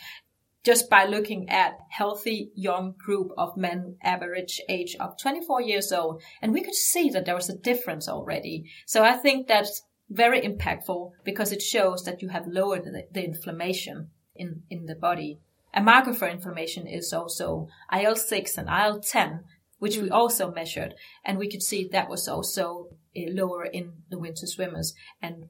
just 0.65 0.89
by 0.89 1.05
looking 1.05 1.47
at 1.49 1.77
healthy 1.89 2.51
young 2.55 2.95
group 2.97 3.30
of 3.38 3.55
men 3.55 3.95
average 4.03 4.59
age 4.67 4.95
of 4.99 5.17
24 5.17 5.61
years 5.61 5.91
old 5.91 6.21
and 6.41 6.51
we 6.51 6.63
could 6.63 6.73
see 6.73 7.09
that 7.09 7.25
there 7.25 7.36
was 7.36 7.49
a 7.49 7.57
difference 7.57 8.09
already 8.09 8.65
so 8.86 9.03
i 9.03 9.13
think 9.13 9.47
that's 9.47 9.84
very 10.09 10.41
impactful 10.41 11.11
because 11.23 11.51
it 11.51 11.61
shows 11.61 12.03
that 12.03 12.21
you 12.21 12.30
have 12.30 12.47
lowered 12.47 12.84
the, 12.84 13.03
the 13.11 13.23
inflammation 13.23 14.09
in 14.36 14.63
in 14.69 14.88
the 14.88 14.95
body 14.95 15.39
a 15.73 15.82
marker 15.82 16.13
for 16.13 16.27
inflammation 16.27 16.88
is 16.88 17.13
also 17.13 17.67
il-6 17.91 18.57
and 18.57 18.67
il-10 18.67 19.41
which 19.80 19.97
we 19.97 20.09
mm. 20.09 20.13
also 20.13 20.51
measured 20.51 20.93
and 21.23 21.38
we 21.38 21.49
could 21.49 21.63
see 21.63 21.88
that 21.91 22.09
was 22.09 22.28
also 22.28 22.89
uh, 23.15 23.21
lower 23.30 23.65
in 23.65 23.93
the 24.09 24.19
winter 24.19 24.45
swimmers 24.45 24.93
and 25.21 25.49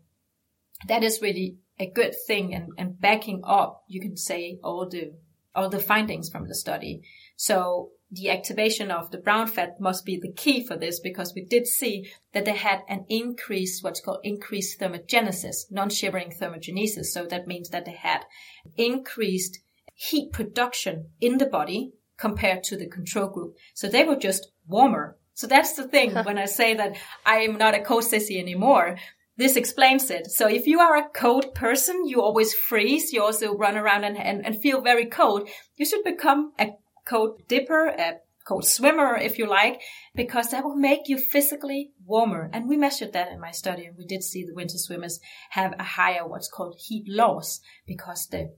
that 0.88 1.04
is 1.04 1.22
really 1.22 1.58
a 1.80 1.90
good 1.90 2.16
thing 2.28 2.54
and, 2.54 2.70
and 2.78 3.00
backing 3.00 3.42
up, 3.44 3.84
you 3.88 4.02
can 4.02 4.16
say, 4.18 4.60
all 4.64 4.88
the, 4.88 5.14
all 5.54 5.70
the 5.70 5.80
findings 5.80 6.30
from 6.30 6.48
the 6.48 6.56
study. 6.56 7.02
So 7.36 7.92
the 8.12 8.30
activation 8.30 8.92
of 8.92 9.12
the 9.12 9.18
brown 9.18 9.48
fat 9.48 9.80
must 9.80 10.06
be 10.06 10.18
the 10.18 10.32
key 10.32 10.66
for 10.66 10.78
this 10.78 11.00
because 11.00 11.34
we 11.34 11.44
did 11.44 11.68
see 11.68 12.10
that 12.34 12.46
they 12.46 12.56
had 12.56 12.82
an 12.88 13.06
increased, 13.10 13.84
what's 13.84 14.00
called 14.00 14.20
increased 14.24 14.80
thermogenesis, 14.80 15.72
non-shivering 15.72 16.34
thermogenesis. 16.40 17.06
So 17.06 17.26
that 17.26 17.48
means 17.48 17.70
that 17.70 17.86
they 17.86 17.96
had 17.96 18.26
increased 18.78 19.60
heat 19.94 20.32
production 20.32 21.10
in 21.20 21.38
the 21.38 21.46
body 21.46 21.94
compared 22.18 22.64
to 22.64 22.78
the 22.78 22.88
control 22.88 23.28
group. 23.28 23.56
So 23.74 23.88
they 23.88 24.04
were 24.04 24.16
just 24.16 24.52
warmer. 24.68 25.18
So 25.34 25.48
that's 25.48 25.74
the 25.74 25.88
thing 25.88 26.16
when 26.16 26.38
I 26.38 26.46
say 26.46 26.76
that 26.76 26.96
I 27.26 27.38
am 27.40 27.58
not 27.58 27.76
a 27.76 27.82
cold 27.82 28.04
sissy 28.04 28.40
anymore 28.40 28.98
this 29.38 29.56
explains 29.56 30.10
it. 30.10 30.32
So 30.32 30.48
if 30.48 30.66
you 30.66 30.80
are 30.80 30.96
a 30.96 31.10
cold 31.10 31.54
person, 31.54 32.08
you 32.08 32.22
always 32.22 32.54
freeze. 32.54 33.12
You 33.12 33.24
also 33.24 33.56
run 33.56 33.76
around 33.76 34.06
and, 34.06 34.18
and, 34.18 34.46
and 34.46 34.62
feel 34.62 34.82
very 34.82 35.08
cold. 35.08 35.50
You 35.76 35.86
should 35.86 36.04
become 36.04 36.54
a 36.58 36.70
cold 37.06 37.42
dipper, 37.48 37.88
a 37.88 38.20
cold 38.46 38.66
swimmer, 38.66 39.18
if 39.18 39.38
you 39.38 39.48
like, 39.48 39.82
because 40.14 40.52
that 40.52 40.64
will 40.64 40.76
make 40.76 41.10
you 41.10 41.18
physically 41.18 41.92
warmer. 42.06 42.50
And 42.54 42.70
we 42.70 42.78
measured 42.78 43.14
that 43.14 43.32
in 43.32 43.40
my 43.40 43.52
study 43.52 43.86
and 43.86 43.98
we 43.98 44.06
did 44.06 44.24
see 44.24 44.46
the 44.46 44.54
winter 44.54 44.78
swimmers 44.78 45.20
have 45.50 45.74
a 45.78 45.84
higher 45.84 46.26
what's 46.26 46.48
called 46.48 46.76
heat 46.80 47.06
loss 47.08 47.60
because 47.86 48.28
the 48.28 48.54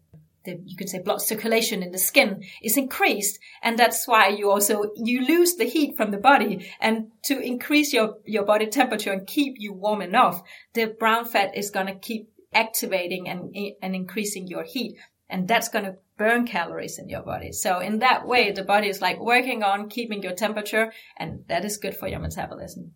the, 0.48 0.60
you 0.66 0.76
could 0.76 0.90
say 0.90 1.00
blood 1.00 1.22
circulation 1.22 1.84
in 1.84 1.92
the 1.92 1.98
skin 1.98 2.44
is 2.64 2.78
increased. 2.78 3.38
And 3.62 3.78
that's 3.78 4.08
why 4.08 4.30
you 4.30 4.50
also, 4.50 4.92
you 4.96 5.26
lose 5.26 5.56
the 5.56 5.66
heat 5.66 5.98
from 5.98 6.12
the 6.12 6.18
body. 6.18 6.72
And 6.80 7.12
to 7.24 7.38
increase 7.40 7.94
your, 7.94 8.18
your 8.26 8.46
body 8.46 8.68
temperature 8.68 9.12
and 9.12 9.28
keep 9.28 9.56
you 9.58 9.74
warm 9.74 10.02
enough, 10.02 10.42
the 10.74 10.88
brown 10.88 11.26
fat 11.26 11.56
is 11.56 11.70
going 11.70 11.88
to 11.88 11.96
keep 11.96 12.30
activating 12.54 13.28
and, 13.28 13.54
and 13.82 13.94
increasing 13.94 14.48
your 14.48 14.64
heat. 14.64 14.96
And 15.30 15.48
that's 15.48 15.68
going 15.68 15.86
to 15.86 15.98
burn 16.18 16.48
calories 16.48 16.98
in 16.98 17.10
your 17.10 17.22
body. 17.22 17.52
So 17.52 17.80
in 17.80 18.00
that 18.00 18.26
way, 18.26 18.52
the 18.52 18.64
body 18.64 18.88
is 18.88 19.02
like 19.02 19.20
working 19.20 19.62
on 19.62 19.90
keeping 19.90 20.24
your 20.24 20.34
temperature 20.34 20.94
and 21.18 21.44
that 21.50 21.66
is 21.66 21.78
good 21.78 21.96
for 21.96 22.08
your 22.08 22.20
metabolism. 22.20 22.94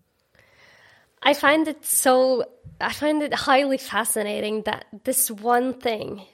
I 1.22 1.34
find 1.36 1.68
it 1.68 1.86
so, 1.86 2.46
I 2.80 2.94
find 2.94 3.22
it 3.22 3.34
highly 3.34 3.78
fascinating 3.78 4.64
that 4.64 4.86
this 5.04 5.30
one 5.30 5.74
thing 5.74 6.26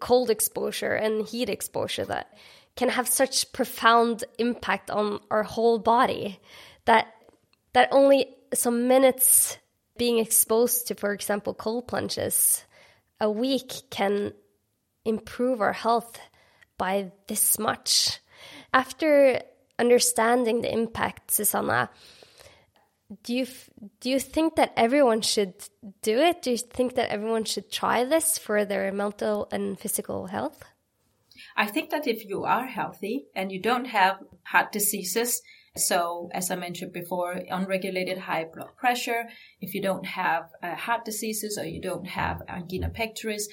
cold 0.00 0.30
exposure 0.30 0.94
and 0.94 1.26
heat 1.26 1.48
exposure 1.48 2.04
that 2.04 2.32
can 2.76 2.88
have 2.88 3.08
such 3.08 3.52
profound 3.52 4.24
impact 4.38 4.90
on 4.90 5.20
our 5.30 5.42
whole 5.42 5.78
body 5.78 6.40
that 6.86 7.14
that 7.72 7.88
only 7.92 8.26
some 8.54 8.88
minutes 8.88 9.58
being 9.98 10.18
exposed 10.18 10.88
to 10.88 10.94
for 10.94 11.12
example 11.12 11.54
cold 11.54 11.86
plunges 11.86 12.64
a 13.20 13.30
week 13.30 13.82
can 13.90 14.32
improve 15.04 15.60
our 15.60 15.72
health 15.72 16.18
by 16.78 17.12
this 17.26 17.58
much. 17.58 18.18
After 18.72 19.42
understanding 19.78 20.62
the 20.62 20.72
impact 20.72 21.30
susanna 21.30 21.90
do 23.22 23.34
you 23.34 23.46
do 24.00 24.10
you 24.10 24.20
think 24.20 24.56
that 24.56 24.72
everyone 24.76 25.20
should 25.20 25.54
do 26.02 26.18
it? 26.18 26.42
Do 26.42 26.52
you 26.52 26.58
think 26.58 26.94
that 26.94 27.10
everyone 27.10 27.44
should 27.44 27.70
try 27.70 28.04
this 28.04 28.38
for 28.38 28.64
their 28.64 28.92
mental 28.92 29.48
and 29.50 29.78
physical 29.78 30.26
health? 30.26 30.62
I 31.56 31.66
think 31.66 31.90
that 31.90 32.06
if 32.06 32.24
you 32.24 32.44
are 32.44 32.66
healthy 32.66 33.26
and 33.34 33.50
you 33.50 33.60
don't 33.60 33.86
have 33.86 34.18
heart 34.44 34.70
diseases, 34.72 35.42
so 35.76 36.30
as 36.32 36.50
I 36.50 36.56
mentioned 36.56 36.92
before, 36.92 37.42
unregulated 37.50 38.18
high 38.18 38.44
blood 38.44 38.76
pressure, 38.76 39.24
if 39.60 39.74
you 39.74 39.82
don't 39.82 40.06
have 40.06 40.50
uh, 40.62 40.74
heart 40.74 41.04
diseases 41.04 41.58
or 41.58 41.64
you 41.64 41.80
don't 41.80 42.06
have 42.06 42.42
angina 42.48 42.90
pectoris, 42.90 43.48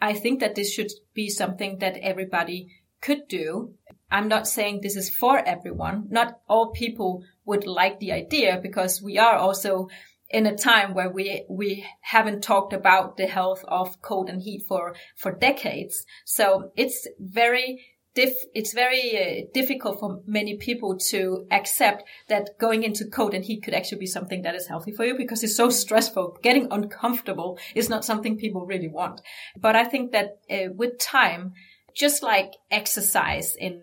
I 0.00 0.12
think 0.14 0.40
that 0.40 0.54
this 0.54 0.72
should 0.72 0.90
be 1.14 1.28
something 1.28 1.78
that 1.78 1.96
everybody 1.98 2.68
could 3.00 3.28
do. 3.28 3.74
I'm 4.10 4.28
not 4.28 4.48
saying 4.48 4.80
this 4.80 4.96
is 4.96 5.08
for 5.08 5.38
everyone. 5.38 6.08
Not 6.10 6.40
all 6.48 6.70
people 6.72 7.24
would 7.44 7.66
like 7.66 7.98
the 7.98 8.12
idea 8.12 8.60
because 8.62 9.02
we 9.02 9.18
are 9.18 9.36
also 9.36 9.88
in 10.30 10.46
a 10.46 10.56
time 10.56 10.94
where 10.94 11.10
we 11.10 11.44
we 11.48 11.86
haven't 12.00 12.42
talked 12.42 12.72
about 12.72 13.16
the 13.16 13.26
health 13.26 13.64
of 13.68 14.00
cold 14.00 14.28
and 14.28 14.42
heat 14.42 14.64
for 14.66 14.94
for 15.14 15.32
decades. 15.32 16.06
So 16.24 16.72
it's 16.76 17.06
very 17.18 17.84
diff, 18.14 18.34
it's 18.54 18.72
very 18.72 19.16
uh, 19.16 19.46
difficult 19.54 20.00
for 20.00 20.20
many 20.26 20.56
people 20.56 20.98
to 20.98 21.46
accept 21.50 22.04
that 22.28 22.58
going 22.58 22.82
into 22.82 23.06
cold 23.06 23.34
and 23.34 23.44
heat 23.44 23.62
could 23.62 23.74
actually 23.74 23.98
be 23.98 24.06
something 24.06 24.42
that 24.42 24.54
is 24.54 24.66
healthy 24.66 24.92
for 24.92 25.04
you 25.04 25.16
because 25.16 25.42
it's 25.42 25.56
so 25.56 25.70
stressful. 25.70 26.38
Getting 26.42 26.68
uncomfortable 26.70 27.58
is 27.74 27.88
not 27.88 28.04
something 28.04 28.36
people 28.36 28.66
really 28.66 28.88
want. 28.88 29.20
But 29.56 29.76
I 29.76 29.84
think 29.84 30.12
that 30.12 30.38
uh, 30.50 30.72
with 30.74 30.98
time, 30.98 31.52
just 31.94 32.22
like 32.22 32.52
exercise 32.70 33.54
in 33.58 33.82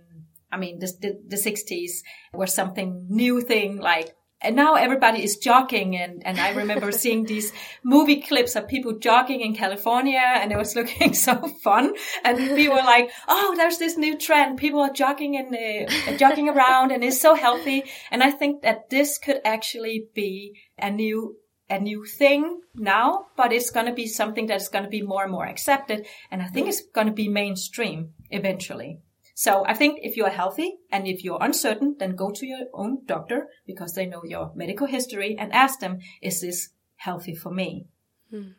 I 0.52 0.58
mean, 0.58 0.80
the, 0.80 0.92
the, 1.02 1.20
the 1.28 1.36
60s 1.36 2.04
was 2.34 2.54
something 2.54 3.06
new 3.10 3.42
thing 3.42 3.78
like 3.78 4.16
and 4.42 4.56
now 4.56 4.76
everybody 4.76 5.22
is 5.24 5.38
jogging 5.38 5.98
and, 5.98 6.26
and 6.26 6.40
I 6.40 6.52
remember 6.52 6.92
seeing 6.94 7.26
these 7.26 7.52
movie 7.84 8.22
clips 8.22 8.56
of 8.56 8.68
people 8.68 8.98
jogging 8.98 9.42
in 9.42 9.54
California 9.54 10.24
and 10.24 10.52
it 10.52 10.58
was 10.58 10.76
looking 10.78 11.14
so 11.14 11.36
fun. 11.62 11.94
And 12.24 12.38
people 12.56 12.76
were 12.76 12.84
like, 12.84 13.12
Oh, 13.28 13.54
there's 13.58 13.78
this 13.78 13.98
new 13.98 14.18
trend. 14.18 14.58
People 14.58 14.80
are 14.80 14.94
jogging 14.94 15.36
and 15.36 15.54
uh, 15.54 16.18
jogging 16.18 16.48
around 16.48 16.92
and 16.92 17.04
it's 17.04 17.22
so 17.22 17.36
healthy. 17.36 17.84
And 18.12 18.24
I 18.24 18.32
think 18.32 18.62
that 18.62 18.90
this 18.90 19.18
could 19.18 19.42
actually 19.44 20.08
be 20.14 20.58
a 20.78 20.90
new 20.90 21.36
a 21.72 21.80
new 21.80 22.04
thing 22.04 22.62
now, 22.74 23.28
but 23.38 23.54
it's 23.54 23.70
going 23.70 23.86
to 23.86 23.94
be 23.94 24.08
something 24.08 24.48
that's 24.48 24.70
going 24.70 24.86
to 24.86 24.90
be 24.90 25.04
more 25.04 25.22
and 25.22 25.32
more 25.32 25.46
accepted. 25.46 26.08
And 26.32 26.42
I 26.42 26.48
think 26.48 26.68
it's 26.68 26.82
going 26.82 27.06
to 27.06 27.14
be 27.14 27.28
mainstream 27.28 28.14
eventually. 28.32 29.02
So 29.40 29.64
I 29.66 29.74
think 29.74 30.00
if 30.02 30.18
you're 30.18 30.30
healthy 30.30 30.80
and 30.92 31.08
if 31.08 31.24
you're 31.24 31.38
uncertain, 31.40 31.96
then 31.98 32.18
go 32.18 32.30
to 32.30 32.46
your 32.46 32.66
own 32.74 33.06
doctor 33.06 33.48
because 33.66 33.94
they 33.94 34.06
know 34.06 34.22
your 34.26 34.52
medical 34.54 34.86
history 34.86 35.38
and 35.40 35.54
ask 35.54 35.80
them, 35.80 36.00
is 36.22 36.42
this 36.42 36.72
healthy 36.98 37.36
for 37.36 37.50
me? 37.50 37.88
Hmm. 38.30 38.50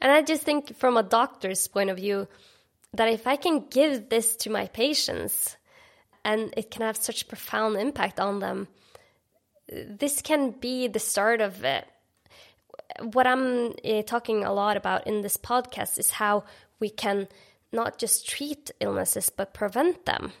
And 0.00 0.10
I 0.10 0.22
just 0.22 0.42
think 0.42 0.74
from 0.78 0.96
a 0.96 1.02
doctor's 1.02 1.68
point 1.68 1.90
of 1.90 1.98
view, 1.98 2.26
that 2.94 3.08
if 3.08 3.26
I 3.26 3.36
can 3.36 3.66
give 3.68 4.08
this 4.08 4.34
to 4.36 4.48
my 4.48 4.68
patients 4.68 5.58
and 6.24 6.54
it 6.56 6.70
can 6.70 6.80
have 6.80 6.96
such 6.96 7.28
profound 7.28 7.76
impact 7.76 8.18
on 8.18 8.40
them, 8.40 8.68
this 9.68 10.22
can 10.22 10.52
be 10.52 10.88
the 10.88 11.00
start 11.00 11.42
of 11.42 11.64
it. 11.64 11.84
What 13.12 13.26
I'm 13.26 13.74
uh, 13.84 14.02
talking 14.06 14.42
a 14.42 14.54
lot 14.54 14.78
about 14.78 15.06
in 15.06 15.20
this 15.20 15.36
podcast 15.36 15.98
is 15.98 16.12
how 16.12 16.44
we 16.78 16.88
can 16.88 17.28
not 17.72 17.98
just 17.98 18.28
treat 18.28 18.70
illnesses 18.80 19.30
but 19.30 19.54
prevent 19.54 20.04
them. 20.04 20.32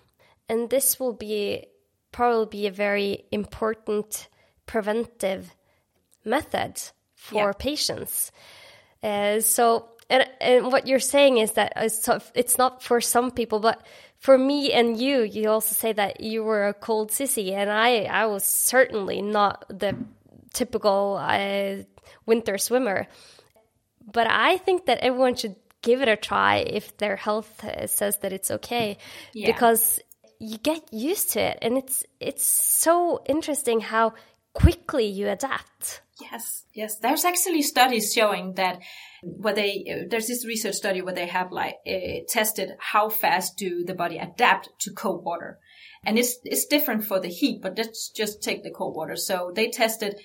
And 0.48 0.68
this 0.68 0.98
will 0.98 1.12
be 1.12 1.66
probably 2.12 2.46
be 2.46 2.66
a 2.66 2.72
very 2.72 3.24
important 3.30 4.28
preventive 4.66 5.54
method 6.24 6.80
for 7.14 7.48
yeah. 7.48 7.52
patients. 7.52 8.32
Uh, 9.02 9.40
so, 9.40 9.88
and, 10.08 10.28
and 10.40 10.66
what 10.66 10.86
you're 10.86 10.98
saying 10.98 11.38
is 11.38 11.52
that 11.52 11.72
it's 12.34 12.58
not 12.58 12.82
for 12.82 13.00
some 13.00 13.30
people, 13.30 13.60
but 13.60 13.84
for 14.18 14.36
me 14.36 14.72
and 14.72 15.00
you, 15.00 15.22
you 15.22 15.48
also 15.48 15.74
say 15.74 15.92
that 15.92 16.20
you 16.20 16.42
were 16.44 16.68
a 16.68 16.74
cold 16.74 17.10
sissy, 17.10 17.52
and 17.52 17.70
I, 17.70 18.02
I 18.02 18.26
was 18.26 18.44
certainly 18.44 19.22
not 19.22 19.64
the 19.70 19.96
typical 20.52 21.18
uh, 21.20 21.76
winter 22.26 22.58
swimmer. 22.58 23.06
But 24.12 24.26
I 24.28 24.56
think 24.58 24.86
that 24.86 24.98
everyone 24.98 25.36
should 25.36 25.56
give 25.82 26.02
it 26.02 26.08
a 26.08 26.16
try 26.16 26.56
if 26.56 26.96
their 26.98 27.16
health 27.16 27.64
says 27.86 28.18
that 28.18 28.32
it's 28.32 28.50
okay. 28.50 28.98
Yeah. 29.32 29.52
because 29.52 30.00
you 30.38 30.58
get 30.58 30.92
used 30.92 31.32
to 31.32 31.40
it 31.40 31.58
and 31.62 31.76
it's 31.76 32.04
it's 32.18 32.44
so 32.44 33.22
interesting 33.26 33.80
how 33.80 34.14
quickly 34.54 35.06
you 35.06 35.28
adapt. 35.28 36.02
Yes 36.20 36.64
yes. 36.74 36.96
There's 36.98 37.24
actually 37.24 37.62
studies 37.62 38.12
showing 38.12 38.54
that 38.54 38.80
where 39.22 39.54
they 39.54 40.06
there's 40.08 40.26
this 40.26 40.46
research 40.46 40.74
study 40.74 41.02
where 41.02 41.14
they 41.14 41.26
have 41.26 41.52
like 41.52 41.76
uh, 41.86 42.24
tested 42.28 42.72
how 42.78 43.10
fast 43.10 43.56
do 43.56 43.84
the 43.84 43.94
body 43.94 44.18
adapt 44.18 44.70
to 44.80 44.92
cold 44.92 45.24
water. 45.24 45.58
And 46.02 46.18
it's 46.18 46.38
it's 46.44 46.64
different 46.64 47.04
for 47.04 47.20
the 47.20 47.28
heat 47.28 47.60
but 47.62 47.76
let's 47.76 48.08
just 48.08 48.42
take 48.42 48.62
the 48.62 48.70
cold 48.70 48.96
water. 48.96 49.16
So 49.16 49.52
they 49.54 49.68
tested 49.68 50.20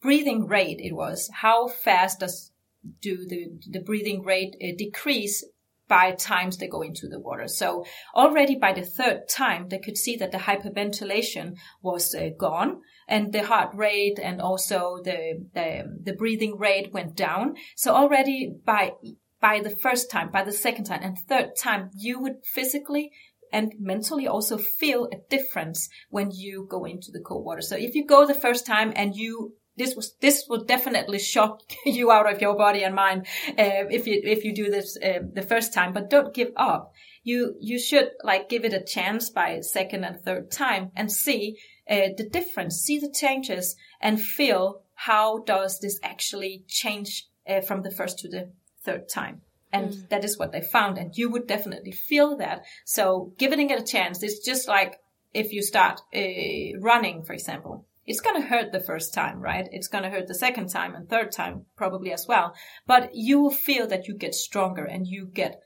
breathing 0.00 0.46
rate 0.46 0.80
it 0.80 0.92
was. 0.92 1.28
How 1.32 1.66
fast 1.68 2.20
does 2.20 2.51
do 3.00 3.26
the, 3.26 3.48
the 3.70 3.80
breathing 3.80 4.22
rate 4.22 4.56
uh, 4.62 4.68
decrease 4.76 5.44
by 5.88 6.12
times 6.12 6.56
they 6.56 6.68
go 6.68 6.80
into 6.80 7.06
the 7.06 7.20
water. 7.20 7.46
So 7.48 7.84
already 8.14 8.56
by 8.56 8.72
the 8.72 8.84
third 8.84 9.28
time, 9.28 9.68
they 9.68 9.78
could 9.78 9.98
see 9.98 10.16
that 10.16 10.32
the 10.32 10.38
hyperventilation 10.38 11.56
was 11.82 12.14
uh, 12.14 12.30
gone 12.38 12.80
and 13.08 13.32
the 13.32 13.42
heart 13.42 13.74
rate 13.74 14.18
and 14.22 14.40
also 14.40 15.00
the, 15.04 15.44
the, 15.52 15.84
the 16.02 16.14
breathing 16.14 16.56
rate 16.56 16.92
went 16.94 17.14
down. 17.14 17.56
So 17.76 17.94
already 17.94 18.54
by, 18.64 18.92
by 19.40 19.60
the 19.60 19.76
first 19.84 20.10
time, 20.10 20.30
by 20.30 20.44
the 20.44 20.52
second 20.52 20.84
time 20.84 21.00
and 21.02 21.18
third 21.18 21.56
time, 21.58 21.90
you 21.94 22.20
would 22.20 22.36
physically 22.54 23.10
and 23.52 23.74
mentally 23.78 24.26
also 24.26 24.56
feel 24.56 25.08
a 25.12 25.16
difference 25.28 25.90
when 26.08 26.30
you 26.32 26.66
go 26.70 26.84
into 26.84 27.10
the 27.12 27.20
cold 27.20 27.44
water. 27.44 27.60
So 27.60 27.76
if 27.76 27.94
you 27.94 28.06
go 28.06 28.24
the 28.24 28.32
first 28.34 28.64
time 28.64 28.94
and 28.96 29.14
you 29.14 29.56
this 29.76 29.96
was 29.96 30.14
this 30.20 30.44
will 30.48 30.64
definitely 30.64 31.18
shock 31.18 31.62
you 31.86 32.10
out 32.10 32.32
of 32.32 32.40
your 32.40 32.56
body 32.56 32.84
and 32.84 32.94
mind 32.94 33.26
uh, 33.48 33.86
if 33.90 34.06
you 34.06 34.20
if 34.22 34.44
you 34.44 34.54
do 34.54 34.70
this 34.70 34.96
uh, 35.02 35.20
the 35.32 35.42
first 35.42 35.72
time. 35.72 35.92
But 35.92 36.10
don't 36.10 36.34
give 36.34 36.52
up. 36.56 36.92
You 37.22 37.54
you 37.60 37.78
should 37.78 38.10
like 38.22 38.48
give 38.48 38.64
it 38.64 38.74
a 38.74 38.84
chance 38.84 39.30
by 39.30 39.60
second 39.60 40.04
and 40.04 40.20
third 40.20 40.50
time 40.50 40.90
and 40.96 41.10
see 41.10 41.56
uh, 41.88 42.08
the 42.16 42.28
difference 42.28 42.82
see 42.82 42.98
the 42.98 43.10
changes 43.10 43.76
and 44.00 44.20
feel 44.20 44.82
how 44.94 45.38
does 45.38 45.80
this 45.80 45.98
actually 46.02 46.64
change 46.68 47.28
uh, 47.48 47.60
from 47.60 47.82
the 47.82 47.90
first 47.90 48.18
to 48.20 48.28
the 48.28 48.50
third 48.82 49.08
time. 49.08 49.40
And 49.72 49.90
mm. 49.90 50.08
that 50.10 50.24
is 50.24 50.38
what 50.38 50.52
they 50.52 50.60
found 50.60 50.98
and 50.98 51.16
you 51.16 51.30
would 51.30 51.46
definitely 51.46 51.92
feel 51.92 52.36
that. 52.36 52.64
So 52.84 53.32
giving 53.38 53.70
it 53.70 53.80
a 53.80 53.84
chance 53.84 54.22
it's 54.22 54.44
just 54.44 54.68
like 54.68 55.00
if 55.32 55.52
you 55.52 55.62
start 55.62 56.02
uh, 56.14 56.78
running 56.78 57.22
for 57.22 57.32
example 57.32 57.86
it's 58.06 58.20
going 58.20 58.40
to 58.40 58.48
hurt 58.48 58.72
the 58.72 58.80
first 58.80 59.14
time, 59.14 59.40
right? 59.40 59.68
It's 59.70 59.88
going 59.88 60.04
to 60.04 60.10
hurt 60.10 60.26
the 60.26 60.34
second 60.34 60.68
time 60.68 60.94
and 60.94 61.08
third 61.08 61.32
time 61.32 61.66
probably 61.76 62.12
as 62.12 62.26
well. 62.26 62.54
But 62.86 63.10
you 63.14 63.40
will 63.40 63.50
feel 63.50 63.86
that 63.88 64.08
you 64.08 64.14
get 64.14 64.34
stronger 64.34 64.84
and 64.84 65.06
you 65.06 65.26
get, 65.26 65.60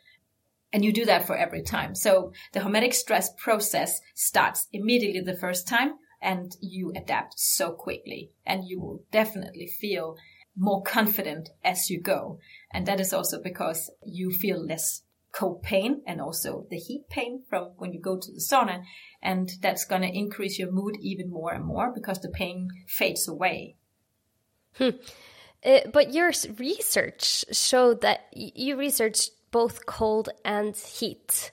and 0.73 0.85
you 0.85 0.93
do 0.93 1.07
that 1.07 1.27
for 1.27 1.37
every 1.37 1.63
time. 1.63 1.95
So 1.95 2.33
the 2.53 2.61
hormetic 2.61 2.95
stress 2.95 3.31
process 3.39 4.01
starts 4.15 4.69
immediately 4.73 5.21
the 5.21 5.39
first 5.39 5.67
time 5.67 5.95
and 6.21 6.55
you 6.61 6.93
adapt 6.95 7.39
so 7.39 7.73
quickly 7.73 8.31
and 8.45 8.65
you 8.65 8.81
will 8.81 9.05
definitely 9.11 9.67
feel 9.67 10.17
more 10.57 10.83
confident 10.83 11.51
as 11.65 11.91
you 11.91 12.01
go. 12.01 12.39
And 12.73 12.87
that 12.87 13.01
is 13.01 13.13
also 13.13 13.43
because 13.43 13.91
you 14.05 14.31
feel 14.31 14.65
less 14.65 15.03
cold 15.37 15.63
pain 15.63 16.03
and 16.07 16.21
also 16.21 16.67
the 16.71 16.79
heat 16.79 17.09
pain 17.11 17.43
from 17.49 17.73
when 17.77 17.93
you 17.93 18.01
go 18.01 18.17
to 18.19 18.33
the 18.33 18.41
sauna. 18.41 18.83
And 19.23 19.51
that's 19.61 19.85
going 19.85 20.03
to 20.03 20.09
increase 20.09 20.59
your 20.59 20.73
mood 20.73 20.97
even 21.01 21.31
more 21.31 21.53
and 21.53 21.65
more 21.65 21.93
because 21.95 22.21
the 22.21 22.31
pain 22.31 22.69
fades 22.89 23.29
away. 23.29 23.77
Hmm. 24.75 24.91
Uh, 25.65 25.81
but 25.93 26.13
your 26.13 26.33
research 26.59 27.45
showed 27.53 28.01
that 28.03 28.27
you 28.33 28.77
researched 28.77 29.31
both 29.51 29.87
cold 29.87 30.29
and 30.45 30.77
heat. 30.77 31.51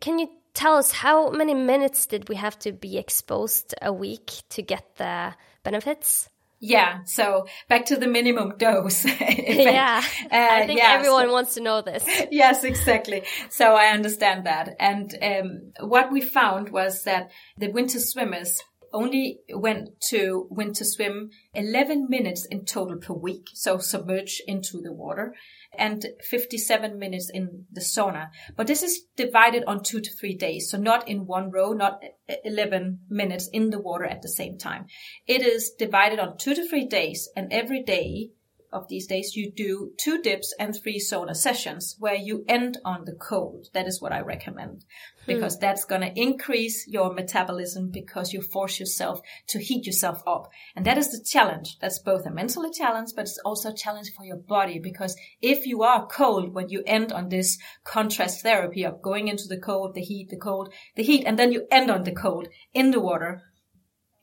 Can 0.00 0.18
you 0.18 0.28
tell 0.54 0.76
us 0.76 0.92
how 0.92 1.30
many 1.30 1.54
minutes 1.54 2.06
did 2.06 2.28
we 2.28 2.36
have 2.36 2.58
to 2.60 2.72
be 2.72 2.96
exposed 2.96 3.74
a 3.82 3.92
week 3.92 4.30
to 4.50 4.62
get 4.62 4.96
the 4.96 5.34
benefits? 5.62 6.28
Yeah. 6.66 7.00
So 7.04 7.46
back 7.68 7.84
to 7.86 7.96
the 7.96 8.06
minimum 8.06 8.54
dose. 8.56 9.04
yeah. 9.20 10.02
Uh, 10.32 10.48
I 10.50 10.66
think 10.66 10.78
yeah, 10.78 10.92
everyone 10.92 11.26
so, 11.26 11.32
wants 11.32 11.54
to 11.54 11.60
know 11.60 11.82
this. 11.82 12.08
yes, 12.30 12.64
exactly. 12.64 13.22
So 13.50 13.74
I 13.74 13.88
understand 13.88 14.46
that. 14.46 14.74
And 14.80 15.14
um, 15.20 15.72
what 15.86 16.10
we 16.10 16.22
found 16.22 16.70
was 16.70 17.02
that 17.02 17.30
the 17.58 17.70
winter 17.70 17.98
swimmers 17.98 18.62
only 18.94 19.40
went 19.54 20.00
to 20.08 20.46
winter 20.50 20.84
swim 20.84 21.28
11 21.52 22.06
minutes 22.08 22.46
in 22.46 22.64
total 22.64 22.96
per 22.96 23.12
week. 23.12 23.48
So 23.52 23.76
submerge 23.76 24.40
into 24.46 24.80
the 24.80 24.92
water 24.92 25.34
and 25.78 26.04
57 26.22 26.98
minutes 26.98 27.30
in 27.32 27.66
the 27.70 27.80
sauna. 27.80 28.28
But 28.56 28.66
this 28.66 28.82
is 28.82 29.06
divided 29.16 29.64
on 29.66 29.82
two 29.82 30.00
to 30.00 30.10
three 30.10 30.34
days. 30.34 30.70
So 30.70 30.78
not 30.78 31.08
in 31.08 31.26
one 31.26 31.50
row, 31.50 31.72
not 31.72 32.02
11 32.44 33.00
minutes 33.08 33.48
in 33.52 33.70
the 33.70 33.80
water 33.80 34.04
at 34.04 34.22
the 34.22 34.28
same 34.28 34.58
time. 34.58 34.86
It 35.26 35.42
is 35.42 35.72
divided 35.78 36.18
on 36.18 36.38
two 36.38 36.54
to 36.54 36.68
three 36.68 36.86
days 36.86 37.28
and 37.36 37.52
every 37.52 37.82
day 37.82 38.30
of 38.74 38.88
these 38.88 39.06
days, 39.06 39.36
you 39.36 39.50
do 39.50 39.92
two 39.96 40.20
dips 40.20 40.52
and 40.58 40.74
three 40.74 40.98
sauna 40.98 41.34
sessions 41.34 41.96
where 41.98 42.14
you 42.14 42.44
end 42.48 42.78
on 42.84 43.04
the 43.04 43.14
cold. 43.14 43.68
That 43.72 43.86
is 43.86 44.02
what 44.02 44.12
I 44.12 44.20
recommend 44.20 44.84
because 45.26 45.54
hmm. 45.54 45.60
that's 45.60 45.84
going 45.84 46.00
to 46.00 46.20
increase 46.20 46.86
your 46.88 47.14
metabolism 47.14 47.90
because 47.90 48.32
you 48.32 48.42
force 48.42 48.78
yourself 48.78 49.20
to 49.48 49.58
heat 49.58 49.86
yourself 49.86 50.22
up. 50.26 50.50
And 50.76 50.84
that 50.84 50.98
is 50.98 51.10
the 51.10 51.24
challenge. 51.24 51.78
That's 51.80 51.98
both 51.98 52.26
a 52.26 52.30
mental 52.30 52.68
challenge, 52.70 53.10
but 53.14 53.22
it's 53.22 53.38
also 53.44 53.70
a 53.70 53.76
challenge 53.76 54.12
for 54.16 54.24
your 54.24 54.36
body 54.36 54.78
because 54.78 55.16
if 55.40 55.66
you 55.66 55.82
are 55.82 56.06
cold 56.06 56.52
when 56.52 56.68
you 56.68 56.82
end 56.86 57.12
on 57.12 57.28
this 57.28 57.58
contrast 57.84 58.42
therapy 58.42 58.84
of 58.84 59.02
going 59.02 59.28
into 59.28 59.48
the 59.48 59.58
cold, 59.58 59.94
the 59.94 60.02
heat, 60.02 60.28
the 60.30 60.36
cold, 60.36 60.72
the 60.96 61.02
heat, 61.02 61.24
and 61.26 61.38
then 61.38 61.52
you 61.52 61.66
end 61.70 61.90
on 61.90 62.04
the 62.04 62.12
cold 62.12 62.48
in 62.72 62.90
the 62.90 63.00
water, 63.00 63.42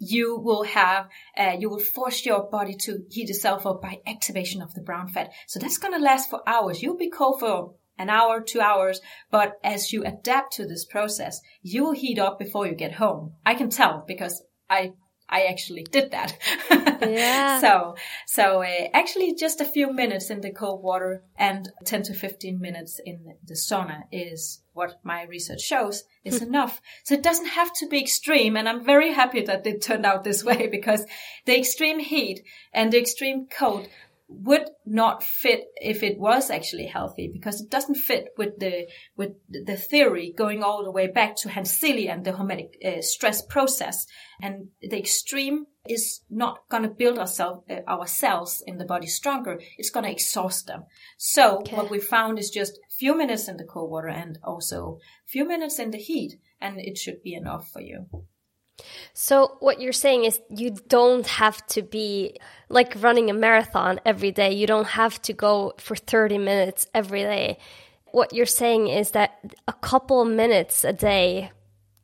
you 0.02 0.36
will 0.40 0.64
have, 0.64 1.08
uh, 1.38 1.56
you 1.60 1.70
will 1.70 1.80
force 1.80 2.26
your 2.26 2.50
body 2.50 2.74
to 2.74 3.04
heat 3.12 3.30
itself 3.30 3.68
up 3.68 3.82
by 3.82 4.00
activation 4.08 4.62
of 4.62 4.74
the 4.74 4.82
brown 4.82 5.08
fat. 5.08 5.32
So 5.48 5.60
that's 5.60 5.78
going 5.78 5.94
to 5.94 6.00
last 6.00 6.30
for 6.30 6.42
hours. 6.48 6.82
You'll 6.82 6.98
be 6.98 7.12
cold 7.12 7.40
for 7.40 7.76
an 8.00 8.10
hour, 8.10 8.42
two 8.42 8.60
hours, 8.60 9.00
but 9.30 9.54
as 9.64 9.94
you 9.94 10.04
adapt 10.04 10.54
to 10.54 10.66
this 10.66 10.86
process, 10.86 11.40
you 11.62 11.84
will 11.84 11.92
heat 11.92 12.18
up 12.18 12.40
before 12.40 12.66
you 12.66 12.74
get 12.74 12.94
home. 12.94 13.34
I 13.46 13.54
can 13.54 13.70
tell 13.70 14.04
because 14.08 14.44
I 14.68 14.94
I 15.32 15.44
actually 15.44 15.84
did 15.84 16.12
that. 16.12 16.38
Yeah. 16.70 17.60
so, 17.62 17.96
so 18.28 18.64
uh, 18.64 18.90
actually 18.94 19.34
just 19.36 19.62
a 19.62 19.66
few 19.66 19.94
minutes 19.94 20.30
in 20.30 20.42
the 20.42 20.52
cold 20.52 20.84
water 20.84 21.24
and 21.38 21.72
10 21.86 22.04
to 22.04 22.14
15 22.14 22.60
minutes 22.60 23.00
in 23.06 23.36
the 23.46 23.54
sauna 23.54 24.04
is 24.12 24.62
what 24.74 25.00
my 25.04 25.24
research 25.24 25.62
shows 25.62 26.04
is 26.26 26.40
hmm. 26.40 26.48
enough. 26.48 26.82
So 27.04 27.14
it 27.14 27.24
doesn't 27.24 27.48
have 27.48 27.74
to 27.76 27.88
be 27.88 28.02
extreme. 28.02 28.58
And 28.58 28.68
I'm 28.68 28.84
very 28.84 29.14
happy 29.14 29.42
that 29.44 29.66
it 29.66 29.82
turned 29.82 30.06
out 30.06 30.24
this 30.24 30.44
way 30.44 30.68
because 30.72 31.06
the 31.46 31.58
extreme 31.58 32.00
heat 32.00 32.44
and 32.74 32.92
the 32.92 33.00
extreme 33.00 33.48
cold 33.48 33.88
would 34.32 34.70
not 34.86 35.24
fit 35.24 35.66
if 35.76 36.04
it 36.04 36.18
was 36.18 36.50
actually 36.50 36.86
healthy 36.86 37.30
because 37.32 37.62
it 37.62 37.70
doesn't 37.70 37.96
fit 37.96 38.30
with 38.38 38.60
the 38.60 38.88
with 39.16 39.32
the 39.50 39.76
theory 39.76 40.34
going 40.36 40.64
all 40.64 40.84
the 40.84 40.92
way 40.92 41.08
back 41.08 41.36
to 41.36 41.50
Hans 41.50 41.78
Selye 41.78 42.10
and 42.10 42.24
the 42.24 42.32
hormetic 42.32 42.70
uh, 42.84 43.02
stress 43.02 43.42
process. 43.42 44.08
And 44.42 44.70
the 44.82 44.98
extreme 44.98 45.66
is 45.88 46.22
not 46.30 46.60
going 46.70 46.84
to 46.84 46.90
build 46.90 47.20
ourselves 47.20 47.64
uh, 47.70 47.82
our 47.88 48.08
cells 48.08 48.64
in 48.66 48.78
the 48.78 48.86
body 48.86 49.08
stronger 49.08 49.60
it's 49.78 49.90
going 49.90 50.06
to 50.06 50.12
exhaust 50.12 50.68
them. 50.68 50.84
So 51.18 51.60
okay. 51.60 51.76
what 51.76 51.90
we 51.90 52.00
found 52.00 52.40
is 52.40 52.50
just 52.50 52.74
a 52.74 52.94
few 52.98 53.18
minutes 53.18 53.48
in 53.48 53.58
the 53.58 53.66
cold 53.66 53.92
water 53.92 54.10
and 54.10 54.38
also 54.44 55.00
a 55.28 55.30
few 55.30 55.48
minutes 55.48 55.80
in 55.80 55.92
the 55.92 55.98
heat 55.98 56.40
and 56.60 56.80
it 56.80 56.98
should 56.98 57.22
be 57.24 57.34
enough 57.34 57.70
for 57.72 57.82
you 57.82 58.08
so, 59.14 59.58
what 59.60 59.82
you're 59.82 59.94
saying 59.94 60.26
is 60.26 60.40
you 60.50 60.72
don't 60.88 61.28
have 61.28 61.66
to 61.68 61.82
be 61.82 62.40
like 62.70 63.02
running 63.02 63.30
a 63.30 63.34
marathon 63.34 64.00
every 64.06 64.32
day. 64.32 64.54
You 64.54 64.68
don't 64.68 64.88
have 64.88 65.22
to 65.24 65.34
go 65.34 65.74
for 65.78 65.96
30 65.96 66.38
minutes 66.38 66.88
every 66.94 67.22
day. 67.22 67.58
What 68.12 68.34
you're 68.34 68.46
saying 68.46 68.88
is 68.88 69.12
that 69.12 69.40
a 69.68 69.74
couple 69.74 70.26
minutes 70.26 70.84
a 70.84 70.94
day, 70.94 71.52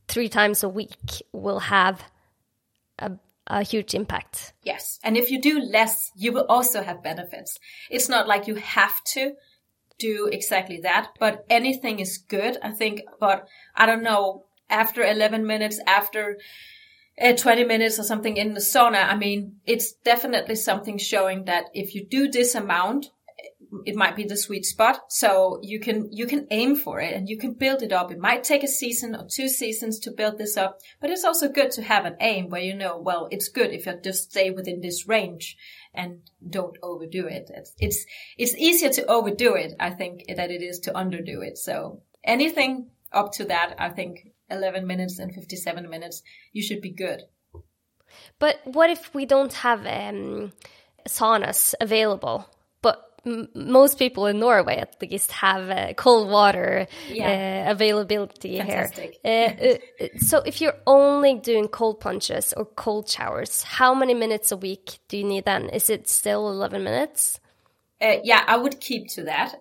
three 0.07 0.29
times 0.29 0.63
a 0.63 0.69
week, 0.69 1.23
will 1.33 1.59
have 1.59 2.03
a, 2.99 3.11
a 3.47 3.63
huge 3.63 3.93
impact. 3.93 4.53
Yes. 4.63 4.99
And 5.03 5.17
if 5.17 5.31
you 5.31 5.41
do 5.41 5.59
less, 5.59 6.11
you 6.15 6.31
will 6.31 6.45
also 6.47 6.81
have 6.81 7.03
benefits. 7.03 7.57
It's 7.89 8.09
not 8.09 8.27
like 8.27 8.47
you 8.47 8.55
have 8.55 9.03
to 9.15 9.33
do 9.99 10.29
exactly 10.31 10.81
that, 10.81 11.09
but 11.19 11.45
anything 11.49 11.99
is 11.99 12.17
good, 12.17 12.57
I 12.61 12.71
think. 12.71 13.01
But 13.19 13.47
I 13.75 13.85
don't 13.85 14.03
know, 14.03 14.45
after 14.69 15.03
11 15.03 15.45
minutes, 15.45 15.79
after 15.87 16.37
uh, 17.21 17.33
20 17.33 17.63
minutes 17.63 17.99
or 17.99 18.03
something 18.03 18.37
in 18.37 18.53
the 18.53 18.59
sauna, 18.59 19.07
I 19.07 19.15
mean, 19.15 19.57
it's 19.65 19.93
definitely 19.93 20.55
something 20.55 20.97
showing 20.97 21.45
that 21.45 21.65
if 21.73 21.95
you 21.95 22.05
do 22.05 22.29
this 22.29 22.55
amount, 22.55 23.07
it 23.85 23.95
might 23.95 24.15
be 24.15 24.23
the 24.23 24.37
sweet 24.37 24.65
spot. 24.65 25.11
So 25.11 25.59
you 25.61 25.79
can, 25.79 26.09
you 26.11 26.25
can 26.25 26.47
aim 26.51 26.75
for 26.75 27.01
it 27.01 27.13
and 27.13 27.27
you 27.27 27.37
can 27.37 27.53
build 27.53 27.81
it 27.81 27.91
up. 27.91 28.11
It 28.11 28.19
might 28.19 28.43
take 28.43 28.63
a 28.63 28.67
season 28.67 29.15
or 29.15 29.27
two 29.29 29.49
seasons 29.49 29.99
to 29.99 30.11
build 30.11 30.37
this 30.37 30.57
up, 30.57 30.79
but 31.01 31.09
it's 31.09 31.23
also 31.23 31.49
good 31.49 31.71
to 31.71 31.81
have 31.81 32.05
an 32.05 32.15
aim 32.19 32.49
where 32.49 32.61
you 32.61 32.73
know, 32.73 32.97
well, 32.97 33.27
it's 33.31 33.49
good 33.49 33.71
if 33.71 33.85
you 33.85 33.99
just 34.03 34.31
stay 34.31 34.51
within 34.51 34.81
this 34.81 35.07
range 35.07 35.57
and 35.93 36.19
don't 36.47 36.77
overdo 36.81 37.27
it. 37.27 37.49
It's, 37.53 37.73
it's, 37.79 38.05
it's 38.37 38.55
easier 38.55 38.89
to 38.89 39.05
overdo 39.07 39.55
it, 39.55 39.73
I 39.79 39.89
think, 39.89 40.25
than 40.27 40.51
it 40.51 40.61
is 40.61 40.79
to 40.81 40.93
underdo 40.93 41.45
it. 41.45 41.57
So 41.57 42.01
anything 42.23 42.91
up 43.11 43.33
to 43.33 43.45
that, 43.45 43.75
I 43.79 43.89
think 43.89 44.31
11 44.49 44.85
minutes 44.87 45.19
and 45.19 45.33
57 45.33 45.89
minutes, 45.89 46.23
you 46.53 46.61
should 46.61 46.81
be 46.81 46.91
good. 46.91 47.23
But 48.39 48.61
what 48.65 48.89
if 48.89 49.13
we 49.13 49.25
don't 49.25 49.53
have 49.53 49.85
um, 49.85 50.53
saunas 51.07 51.73
available, 51.81 52.47
but 52.81 53.07
most 53.53 53.99
people 53.99 54.25
in 54.27 54.39
Norway 54.39 54.77
at 54.77 55.01
least 55.01 55.31
have 55.33 55.69
uh, 55.69 55.93
cold 55.93 56.29
water 56.29 56.87
yeah. 57.09 57.65
uh, 57.67 57.71
availability 57.71 58.57
Fantastic. 58.57 59.19
here. 59.23 59.79
Uh, 59.99 60.03
uh, 60.03 60.07
so 60.19 60.41
if 60.45 60.61
you're 60.61 60.77
only 60.85 61.35
doing 61.35 61.67
cold 61.67 61.99
plunges 61.99 62.53
or 62.53 62.65
cold 62.65 63.09
showers, 63.09 63.63
how 63.63 63.93
many 63.93 64.13
minutes 64.13 64.51
a 64.51 64.57
week 64.57 64.99
do 65.07 65.17
you 65.17 65.23
need 65.23 65.45
then? 65.45 65.69
Is 65.69 65.89
it 65.89 66.07
still 66.07 66.49
11 66.49 66.83
minutes? 66.83 67.39
Uh, 67.99 68.17
yeah, 68.23 68.43
I 68.45 68.57
would 68.57 68.79
keep 68.79 69.07
to 69.13 69.23
that 69.23 69.55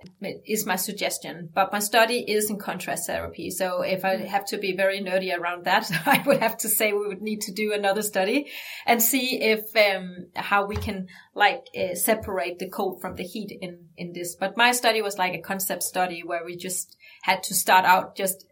is 0.45 0.67
my 0.67 0.77
suggestion. 0.77 1.49
But 1.55 1.73
my 1.73 1.79
study 1.79 2.19
is 2.19 2.51
in 2.51 2.59
contrast 2.59 3.07
therapy. 3.07 3.51
So 3.51 3.81
if 3.81 4.05
I 4.05 4.17
have 4.17 4.45
to 4.47 4.59
be 4.59 4.77
very 4.77 5.01
nerdy 5.01 5.37
around 5.37 5.65
that, 5.65 5.91
I 6.07 6.23
would 6.27 6.41
have 6.41 6.59
to 6.59 6.69
say 6.69 6.93
we 6.93 7.09
would 7.09 7.23
need 7.23 7.41
to 7.43 7.53
do 7.53 7.73
another 7.73 8.03
study 8.03 8.51
and 8.85 9.03
see 9.03 9.41
if, 9.41 9.75
um, 9.75 10.27
how 10.35 10.67
we 10.67 10.77
can 10.77 11.09
like 11.35 11.65
uh, 11.77 11.95
separate 11.95 12.59
the 12.59 12.69
cold 12.69 13.01
from 13.01 13.17
the 13.17 13.25
heat 13.25 13.57
in, 13.61 13.87
in 13.97 14.13
this. 14.13 14.37
But 14.39 14.57
my 14.57 14.73
study 14.73 15.01
was 15.01 15.17
like 15.17 15.35
a 15.35 15.41
concept 15.41 15.83
study 15.83 16.23
where 16.23 16.45
we 16.45 16.57
just 16.57 16.97
had 17.23 17.43
to 17.45 17.55
start 17.55 17.85
out 17.85 18.17
just 18.17 18.46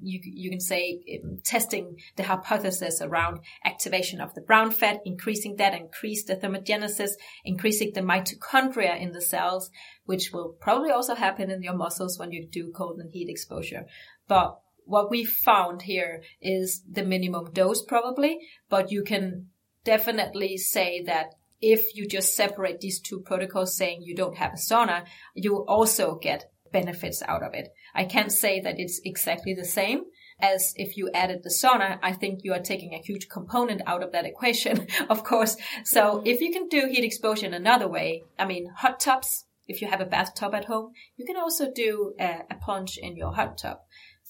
you, 0.00 0.20
you 0.22 0.50
can 0.50 0.60
say 0.60 1.00
um, 1.22 1.38
testing 1.44 1.96
the 2.16 2.22
hypothesis 2.22 3.00
around 3.00 3.40
activation 3.64 4.20
of 4.20 4.34
the 4.34 4.40
brown 4.40 4.70
fat, 4.70 5.00
increasing 5.04 5.56
that, 5.56 5.74
increase 5.74 6.24
the 6.24 6.36
thermogenesis, 6.36 7.12
increasing 7.44 7.92
the 7.94 8.00
mitochondria 8.00 9.00
in 9.00 9.12
the 9.12 9.20
cells, 9.20 9.70
which 10.04 10.30
will 10.32 10.56
probably 10.60 10.90
also 10.90 11.14
happen 11.14 11.50
in 11.50 11.62
your 11.62 11.76
muscles 11.76 12.18
when 12.18 12.32
you 12.32 12.46
do 12.46 12.72
cold 12.74 12.98
and 12.98 13.10
heat 13.12 13.28
exposure. 13.28 13.86
But 14.28 14.58
what 14.84 15.10
we 15.10 15.24
found 15.24 15.82
here 15.82 16.22
is 16.40 16.82
the 16.90 17.04
minimum 17.04 17.52
dose 17.52 17.82
probably, 17.84 18.38
but 18.68 18.90
you 18.90 19.02
can 19.04 19.46
definitely 19.84 20.56
say 20.56 21.02
that 21.04 21.34
if 21.60 21.94
you 21.94 22.08
just 22.08 22.34
separate 22.34 22.80
these 22.80 23.00
two 23.00 23.20
protocols 23.20 23.76
saying 23.76 24.02
you 24.02 24.16
don't 24.16 24.38
have 24.38 24.52
a 24.54 24.56
sauna, 24.56 25.04
you 25.34 25.64
also 25.66 26.16
get 26.16 26.50
benefits 26.72 27.22
out 27.22 27.42
of 27.42 27.54
it. 27.54 27.68
I 27.94 28.04
can't 28.04 28.32
say 28.32 28.60
that 28.60 28.78
it's 28.78 29.00
exactly 29.04 29.54
the 29.54 29.64
same 29.64 30.04
as 30.42 30.72
if 30.76 30.96
you 30.96 31.10
added 31.14 31.42
the 31.42 31.50
sauna. 31.50 31.98
I 32.02 32.12
think 32.12 32.40
you 32.42 32.52
are 32.52 32.60
taking 32.60 32.94
a 32.94 32.98
huge 32.98 33.28
component 33.28 33.82
out 33.86 34.02
of 34.02 34.12
that 34.12 34.24
equation, 34.24 34.86
of 35.10 35.24
course. 35.24 35.56
So 35.84 36.22
if 36.24 36.40
you 36.40 36.52
can 36.52 36.68
do 36.68 36.88
heat 36.90 37.04
exposure 37.04 37.46
in 37.46 37.54
another 37.54 37.88
way, 37.88 38.24
I 38.38 38.46
mean, 38.46 38.70
hot 38.76 39.00
tubs, 39.00 39.44
if 39.68 39.80
you 39.80 39.88
have 39.88 40.00
a 40.00 40.06
bathtub 40.06 40.54
at 40.54 40.64
home, 40.64 40.92
you 41.16 41.24
can 41.24 41.36
also 41.36 41.70
do 41.72 42.14
a, 42.18 42.42
a 42.50 42.54
plunge 42.56 42.98
in 43.00 43.16
your 43.16 43.32
hot 43.32 43.58
tub. 43.58 43.78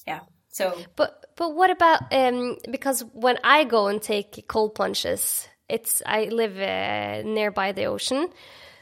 Yeah. 0.06 0.20
So, 0.48 0.76
but 0.96 1.26
but 1.36 1.54
what 1.54 1.70
about 1.70 2.12
um 2.12 2.56
because 2.70 3.04
when 3.12 3.38
I 3.44 3.64
go 3.64 3.86
and 3.86 4.02
take 4.02 4.44
cold 4.48 4.74
plunges, 4.74 5.48
it's 5.68 6.02
I 6.04 6.24
live 6.24 6.58
uh, 6.58 7.22
nearby 7.22 7.70
the 7.70 7.84
ocean, 7.84 8.28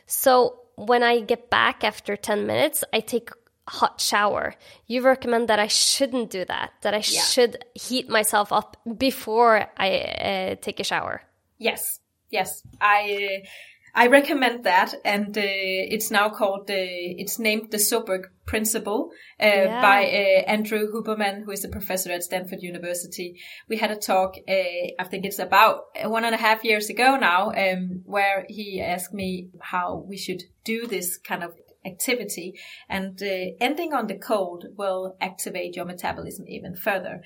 so 0.07 0.61
when 0.77 1.03
I 1.03 1.21
get 1.21 1.51
back 1.51 1.85
after 1.85 2.17
ten 2.17 2.47
minutes, 2.47 2.85
I 2.91 3.01
take 3.01 3.29
hot 3.69 4.01
shower. 4.01 4.55
You 4.87 5.03
recommend 5.03 5.49
that 5.49 5.59
I 5.59 5.69
shouldn't 5.69 6.31
do 6.31 6.45
that, 6.45 6.73
that 6.83 6.95
I 6.95 6.99
yeah. 6.99 7.23
should 7.23 7.65
heat 7.75 8.09
myself 8.09 8.53
up 8.53 8.77
before 8.97 9.67
I 9.77 9.99
uh, 9.99 10.55
take 10.61 10.81
a 10.81 10.85
shower. 10.85 11.23
Yes, 11.59 12.01
yes. 12.31 12.63
I. 12.81 13.41
Uh, 13.43 13.47
I 13.95 14.07
recommend 14.07 14.65
that, 14.65 14.95
and 15.05 15.37
uh, 15.37 15.43
it's 15.43 16.11
now 16.11 16.29
called, 16.29 16.71
uh, 16.71 16.75
it's 16.77 17.41
named 17.41 17.73
the 17.73 17.79
Søberg 17.79 18.27
Principle 18.47 19.11
uh, 19.43 19.47
yeah. 19.47 19.83
by 19.83 20.05
uh, 20.05 20.51
Andrew 20.51 20.87
Huberman, 20.93 21.43
who 21.45 21.51
is 21.51 21.65
a 21.65 21.69
professor 21.69 22.13
at 22.13 22.23
Stanford 22.23 22.63
University. 22.63 23.41
We 23.69 23.77
had 23.77 23.91
a 23.91 23.97
talk, 23.97 24.37
uh, 24.49 24.53
I 24.53 25.05
think 25.11 25.25
it's 25.25 25.41
about 25.41 25.87
one 26.05 26.25
and 26.25 26.35
a 26.35 26.39
half 26.39 26.63
years 26.63 26.91
ago 26.91 27.17
now, 27.17 27.51
um, 27.51 28.03
where 28.05 28.45
he 28.49 28.81
asked 28.81 29.15
me 29.15 29.49
how 29.61 30.05
we 30.07 30.17
should 30.17 30.45
do 30.63 30.87
this 30.87 31.17
kind 31.17 31.43
of 31.43 31.55
activity 31.93 32.49
and 32.89 33.23
uh, 33.23 33.47
ending 33.61 33.93
on 33.93 34.07
the 34.07 34.19
cold 34.31 34.67
will 34.77 35.17
activate 35.21 35.77
your 35.77 35.85
metabolism 35.85 36.45
even 36.49 36.75
further 36.75 37.23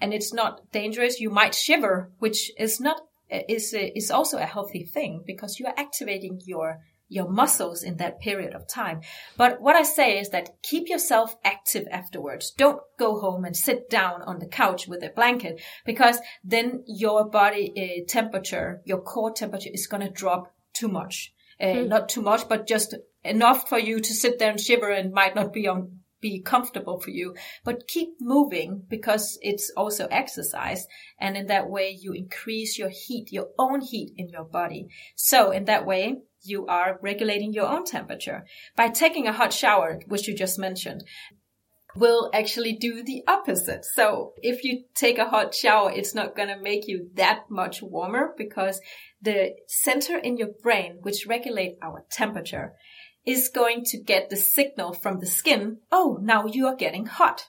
and 0.00 0.12
it's 0.12 0.32
not 0.32 0.60
dangerous 0.72 1.20
you 1.20 1.30
might 1.30 1.54
shiver 1.54 2.10
which 2.18 2.50
is 2.58 2.80
not 2.80 3.00
is 3.48 3.74
is 3.74 4.10
also 4.10 4.38
a 4.38 4.52
healthy 4.54 4.84
thing 4.84 5.22
because 5.26 5.58
you 5.58 5.66
are 5.66 5.74
activating 5.76 6.40
your 6.44 6.80
your 7.08 7.28
muscles 7.28 7.82
in 7.82 7.96
that 7.98 8.20
period 8.20 8.54
of 8.54 8.66
time. 8.66 9.00
But 9.36 9.60
what 9.60 9.76
I 9.76 9.82
say 9.82 10.18
is 10.18 10.30
that 10.30 10.60
keep 10.62 10.88
yourself 10.88 11.36
active 11.44 11.86
afterwards. 11.90 12.52
Don't 12.56 12.80
go 12.98 13.20
home 13.20 13.44
and 13.44 13.56
sit 13.56 13.88
down 13.88 14.22
on 14.22 14.38
the 14.40 14.46
couch 14.46 14.88
with 14.88 15.04
a 15.04 15.10
blanket 15.14 15.60
because 15.84 16.18
then 16.42 16.82
your 16.86 17.28
body 17.28 17.72
uh, 17.76 18.04
temperature, 18.08 18.80
your 18.84 19.00
core 19.00 19.32
temperature 19.32 19.70
is 19.72 19.86
going 19.86 20.04
to 20.04 20.10
drop 20.10 20.52
too 20.72 20.88
much. 20.88 21.32
Uh, 21.60 21.66
mm. 21.66 21.88
Not 21.88 22.08
too 22.08 22.22
much, 22.22 22.48
but 22.48 22.66
just 22.66 22.94
enough 23.28 23.68
for 23.68 23.78
you 23.78 24.00
to 24.00 24.14
sit 24.14 24.38
there 24.38 24.50
and 24.50 24.60
shiver 24.60 24.90
and 24.90 25.12
might 25.12 25.34
not 25.34 25.52
be 25.52 25.66
on 25.66 26.00
be 26.20 26.40
comfortable 26.40 26.98
for 26.98 27.10
you, 27.10 27.34
but 27.62 27.86
keep 27.86 28.08
moving 28.20 28.82
because 28.88 29.38
it's 29.42 29.70
also 29.76 30.06
exercise. 30.10 30.86
And 31.20 31.36
in 31.36 31.46
that 31.48 31.68
way, 31.68 31.96
you 32.00 32.12
increase 32.12 32.78
your 32.78 32.88
heat, 32.88 33.32
your 33.32 33.48
own 33.58 33.80
heat 33.80 34.14
in 34.16 34.28
your 34.28 34.44
body. 34.44 34.88
So 35.14 35.50
in 35.50 35.66
that 35.66 35.86
way, 35.86 36.16
you 36.42 36.66
are 36.66 36.98
regulating 37.02 37.52
your 37.52 37.66
own 37.66 37.84
temperature 37.84 38.44
by 38.76 38.88
taking 38.88 39.26
a 39.26 39.32
hot 39.32 39.52
shower, 39.52 40.00
which 40.06 40.26
you 40.26 40.34
just 40.34 40.58
mentioned 40.58 41.04
will 41.96 42.30
actually 42.34 42.74
do 42.74 43.02
the 43.02 43.22
opposite. 43.26 43.84
So 43.84 44.34
if 44.42 44.64
you 44.64 44.84
take 44.94 45.18
a 45.18 45.28
hot 45.28 45.54
shower, 45.54 45.90
it's 45.90 46.14
not 46.14 46.36
going 46.36 46.48
to 46.48 46.60
make 46.60 46.86
you 46.86 47.08
that 47.14 47.44
much 47.50 47.82
warmer 47.82 48.34
because 48.36 48.80
the 49.22 49.54
center 49.66 50.18
in 50.18 50.36
your 50.36 50.50
brain, 50.62 50.98
which 51.00 51.26
regulate 51.26 51.76
our 51.82 52.04
temperature, 52.10 52.74
is 53.26 53.48
going 53.48 53.84
to 53.84 53.98
get 53.98 54.30
the 54.30 54.36
signal 54.36 54.92
from 54.92 55.18
the 55.18 55.26
skin, 55.26 55.78
oh, 55.90 56.18
now 56.22 56.46
you 56.46 56.66
are 56.66 56.76
getting 56.76 57.06
hot. 57.06 57.48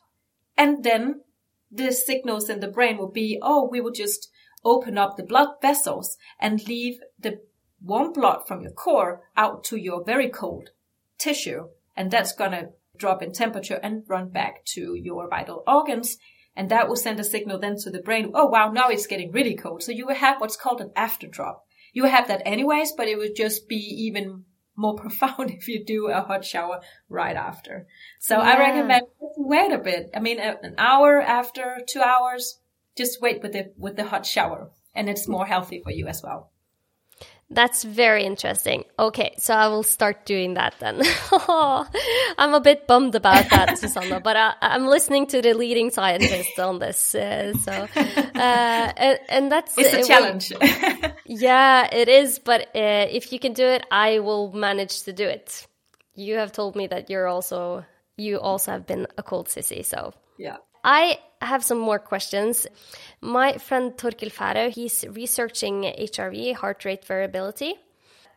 And 0.57 0.83
then 0.83 1.21
the 1.71 1.91
signals 1.91 2.49
in 2.49 2.59
the 2.59 2.67
brain 2.67 2.97
will 2.97 3.11
be, 3.11 3.39
oh, 3.41 3.69
we 3.69 3.79
will 3.79 3.91
just 3.91 4.29
open 4.65 4.97
up 4.97 5.15
the 5.15 5.23
blood 5.23 5.49
vessels 5.61 6.17
and 6.39 6.67
leave 6.67 6.99
the 7.19 7.41
warm 7.81 8.11
blood 8.11 8.39
from 8.47 8.61
your 8.61 8.71
core 8.71 9.21
out 9.37 9.63
to 9.65 9.77
your 9.77 10.03
very 10.03 10.29
cold 10.29 10.71
tissue. 11.19 11.67
And 11.95 12.09
that's 12.09 12.33
going 12.33 12.51
to 12.51 12.69
drop 12.97 13.21
in 13.21 13.31
temperature 13.31 13.79
and 13.81 14.03
run 14.07 14.29
back 14.29 14.65
to 14.73 14.95
your 14.95 15.29
vital 15.29 15.63
organs. 15.67 16.17
And 16.55 16.69
that 16.69 16.89
will 16.89 16.95
send 16.95 17.19
a 17.19 17.23
signal 17.23 17.59
then 17.59 17.75
to 17.83 17.91
the 17.91 18.01
brain. 18.01 18.31
Oh, 18.33 18.47
wow. 18.47 18.71
Now 18.71 18.89
it's 18.89 19.05
getting 19.05 19.31
really 19.31 19.55
cold. 19.55 19.83
So 19.83 19.91
you 19.91 20.07
will 20.07 20.15
have 20.15 20.41
what's 20.41 20.57
called 20.57 20.81
an 20.81 20.91
after 20.95 21.27
drop. 21.27 21.63
You 21.93 22.03
will 22.03 22.09
have 22.09 22.29
that 22.29 22.41
anyways, 22.45 22.93
but 22.93 23.07
it 23.07 23.17
would 23.17 23.35
just 23.35 23.67
be 23.67 23.75
even 23.75 24.45
more 24.77 24.95
profound 25.03 25.51
if 25.51 25.67
you 25.67 25.83
do 25.83 26.07
a 26.07 26.21
hot 26.21 26.45
shower 26.45 26.79
right 27.09 27.35
after. 27.35 27.87
So 28.19 28.37
yeah. 28.37 28.43
I 28.43 28.59
recommend 28.59 29.03
wait 29.37 29.71
a 29.71 29.77
bit. 29.77 30.09
I 30.15 30.19
mean, 30.19 30.39
an 30.39 30.75
hour 30.77 31.19
after 31.19 31.81
two 31.87 32.01
hours, 32.01 32.59
just 32.95 33.21
wait 33.21 33.41
with 33.41 33.53
the, 33.53 33.73
with 33.77 33.95
the 33.95 34.05
hot 34.05 34.25
shower 34.25 34.71
and 34.95 35.09
it's 35.09 35.27
more 35.27 35.45
healthy 35.45 35.81
for 35.83 35.91
you 35.91 36.07
as 36.07 36.21
well. 36.23 36.51
That's 37.49 37.85
very 37.85 38.25
interesting. 38.25 38.83
Okay, 38.99 39.33
so 39.37 39.53
I 39.53 39.69
will 39.69 39.83
start 39.83 40.25
doing 40.25 40.55
that 40.55 40.75
then. 40.79 41.01
I'm 42.37 42.53
a 42.53 42.59
bit 42.59 42.87
bummed 42.87 43.15
about 43.15 43.49
that, 43.51 43.77
Susanna, 43.77 44.19
but 44.19 44.35
I, 44.35 44.53
am 44.61 44.87
listening 44.87 45.27
to 45.27 45.41
the 45.41 45.53
leading 45.53 45.89
scientist 45.89 46.59
on 46.59 46.79
this. 46.79 47.15
Uh, 47.15 47.53
so, 47.53 47.71
uh, 47.71 48.91
and, 48.97 49.19
and, 49.29 49.51
that's 49.51 49.77
it's 49.77 49.93
a 49.93 49.99
uh, 50.01 50.03
challenge. 50.03 50.51
yeah, 51.25 51.87
it 51.89 52.09
is. 52.09 52.39
But 52.39 52.63
uh, 52.75 53.07
if 53.09 53.31
you 53.31 53.39
can 53.39 53.53
do 53.53 53.65
it, 53.65 53.85
I 53.89 54.19
will 54.19 54.51
manage 54.51 55.03
to 55.03 55.13
do 55.13 55.25
it. 55.25 55.65
You 56.15 56.35
have 56.35 56.51
told 56.51 56.75
me 56.75 56.87
that 56.87 57.09
you're 57.09 57.27
also 57.27 57.85
you 58.17 58.39
also 58.39 58.71
have 58.71 58.85
been 58.85 59.07
a 59.17 59.23
cold 59.23 59.47
sissy, 59.47 59.85
so 59.85 60.13
yeah. 60.37 60.57
I 60.83 61.19
have 61.41 61.63
some 61.63 61.77
more 61.77 61.99
questions. 61.99 62.67
My 63.21 63.57
friend 63.57 63.93
Torkil 63.97 64.31
Faro, 64.31 64.69
he's 64.69 65.03
researching 65.09 65.83
HRV, 65.83 66.53
heart 66.55 66.85
rate 66.85 67.05
variability, 67.05 67.75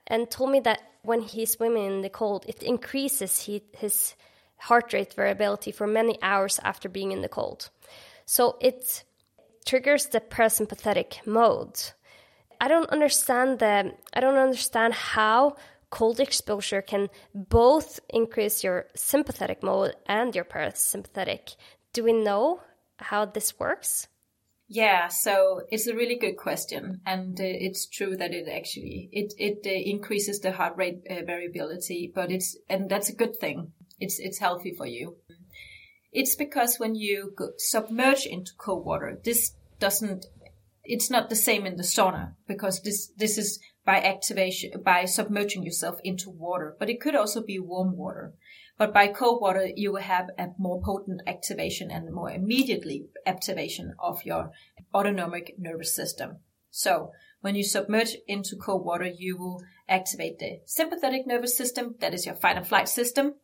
and 0.07 0.31
told 0.31 0.51
me 0.51 0.61
that 0.61 0.81
when 1.03 1.21
he's 1.21 1.53
swimming 1.53 1.87
in 1.87 2.01
the 2.01 2.09
cold, 2.09 2.45
it 2.49 2.63
increases 2.63 3.43
he, 3.43 3.63
his 3.77 4.15
heart 4.57 4.93
rate 4.93 5.15
variability 5.15 5.73
for 5.73 5.87
many 5.87 6.19
hours 6.23 6.59
after 6.63 6.89
being 6.89 7.13
in 7.13 7.23
the 7.23 7.29
cold. 7.29 7.71
So 8.27 8.57
it 8.61 9.05
triggers 9.67 10.07
the 10.07 10.21
parasympathetic 10.21 11.27
mode. 11.27 11.79
I 12.61 12.69
don't 12.69 12.91
understand 12.91 13.59
the 13.59 13.95
I 14.13 14.21
don't 14.21 14.37
understand 14.37 14.95
how 14.95 15.57
cold 15.91 16.21
exposure 16.21 16.83
can 16.83 17.09
both 17.35 18.01
increase 18.09 18.63
your 18.63 18.87
sympathetic 18.95 19.63
mode 19.63 19.97
and 20.07 20.35
your 20.35 20.45
parasympathetic 20.45 21.57
do 21.93 22.05
we 22.05 22.13
know 22.13 22.61
how 22.99 23.25
this 23.25 23.59
works? 23.59 24.07
Yeah, 24.73 25.09
so 25.09 25.63
it's 25.69 25.89
a 25.89 25.97
really 25.97 26.17
good 26.17 26.37
question, 26.37 27.01
and 27.05 27.39
uh, 27.41 27.43
it's 27.43 27.89
true 27.89 28.17
that 28.17 28.33
it 28.33 28.47
actually 28.49 29.09
it 29.11 29.35
it 29.37 29.67
uh, 29.67 29.91
increases 29.91 30.39
the 30.39 30.53
heart 30.53 30.75
rate 30.77 31.01
uh, 31.11 31.25
variability, 31.27 32.13
but 32.15 32.31
it's 32.31 32.57
and 32.69 32.89
that's 32.89 33.09
a 33.09 33.17
good 33.17 33.35
thing. 33.41 33.73
It's 33.99 34.21
it's 34.21 34.39
healthy 34.39 34.73
for 34.73 34.87
you. 34.87 35.17
It's 36.13 36.37
because 36.37 36.79
when 36.79 36.95
you 36.95 37.33
go, 37.37 37.49
submerge 37.59 38.27
into 38.27 38.53
cold 38.59 38.87
water, 38.87 39.21
this 39.25 39.57
doesn't. 39.81 40.27
It's 40.85 41.11
not 41.11 41.31
the 41.31 41.37
same 41.37 41.67
in 41.67 41.77
the 41.77 41.83
sauna 41.83 42.35
because 42.47 42.81
this 42.83 43.11
this 43.17 43.39
is 43.39 43.59
by 43.85 44.01
activation, 44.01 44.71
by 44.85 45.05
submerging 45.05 45.65
yourself 45.65 45.97
into 46.05 46.31
water, 46.31 46.77
but 46.79 46.89
it 46.89 47.01
could 47.01 47.17
also 47.17 47.43
be 47.43 47.59
warm 47.59 47.97
water. 47.97 48.35
But 48.81 48.95
by 48.95 49.09
cold 49.09 49.43
water, 49.43 49.69
you 49.77 49.93
will 49.93 50.01
have 50.01 50.31
a 50.39 50.55
more 50.57 50.81
potent 50.81 51.21
activation 51.27 51.91
and 51.91 52.15
more 52.15 52.31
immediately 52.31 53.11
activation 53.27 53.93
of 53.99 54.25
your 54.25 54.53
autonomic 54.95 55.55
nervous 55.59 55.95
system. 55.95 56.39
So 56.71 57.11
when 57.43 57.55
you 57.55 57.63
submerge 57.63 58.17
into 58.27 58.57
cold 58.57 58.87
water, 58.87 59.05
you 59.05 59.37
will 59.37 59.63
activate 59.87 60.39
the 60.39 60.61
sympathetic 60.65 61.27
nervous 61.27 61.55
system. 61.55 61.97
That 62.01 62.15
is 62.15 62.25
your 62.25 62.37
fight 62.37 62.57
and 62.57 62.67
flight 62.67 62.89
system. 62.89 63.35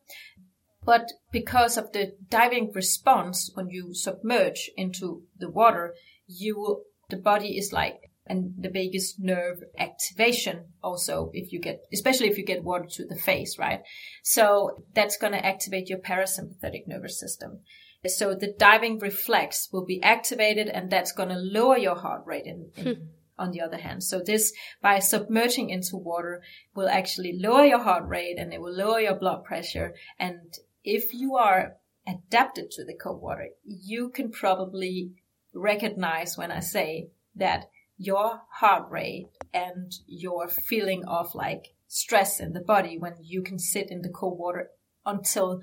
But 0.83 1.13
because 1.31 1.77
of 1.77 1.91
the 1.91 2.13
diving 2.29 2.71
response, 2.73 3.51
when 3.53 3.69
you 3.69 3.93
submerge 3.93 4.71
into 4.75 5.21
the 5.37 5.51
water, 5.51 5.93
you 6.25 6.57
will, 6.57 6.81
the 7.11 7.17
body 7.17 7.59
is 7.59 7.71
like, 7.71 8.06
and 8.29 8.53
the 8.57 8.69
vagus 8.69 9.15
nerve 9.19 9.63
activation 9.77 10.65
also 10.83 11.31
if 11.33 11.51
you 11.51 11.59
get, 11.59 11.81
especially 11.93 12.27
if 12.27 12.37
you 12.37 12.45
get 12.45 12.63
water 12.63 12.85
to 12.91 13.05
the 13.05 13.15
face, 13.15 13.57
right? 13.57 13.81
So 14.23 14.83
that's 14.93 15.17
going 15.17 15.33
to 15.33 15.45
activate 15.45 15.89
your 15.89 15.99
parasympathetic 15.99 16.87
nervous 16.87 17.19
system. 17.19 17.61
So 18.05 18.35
the 18.35 18.53
diving 18.57 18.99
reflex 18.99 19.69
will 19.71 19.85
be 19.85 20.01
activated 20.01 20.69
and 20.69 20.89
that's 20.89 21.11
going 21.11 21.29
to 21.29 21.35
lower 21.35 21.77
your 21.77 21.95
heart 21.95 22.23
rate 22.25 22.45
in, 22.45 22.71
in 22.75 22.85
hmm 22.85 23.03
on 23.37 23.51
the 23.51 23.61
other 23.61 23.77
hand. 23.77 24.03
So 24.03 24.19
this, 24.19 24.53
by 24.81 24.99
submerging 24.99 25.69
into 25.69 25.97
water, 25.97 26.41
will 26.75 26.89
actually 26.89 27.37
lower 27.37 27.65
your 27.65 27.83
heart 27.83 28.07
rate 28.07 28.37
and 28.37 28.53
it 28.53 28.61
will 28.61 28.73
lower 28.73 28.99
your 28.99 29.15
blood 29.15 29.43
pressure. 29.43 29.93
And 30.19 30.57
if 30.83 31.13
you 31.13 31.35
are 31.35 31.75
adapted 32.07 32.71
to 32.71 32.85
the 32.85 32.95
cold 32.95 33.21
water, 33.21 33.49
you 33.63 34.09
can 34.09 34.31
probably 34.31 35.11
recognize 35.53 36.37
when 36.37 36.51
I 36.51 36.61
say 36.61 37.09
that 37.35 37.69
your 37.97 38.41
heart 38.59 38.89
rate 38.89 39.27
and 39.53 39.91
your 40.05 40.47
feeling 40.47 41.03
of 41.05 41.33
like 41.33 41.73
stress 41.87 42.39
in 42.39 42.53
the 42.53 42.61
body 42.61 42.97
when 42.97 43.15
you 43.21 43.41
can 43.41 43.57
sit 43.57 43.89
in 43.89 44.01
the 44.01 44.09
cold 44.09 44.37
water 44.37 44.69
until 45.05 45.61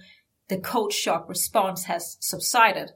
the 0.48 0.58
cold 0.58 0.92
shock 0.92 1.28
response 1.28 1.84
has 1.84 2.16
subsided, 2.20 2.90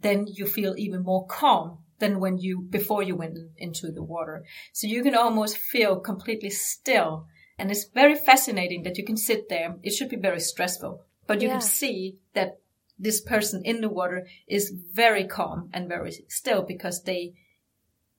then 0.00 0.26
you 0.26 0.46
feel 0.46 0.74
even 0.76 1.02
more 1.02 1.26
calm 1.26 1.78
than 1.98 2.20
when 2.20 2.38
you, 2.38 2.60
before 2.60 3.02
you 3.02 3.16
went 3.16 3.38
into 3.56 3.90
the 3.90 4.02
water. 4.02 4.44
So 4.72 4.86
you 4.86 5.02
can 5.02 5.14
almost 5.14 5.56
feel 5.56 5.98
completely 5.98 6.50
still. 6.50 7.26
And 7.58 7.70
it's 7.70 7.88
very 7.94 8.14
fascinating 8.14 8.82
that 8.82 8.98
you 8.98 9.04
can 9.04 9.16
sit 9.16 9.48
there. 9.48 9.76
It 9.82 9.92
should 9.92 10.10
be 10.10 10.16
very 10.16 10.40
stressful, 10.40 11.02
but 11.26 11.40
you 11.40 11.48
yeah. 11.48 11.54
can 11.54 11.62
see 11.62 12.18
that 12.34 12.60
this 12.98 13.20
person 13.20 13.62
in 13.64 13.80
the 13.80 13.88
water 13.88 14.26
is 14.46 14.72
very 14.92 15.24
calm 15.24 15.70
and 15.72 15.88
very 15.88 16.12
still 16.28 16.62
because 16.62 17.02
they 17.02 17.34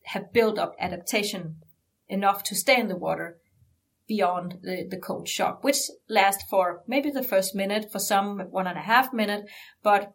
have 0.08 0.34
built 0.34 0.58
up 0.58 0.76
adaptation 0.80 1.58
enough 2.08 2.44
to 2.44 2.56
stay 2.56 2.80
in 2.80 2.88
the 2.88 2.96
water 2.96 3.40
beyond 4.08 4.60
the, 4.62 4.88
the 4.90 4.98
cold 4.98 5.28
shock, 5.28 5.64
which 5.64 5.78
lasts 6.10 6.44
for 6.50 6.82
maybe 6.88 7.12
the 7.12 7.24
first 7.24 7.54
minute, 7.54 7.92
for 7.92 8.00
some 8.00 8.40
one 8.52 8.68
and 8.68 8.78
a 8.78 8.82
half 8.82 9.12
minute, 9.14 9.46
but 9.84 10.14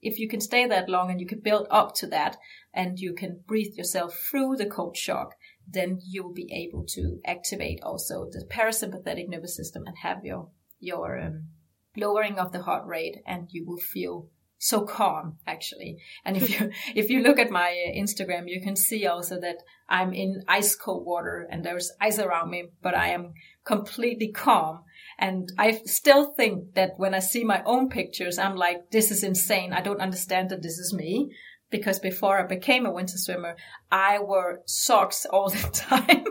if 0.00 0.18
you 0.18 0.28
can 0.28 0.40
stay 0.40 0.66
that 0.66 0.88
long 0.88 1.10
and 1.10 1.20
you 1.20 1.26
can 1.26 1.40
build 1.40 1.66
up 1.70 1.94
to 1.94 2.06
that 2.06 2.36
and 2.72 2.98
you 2.98 3.14
can 3.14 3.40
breathe 3.46 3.74
yourself 3.74 4.14
through 4.30 4.54
the 4.56 4.66
cold 4.66 4.96
shock, 4.96 5.34
then 5.66 5.98
you'll 6.04 6.32
be 6.32 6.48
able 6.52 6.84
to 6.86 7.20
activate 7.24 7.80
also 7.82 8.28
the 8.30 8.44
parasympathetic 8.52 9.28
nervous 9.28 9.56
system 9.56 9.84
and 9.86 9.96
have 10.02 10.22
your, 10.22 10.50
your 10.78 11.18
um, 11.18 11.48
lowering 11.96 12.38
of 12.38 12.52
the 12.52 12.62
heart 12.62 12.86
rate 12.86 13.16
and 13.26 13.48
you 13.50 13.64
will 13.66 13.78
feel 13.78 14.28
so 14.64 14.80
calm 14.80 15.36
actually. 15.46 15.98
And 16.24 16.38
if 16.38 16.48
you, 16.48 16.70
if 16.94 17.10
you 17.10 17.22
look 17.22 17.38
at 17.38 17.50
my 17.50 17.68
uh, 17.68 17.98
Instagram, 17.98 18.44
you 18.46 18.62
can 18.62 18.76
see 18.76 19.06
also 19.06 19.38
that 19.40 19.58
I'm 19.90 20.14
in 20.14 20.42
ice 20.48 20.74
cold 20.74 21.04
water 21.04 21.46
and 21.50 21.62
there's 21.62 21.92
ice 22.00 22.18
around 22.18 22.50
me, 22.50 22.70
but 22.82 22.94
I 22.94 23.08
am 23.08 23.34
completely 23.64 24.32
calm 24.32 24.84
and 25.18 25.52
I 25.58 25.82
still 25.84 26.32
think 26.32 26.74
that 26.74 26.92
when 26.96 27.14
I 27.14 27.18
see 27.18 27.44
my 27.44 27.62
own 27.66 27.90
pictures, 27.90 28.38
I'm 28.38 28.56
like, 28.56 28.90
this 28.90 29.10
is 29.10 29.22
insane. 29.22 29.74
I 29.74 29.82
don't 29.82 30.00
understand 30.00 30.48
that 30.48 30.62
this 30.62 30.78
is 30.78 30.94
me. 30.94 31.30
Because 31.70 31.98
before 31.98 32.38
I 32.38 32.46
became 32.46 32.86
a 32.86 32.92
winter 32.92 33.16
swimmer, 33.16 33.56
I 33.90 34.20
wore 34.20 34.60
socks 34.64 35.26
all 35.26 35.50
the 35.50 35.70
time 35.72 36.24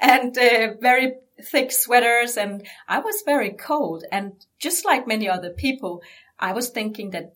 and 0.00 0.36
uh, 0.36 0.74
very 0.80 1.14
thick 1.40 1.70
sweaters 1.70 2.36
and 2.36 2.66
I 2.88 2.98
was 2.98 3.22
very 3.24 3.52
cold. 3.52 4.04
And 4.10 4.32
just 4.58 4.84
like 4.84 5.06
many 5.06 5.28
other 5.28 5.50
people, 5.50 6.02
I 6.40 6.52
was 6.52 6.70
thinking 6.70 7.10
that 7.10 7.34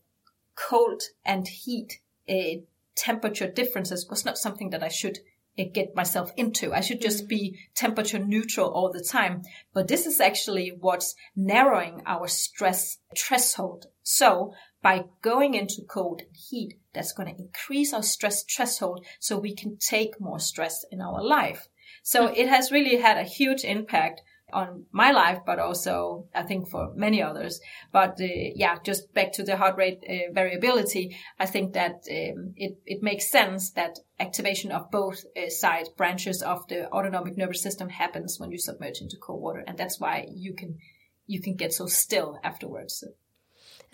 cold 0.54 1.02
and 1.24 1.46
heat 1.48 2.00
uh, 2.28 2.60
temperature 2.94 3.50
differences 3.50 4.08
was 4.08 4.24
not 4.24 4.38
something 4.38 4.70
that 4.70 4.82
I 4.82 4.88
should 4.88 5.18
get 5.56 5.94
myself 5.94 6.32
into. 6.36 6.72
I 6.72 6.80
should 6.80 7.00
just 7.00 7.24
mm. 7.24 7.28
be 7.28 7.58
temperature 7.74 8.18
neutral 8.18 8.70
all 8.70 8.90
the 8.90 9.04
time. 9.04 9.42
But 9.74 9.88
this 9.88 10.06
is 10.06 10.20
actually 10.20 10.72
what's 10.80 11.14
narrowing 11.36 12.02
our 12.06 12.26
stress 12.28 12.98
threshold. 13.16 13.86
So 14.02 14.54
by 14.80 15.04
going 15.20 15.54
into 15.54 15.82
cold 15.82 16.22
and 16.22 16.36
heat, 16.36 16.78
that's 16.94 17.12
going 17.12 17.34
to 17.34 17.40
increase 17.40 17.92
our 17.92 18.02
stress 18.02 18.44
threshold 18.44 19.04
so 19.20 19.38
we 19.38 19.54
can 19.54 19.76
take 19.76 20.20
more 20.20 20.40
stress 20.40 20.84
in 20.90 21.00
our 21.00 21.22
life. 21.22 21.68
So 22.02 22.28
mm. 22.28 22.36
it 22.36 22.48
has 22.48 22.72
really 22.72 22.96
had 22.96 23.18
a 23.18 23.24
huge 23.24 23.64
impact 23.64 24.22
on 24.52 24.86
my 24.92 25.10
life, 25.10 25.38
but 25.46 25.58
also 25.58 26.26
I 26.34 26.42
think 26.42 26.68
for 26.68 26.92
many 26.94 27.22
others. 27.22 27.60
But 27.92 28.20
uh, 28.20 28.26
yeah, 28.54 28.78
just 28.84 29.12
back 29.14 29.32
to 29.34 29.42
the 29.42 29.56
heart 29.56 29.76
rate 29.76 30.04
uh, 30.08 30.32
variability, 30.32 31.16
I 31.38 31.46
think 31.46 31.74
that 31.74 32.04
um, 32.10 32.54
it 32.56 32.78
it 32.86 33.02
makes 33.02 33.30
sense 33.30 33.70
that 33.70 33.98
activation 34.20 34.72
of 34.72 34.90
both 34.90 35.24
uh, 35.36 35.48
side 35.48 35.88
branches 35.96 36.42
of 36.42 36.66
the 36.68 36.90
autonomic 36.90 37.36
nervous 37.36 37.62
system 37.62 37.88
happens 37.88 38.38
when 38.38 38.50
you 38.50 38.58
submerge 38.58 39.00
into 39.00 39.16
cold 39.16 39.42
water, 39.42 39.64
and 39.66 39.78
that's 39.78 40.00
why 40.00 40.26
you 40.30 40.54
can 40.54 40.78
you 41.26 41.40
can 41.40 41.54
get 41.54 41.72
so 41.72 41.86
still 41.86 42.38
afterwards. 42.42 43.04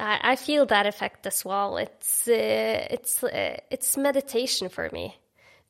I 0.00 0.36
feel 0.36 0.64
that 0.66 0.86
effect 0.86 1.26
as 1.26 1.44
well. 1.44 1.76
It's 1.76 2.28
uh, 2.28 2.86
it's 2.90 3.24
uh, 3.24 3.56
it's 3.70 3.96
meditation 3.96 4.68
for 4.68 4.88
me 4.92 5.16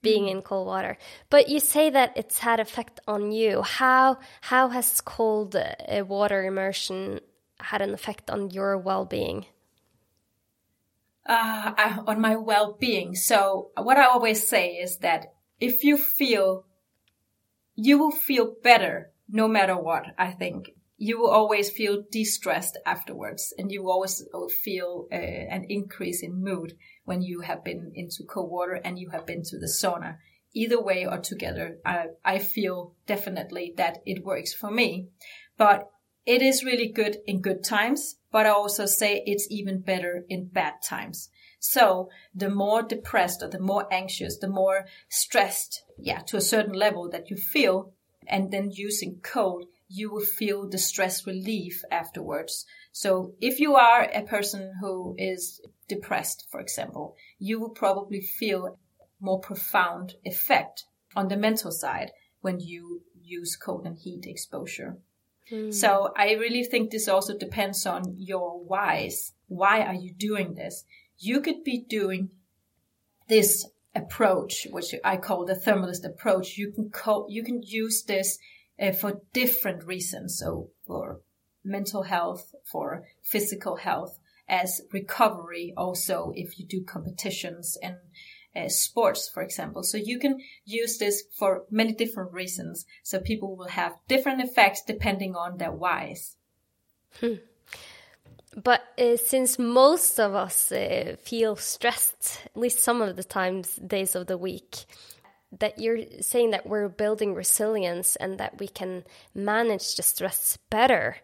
being 0.02 0.24
mm. 0.24 0.30
in 0.30 0.42
cold 0.42 0.66
water. 0.66 0.96
But 1.30 1.48
you 1.48 1.60
say 1.60 1.90
that 1.90 2.12
it's 2.16 2.38
had 2.38 2.60
effect 2.60 3.00
on 3.06 3.32
you. 3.32 3.62
How 3.62 4.18
how 4.40 4.68
has 4.68 5.00
cold 5.00 5.56
uh, 5.56 6.04
water 6.04 6.44
immersion 6.44 7.20
had 7.60 7.82
an 7.82 7.92
effect 7.94 8.30
on 8.30 8.50
your 8.50 8.78
well-being? 8.78 9.46
Uh, 11.26 12.02
on 12.06 12.20
my 12.20 12.36
well-being. 12.36 13.14
So 13.14 13.70
what 13.76 13.98
I 13.98 14.06
always 14.06 14.48
say 14.48 14.72
is 14.76 14.98
that 14.98 15.34
if 15.60 15.84
you 15.84 15.98
feel, 15.98 16.64
you 17.74 17.98
will 17.98 18.12
feel 18.12 18.54
better 18.62 19.10
no 19.28 19.46
matter 19.46 19.76
what. 19.76 20.06
I 20.16 20.30
think 20.30 20.70
you 20.98 21.18
will 21.20 21.30
always 21.30 21.70
feel 21.70 22.02
de-stressed 22.10 22.76
afterwards, 22.84 23.54
and 23.56 23.70
you 23.70 23.88
always 23.88 24.22
feel 24.62 25.06
uh, 25.12 25.14
an 25.16 25.64
increase 25.68 26.22
in 26.22 26.42
mood 26.42 26.74
when 27.04 27.22
you 27.22 27.40
have 27.40 27.64
been 27.64 27.92
into 27.94 28.24
cold 28.28 28.50
water 28.50 28.80
and 28.84 28.98
you 28.98 29.10
have 29.10 29.24
been 29.24 29.42
to 29.44 29.58
the 29.58 29.66
sauna. 29.66 30.16
Either 30.54 30.82
way 30.82 31.06
or 31.06 31.18
together, 31.18 31.78
I, 31.86 32.06
I 32.24 32.38
feel 32.40 32.94
definitely 33.06 33.74
that 33.76 33.98
it 34.04 34.24
works 34.24 34.52
for 34.52 34.70
me. 34.70 35.08
But 35.56 35.88
it 36.26 36.42
is 36.42 36.64
really 36.64 36.88
good 36.88 37.18
in 37.26 37.42
good 37.42 37.62
times, 37.62 38.16
but 38.32 38.44
I 38.44 38.50
also 38.50 38.84
say 38.84 39.22
it's 39.24 39.46
even 39.50 39.80
better 39.80 40.24
in 40.28 40.48
bad 40.48 40.74
times. 40.84 41.30
So 41.60 42.08
the 42.34 42.50
more 42.50 42.82
depressed 42.82 43.42
or 43.42 43.48
the 43.48 43.60
more 43.60 43.86
anxious, 43.92 44.38
the 44.38 44.48
more 44.48 44.86
stressed, 45.08 45.84
yeah, 45.96 46.20
to 46.26 46.36
a 46.36 46.40
certain 46.40 46.74
level 46.74 47.08
that 47.10 47.30
you 47.30 47.36
feel, 47.36 47.92
and 48.26 48.50
then 48.50 48.70
using 48.72 49.20
cold, 49.22 49.64
you 49.88 50.12
will 50.12 50.24
feel 50.24 50.68
the 50.68 50.78
stress 50.78 51.26
relief 51.26 51.82
afterwards. 51.90 52.66
So 52.92 53.34
if 53.40 53.58
you 53.58 53.74
are 53.76 54.02
a 54.02 54.22
person 54.22 54.74
who 54.80 55.14
is 55.18 55.60
depressed, 55.88 56.46
for 56.50 56.60
example, 56.60 57.16
you 57.38 57.58
will 57.58 57.70
probably 57.70 58.20
feel 58.20 58.78
more 59.20 59.40
profound 59.40 60.14
effect 60.24 60.84
on 61.16 61.28
the 61.28 61.36
mental 61.36 61.72
side 61.72 62.12
when 62.40 62.60
you 62.60 63.02
use 63.22 63.56
cold 63.56 63.86
and 63.86 63.98
heat 63.98 64.26
exposure. 64.26 64.98
Mm. 65.50 65.72
So 65.72 66.12
I 66.16 66.32
really 66.32 66.64
think 66.64 66.90
this 66.90 67.08
also 67.08 67.36
depends 67.36 67.86
on 67.86 68.14
your 68.16 68.62
whys. 68.62 69.32
Why 69.48 69.80
are 69.80 69.94
you 69.94 70.12
doing 70.12 70.54
this? 70.54 70.84
You 71.18 71.40
could 71.40 71.64
be 71.64 71.84
doing 71.88 72.30
this 73.28 73.66
approach, 73.94 74.66
which 74.70 74.94
I 75.02 75.16
call 75.16 75.46
the 75.46 75.54
thermalist 75.54 76.04
approach. 76.04 76.56
You 76.56 76.72
can 76.72 76.90
call, 76.90 77.26
you 77.28 77.42
can 77.42 77.62
use 77.62 78.04
this 78.04 78.38
uh, 78.80 78.92
for 78.92 79.20
different 79.32 79.84
reasons. 79.84 80.38
So 80.38 80.70
for 80.86 81.20
mental 81.64 82.04
health, 82.04 82.54
for 82.64 83.04
physical 83.22 83.76
health, 83.76 84.18
as 84.48 84.80
recovery 84.92 85.74
also 85.76 86.32
if 86.34 86.58
you 86.58 86.66
do 86.66 86.82
competitions 86.82 87.76
and 87.82 87.96
uh, 88.56 88.68
sports, 88.68 89.28
for 89.28 89.42
example. 89.42 89.82
So 89.82 89.98
you 89.98 90.18
can 90.18 90.40
use 90.64 90.98
this 90.98 91.24
for 91.38 91.64
many 91.70 91.92
different 91.92 92.32
reasons. 92.32 92.86
So 93.02 93.20
people 93.20 93.56
will 93.56 93.68
have 93.68 93.96
different 94.08 94.40
effects 94.40 94.82
depending 94.86 95.36
on 95.36 95.58
their 95.58 95.72
whys. 95.72 96.36
Hmm. 97.20 97.34
But 98.56 98.82
uh, 98.98 99.16
since 99.16 99.58
most 99.58 100.18
of 100.18 100.34
us 100.34 100.72
uh, 100.72 101.16
feel 101.20 101.54
stressed, 101.56 102.40
at 102.46 102.56
least 102.56 102.80
some 102.80 103.02
of 103.02 103.16
the 103.16 103.24
times, 103.24 103.76
days 103.76 104.16
of 104.16 104.26
the 104.26 104.38
week, 104.38 104.86
that 105.58 105.78
you're 105.78 106.00
saying 106.20 106.50
that 106.50 106.66
we're 106.66 106.88
building 106.88 107.34
resilience 107.34 108.16
and 108.16 108.38
that 108.38 108.58
we 108.58 108.68
can 108.68 109.04
manage 109.34 109.96
the 109.96 110.02
stress 110.02 110.58
better 110.70 111.16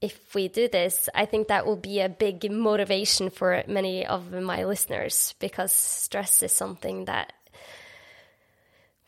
if 0.00 0.34
we 0.34 0.48
do 0.48 0.68
this, 0.68 1.08
I 1.14 1.26
think 1.26 1.48
that 1.48 1.66
will 1.66 1.76
be 1.76 2.00
a 2.00 2.08
big 2.08 2.50
motivation 2.50 3.30
for 3.30 3.62
many 3.66 4.06
of 4.06 4.32
my 4.32 4.64
listeners 4.64 5.34
because 5.38 5.72
stress 5.72 6.42
is 6.42 6.52
something 6.52 7.04
that 7.04 7.32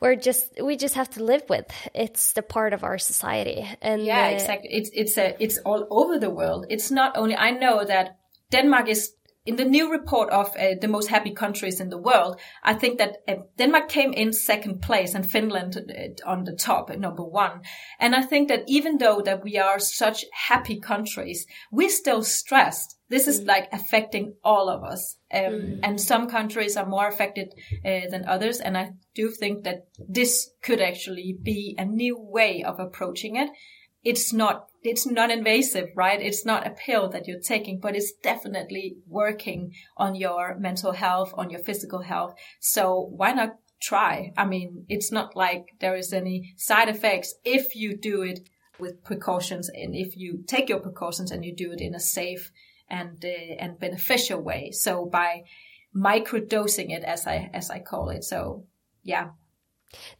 we're 0.01 0.17
just 0.17 0.61
we 0.63 0.77
just 0.77 0.97
have 0.97 1.09
to 1.11 1.23
live 1.23 1.45
with. 1.49 1.67
It's 1.95 2.33
the 2.33 2.43
part 2.43 2.73
of 2.75 2.83
our 2.83 2.99
society, 2.99 3.67
and 3.81 4.05
yeah, 4.05 4.29
exactly. 4.29 4.69
It's 4.73 4.91
it's 4.93 5.17
a 5.17 5.37
it's 5.39 5.59
all 5.59 5.87
over 5.91 6.19
the 6.19 6.29
world. 6.29 6.67
It's 6.69 6.91
not 6.91 7.17
only 7.17 7.37
I 7.37 7.53
know 7.53 7.85
that 7.85 8.19
Denmark 8.51 8.89
is 8.89 9.15
in 9.45 9.57
the 9.57 9.65
new 9.65 9.91
report 9.91 10.31
of 10.31 10.55
uh, 10.57 10.75
the 10.81 10.89
most 10.89 11.09
happy 11.09 11.33
countries 11.33 11.81
in 11.81 11.89
the 11.89 11.99
world, 11.99 12.41
I 12.63 12.75
think 12.75 12.99
that 12.99 13.19
uh, 13.27 13.35
Denmark 13.59 13.89
came 13.89 14.13
in 14.13 14.33
second 14.33 14.83
place 14.83 15.15
and 15.15 15.29
Finland 15.29 15.77
uh, 15.77 16.31
on 16.31 16.45
the 16.45 16.55
top 16.55 16.91
at 16.91 17.01
number 17.01 17.25
one. 17.25 17.63
And 17.99 18.15
I 18.15 18.23
think 18.23 18.49
that 18.49 18.63
even 18.69 18.99
though 18.99 19.21
that 19.23 19.43
we 19.43 19.59
are 19.59 19.81
such 19.81 20.25
happy 20.33 20.79
countries, 20.79 21.47
we're 21.73 21.91
still 21.91 22.23
stressed. 22.23 22.97
This 23.09 23.27
is 23.27 23.41
mm. 23.41 23.49
like 23.49 23.69
affecting 23.73 24.35
all 24.45 24.69
of 24.69 24.85
us. 24.85 25.19
Um, 25.33 25.41
mm. 25.41 25.81
And 25.83 26.01
some 26.01 26.29
countries 26.29 26.77
are 26.77 26.87
more 26.87 27.09
affected 27.09 27.53
uh, 27.85 28.09
than 28.11 28.25
others. 28.29 28.61
And 28.61 28.79
I 28.79 28.93
do 29.15 29.31
think 29.31 29.65
that 29.65 29.89
this 29.99 30.51
could 30.63 30.81
actually 30.81 31.37
be 31.43 31.75
a 31.77 31.85
new 31.85 32.17
way 32.17 32.63
of 32.63 32.79
approaching 32.79 33.37
it 33.37 33.51
it's 34.05 34.33
not 34.33 34.69
it's 34.83 35.07
non-invasive, 35.07 35.91
right? 35.95 36.21
It's 36.21 36.45
not 36.45 36.67
a 36.67 36.71
pill 36.71 37.09
that 37.11 37.29
you're 37.29 37.41
taking, 37.41 37.79
but 37.81 37.95
it's 37.95 38.13
definitely 38.13 38.97
working 39.07 39.73
on 39.97 40.15
your 40.15 40.57
mental 40.59 40.93
health, 40.93 41.33
on 41.37 41.51
your 41.51 41.61
physical 41.61 42.03
health. 42.03 42.35
So 42.61 43.09
why 43.17 43.33
not 43.33 43.57
try? 43.81 44.33
I 44.37 44.45
mean, 44.45 44.85
it's 44.89 45.13
not 45.13 45.37
like 45.37 45.77
there 45.81 45.95
is 45.95 46.13
any 46.13 46.55
side 46.57 46.89
effects 46.89 47.35
if 47.45 47.77
you 47.77 47.97
do 47.97 48.23
it 48.23 48.49
with 48.79 49.05
precautions 49.05 49.69
and 49.69 49.95
if 49.95 50.17
you 50.17 50.43
take 50.47 50.69
your 50.69 50.81
precautions 50.81 51.31
and 51.31 51.45
you 51.45 51.55
do 51.55 51.73
it 51.73 51.81
in 51.81 51.95
a 51.95 52.01
safe 52.01 52.51
and 52.89 53.25
uh, 53.25 53.55
and 53.59 53.79
beneficial 53.79 54.41
way. 54.41 54.71
So 54.73 55.07
by 55.07 55.45
microdosing 55.95 56.91
it, 56.91 57.05
as 57.05 57.27
I 57.27 57.51
as 57.53 57.71
I 57.71 57.79
call 57.79 58.11
it. 58.11 58.25
So 58.25 58.67
yeah, 59.03 59.31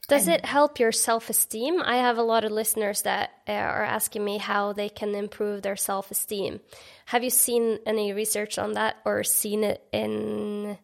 does 0.07 0.27
it 0.27 0.45
help 0.45 0.79
your 0.79 0.91
self 0.91 1.29
esteem? 1.29 1.81
I 1.81 1.97
have 1.97 2.17
a 2.17 2.23
lot 2.23 2.43
of 2.43 2.51
listeners 2.51 3.03
that 3.03 3.31
uh, 3.47 3.53
are 3.53 3.83
asking 3.83 4.23
me 4.23 4.37
how 4.37 4.73
they 4.73 4.89
can 4.89 5.15
improve 5.15 5.61
their 5.61 5.75
self 5.75 6.11
esteem. 6.11 6.59
Have 7.05 7.23
you 7.23 7.29
seen 7.29 7.79
any 7.85 8.13
research 8.13 8.57
on 8.57 8.73
that 8.73 8.97
or 9.05 9.23
seen 9.23 9.63
it 9.63 9.83
in? 9.91 10.77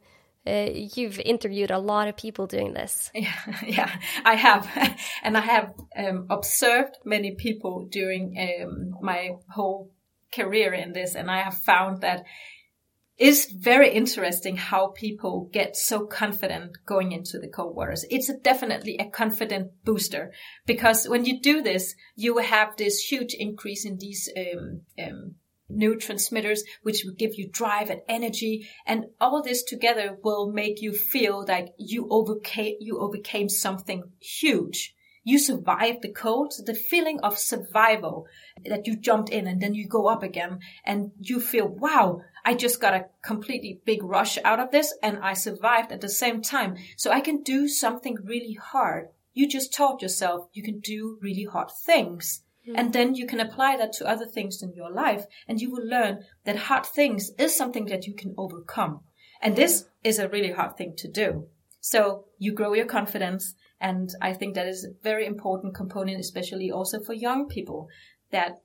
Uh, 0.48 0.70
you've 0.96 1.20
interviewed 1.20 1.70
a 1.70 1.78
lot 1.78 2.08
of 2.08 2.18
people 2.18 2.48
doing 2.48 2.74
this. 2.74 3.12
Yeah, 3.14 3.34
yeah 3.66 3.96
I 4.26 4.36
have. 4.36 4.68
and 5.24 5.38
I 5.38 5.42
have 5.42 5.74
um, 5.98 6.28
observed 6.30 6.98
many 7.06 7.36
people 7.36 7.88
during 7.92 8.36
um, 8.40 8.96
my 9.02 9.32
whole 9.50 9.92
career 10.34 10.74
in 10.74 10.94
this. 10.94 11.16
And 11.16 11.30
I 11.30 11.42
have 11.42 11.58
found 11.58 12.02
that 12.02 12.24
it's 13.20 13.52
very 13.52 13.92
interesting 13.92 14.56
how 14.56 14.88
people 14.96 15.50
get 15.52 15.76
so 15.76 16.06
confident 16.06 16.78
going 16.86 17.12
into 17.12 17.38
the 17.38 17.50
cold 17.50 17.76
waters. 17.76 18.06
It's 18.10 18.30
a 18.30 18.38
definitely 18.38 18.98
a 18.98 19.10
confident 19.10 19.72
booster 19.84 20.32
because 20.66 21.06
when 21.06 21.26
you 21.26 21.42
do 21.42 21.62
this, 21.62 21.96
you 22.16 22.38
have 22.38 22.78
this 22.78 23.00
huge 23.02 23.34
increase 23.34 23.86
in 23.86 23.98
these 23.98 24.30
um, 24.38 24.82
um, 24.98 25.36
neurotransmitters, 25.70 26.60
which 26.82 27.04
will 27.04 27.14
give 27.14 27.36
you 27.36 27.50
drive 27.52 27.90
and 27.90 28.02
energy. 28.08 28.70
And 28.88 29.08
all 29.20 29.44
this 29.44 29.64
together 29.64 30.18
will 30.24 30.54
make 30.54 30.82
you 30.82 30.94
feel 30.94 31.44
like 31.46 31.74
you 31.78 32.08
overcame, 32.10 32.78
you 32.80 33.00
overcame 33.00 33.50
something 33.50 34.04
huge 34.22 34.96
you 35.30 35.38
survived 35.38 36.02
the 36.02 36.12
cold, 36.12 36.54
the 36.66 36.74
feeling 36.74 37.20
of 37.22 37.38
survival 37.38 38.26
that 38.66 38.88
you 38.88 38.96
jumped 38.96 39.30
in 39.30 39.48
and 39.48 39.62
then 39.62 39.76
you 39.76 39.88
go 39.88 40.08
up 40.08 40.24
again 40.24 40.60
and 40.86 41.12
you 41.20 41.40
feel, 41.40 41.68
wow, 41.68 42.22
I 42.46 42.54
just 42.54 42.82
got 42.82 42.94
a 42.94 43.06
completely 43.24 43.82
big 43.86 44.04
rush 44.04 44.38
out 44.44 44.60
of 44.60 44.72
this 44.72 44.94
and 45.02 45.20
I 45.20 45.34
survived 45.34 45.92
at 45.92 46.02
the 46.02 46.10
same 46.10 46.42
time. 46.42 46.78
So 46.98 47.12
I 47.12 47.22
can 47.22 47.44
do 47.44 47.68
something 47.68 48.18
really 48.24 48.54
hard. 48.54 49.10
You 49.34 49.48
just 49.48 49.74
taught 49.74 50.02
yourself 50.02 50.48
you 50.54 50.64
can 50.64 50.80
do 50.80 51.18
really 51.22 51.46
hard 51.46 51.70
things. 51.86 52.44
Mm. 52.68 52.74
And 52.76 52.94
then 52.94 53.16
you 53.16 53.26
can 53.28 53.40
apply 53.40 53.78
that 53.78 53.94
to 53.94 54.08
other 54.08 54.26
things 54.26 54.62
in 54.62 54.74
your 54.74 54.92
life 54.92 55.26
and 55.48 55.62
you 55.62 55.72
will 55.72 55.86
learn 55.86 56.26
that 56.46 56.56
hard 56.56 56.86
things 56.86 57.32
is 57.38 57.56
something 57.56 57.86
that 57.86 58.06
you 58.06 58.14
can 58.14 58.34
overcome. 58.38 59.02
And 59.42 59.56
this 59.56 59.86
is 60.04 60.20
a 60.20 60.28
really 60.28 60.52
hard 60.52 60.76
thing 60.78 60.96
to 60.98 61.08
do. 61.08 61.48
So 61.80 62.26
you 62.38 62.52
grow 62.54 62.74
your 62.74 62.86
confidence 62.86 63.56
and 63.80 64.10
I 64.22 64.34
think 64.34 64.56
that 64.56 64.68
is 64.68 64.84
a 64.84 65.04
very 65.04 65.26
important 65.26 65.74
component, 65.74 66.20
especially 66.20 66.70
also 66.70 67.00
for 67.00 67.14
young 67.14 67.48
people, 67.48 67.88
that 68.32 68.60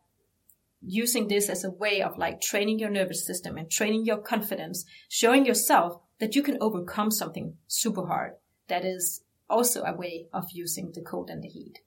using 0.87 1.28
this 1.28 1.49
as 1.49 1.64
a 1.64 1.70
way 1.70 2.03
of 2.03 2.18
like 2.18 2.41
training 2.41 2.78
your 2.78 2.91
nervous 2.91 3.26
system 3.26 3.57
and 3.57 3.70
training 3.70 4.05
your 4.05 4.18
confidence, 4.18 4.85
showing 5.09 5.47
yourself 5.47 6.01
that 6.20 6.35
you 6.35 6.43
can 6.43 6.59
overcome 6.61 7.11
something 7.11 7.55
super 7.66 8.07
hard. 8.07 8.32
That 8.68 8.85
is 8.85 9.22
also 9.49 9.82
a 9.82 9.95
way 9.95 10.26
of 10.32 10.45
using 10.53 10.93
the 10.93 11.03
cold 11.03 11.30
and 11.30 11.43
the 11.43 11.49
heat. 11.49 11.80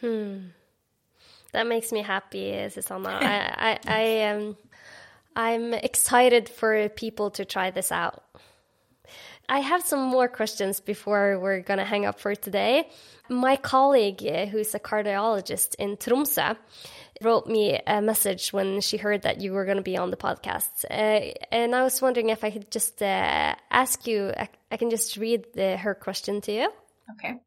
Hmm. 0.00 0.48
That 1.52 1.66
makes 1.66 1.92
me 1.92 2.02
happy, 2.02 2.68
Susanna. 2.70 3.08
I, 3.22 3.72
I, 3.72 3.78
I 3.86 4.30
um, 4.30 4.56
I'm 5.36 5.74
excited 5.74 6.48
for 6.48 6.88
people 6.88 7.30
to 7.32 7.44
try 7.44 7.70
this 7.70 7.92
out. 7.92 8.22
I 9.48 9.60
have 9.60 9.82
some 9.82 10.00
more 10.00 10.28
questions 10.28 10.80
before 10.80 11.38
we're 11.38 11.60
going 11.60 11.78
to 11.78 11.84
hang 11.84 12.06
up 12.06 12.20
for 12.20 12.34
today. 12.34 12.88
My 13.28 13.56
colleague, 13.56 14.24
uh, 14.24 14.46
who's 14.46 14.74
a 14.74 14.80
cardiologist 14.80 15.74
in 15.76 15.96
Tromsø, 15.96 16.56
wrote 17.22 17.46
me 17.46 17.80
a 17.86 18.00
message 18.00 18.52
when 18.52 18.80
she 18.80 18.96
heard 18.96 19.22
that 19.22 19.40
you 19.40 19.52
were 19.52 19.64
going 19.64 19.76
to 19.76 19.82
be 19.82 19.96
on 19.96 20.10
the 20.10 20.16
podcast. 20.16 20.84
Uh, 20.90 21.32
and 21.50 21.74
I 21.74 21.82
was 21.82 22.00
wondering 22.02 22.30
if 22.30 22.44
I 22.44 22.50
could 22.50 22.70
just 22.70 23.02
uh, 23.02 23.54
ask 23.70 24.06
you, 24.06 24.32
I, 24.36 24.48
I, 24.70 24.76
can 24.76 24.90
just 24.90 25.16
read 25.16 25.46
the, 25.54 25.76
her 25.76 25.94
question 25.94 26.40
to 26.42 26.52
you. 26.52 26.72
Okay. 27.12 27.40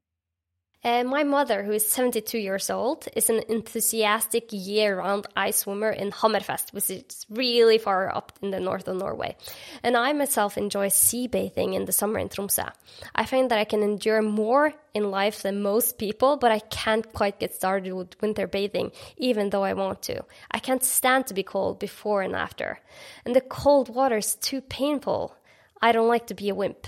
Uh, 0.86 1.04
my 1.04 1.24
mother, 1.24 1.64
who 1.64 1.72
is 1.72 1.84
72 1.90 2.38
years 2.38 2.70
old, 2.70 3.08
is 3.16 3.32
an 3.32 3.42
enthusiastic 3.50 4.50
year 4.52 5.00
round 5.00 5.26
ice 5.36 5.58
swimmer 5.62 5.90
in 5.90 6.12
Hammerfest, 6.12 6.74
which 6.74 6.92
is 6.92 7.26
really 7.28 7.80
far 7.80 8.16
up 8.16 8.38
in 8.44 8.52
the 8.52 8.60
north 8.60 8.88
of 8.88 8.96
Norway. 8.96 9.36
And 9.82 9.98
I 9.98 10.14
myself 10.14 10.60
enjoy 10.60 10.90
sea 10.90 11.26
bathing 11.26 11.74
in 11.74 11.86
the 11.86 11.92
summer 11.92 12.20
in 12.20 12.30
Tromsø. 12.30 12.72
I 13.16 13.26
find 13.26 13.50
that 13.50 13.58
I 13.58 13.64
can 13.64 13.82
endure 13.82 14.22
more 14.22 14.76
in 14.94 15.10
life 15.10 15.42
than 15.42 15.64
most 15.64 15.98
people, 15.98 16.38
but 16.38 16.52
I 16.52 16.60
can't 16.60 17.12
quite 17.14 17.40
get 17.40 17.56
started 17.56 17.92
with 17.92 18.22
winter 18.22 18.46
bathing, 18.46 18.92
even 19.18 19.50
though 19.50 19.64
I 19.64 19.74
want 19.74 20.04
to. 20.04 20.24
I 20.52 20.60
can't 20.60 20.84
stand 20.84 21.26
to 21.28 21.34
be 21.34 21.42
cold 21.42 21.80
before 21.80 22.22
and 22.22 22.36
after. 22.36 22.80
And 23.26 23.36
the 23.36 23.42
cold 23.42 23.90
water 23.90 24.18
is 24.18 24.36
too 24.36 24.62
painful. 24.62 25.36
I 25.82 25.94
don't 25.94 26.08
like 26.08 26.28
to 26.28 26.36
be 26.36 26.50
a 26.50 26.56
wimp. 26.56 26.86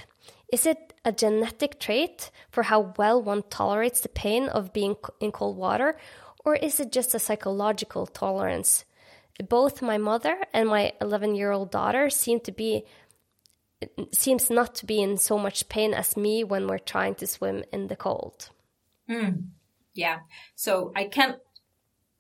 Is 0.54 0.68
it 0.68 0.86
a 1.08 1.12
genetic 1.14 1.80
trait 1.80 2.30
for 2.51 2.64
how 2.64 2.93
well 2.97 3.24
one 3.24 3.41
tolerates 3.49 4.01
the 4.01 4.10
pain 4.10 4.49
of 4.49 4.74
being 4.74 4.97
in 5.22 5.32
cold 5.32 5.55
water, 5.58 5.97
or 6.43 6.55
is 6.58 6.82
it 6.82 6.91
just 6.91 7.16
a 7.16 7.20
psychological 7.20 8.05
tolerance? 8.05 8.84
Both 9.47 9.82
my 9.82 9.97
mother 9.97 10.38
and 10.53 10.68
my 10.68 10.91
11 10.99 11.36
year 11.36 11.51
old 11.51 11.72
daughter 11.72 12.10
seem 12.10 12.41
to 12.41 12.51
be 12.51 12.84
seems 14.12 14.49
not 14.49 14.76
to 14.76 14.86
be 14.86 15.01
in 15.01 15.18
so 15.18 15.38
much 15.38 15.70
pain 15.70 15.93
as 15.93 16.18
me 16.18 16.43
when 16.43 16.68
we're 16.68 16.80
trying 16.80 17.16
to 17.16 17.28
swim 17.28 17.64
in 17.72 17.88
the 17.88 17.95
cold. 17.95 18.49
Mm. 19.10 19.49
Yeah. 19.93 20.20
So 20.55 20.91
I 20.95 21.05
can't 21.05 21.38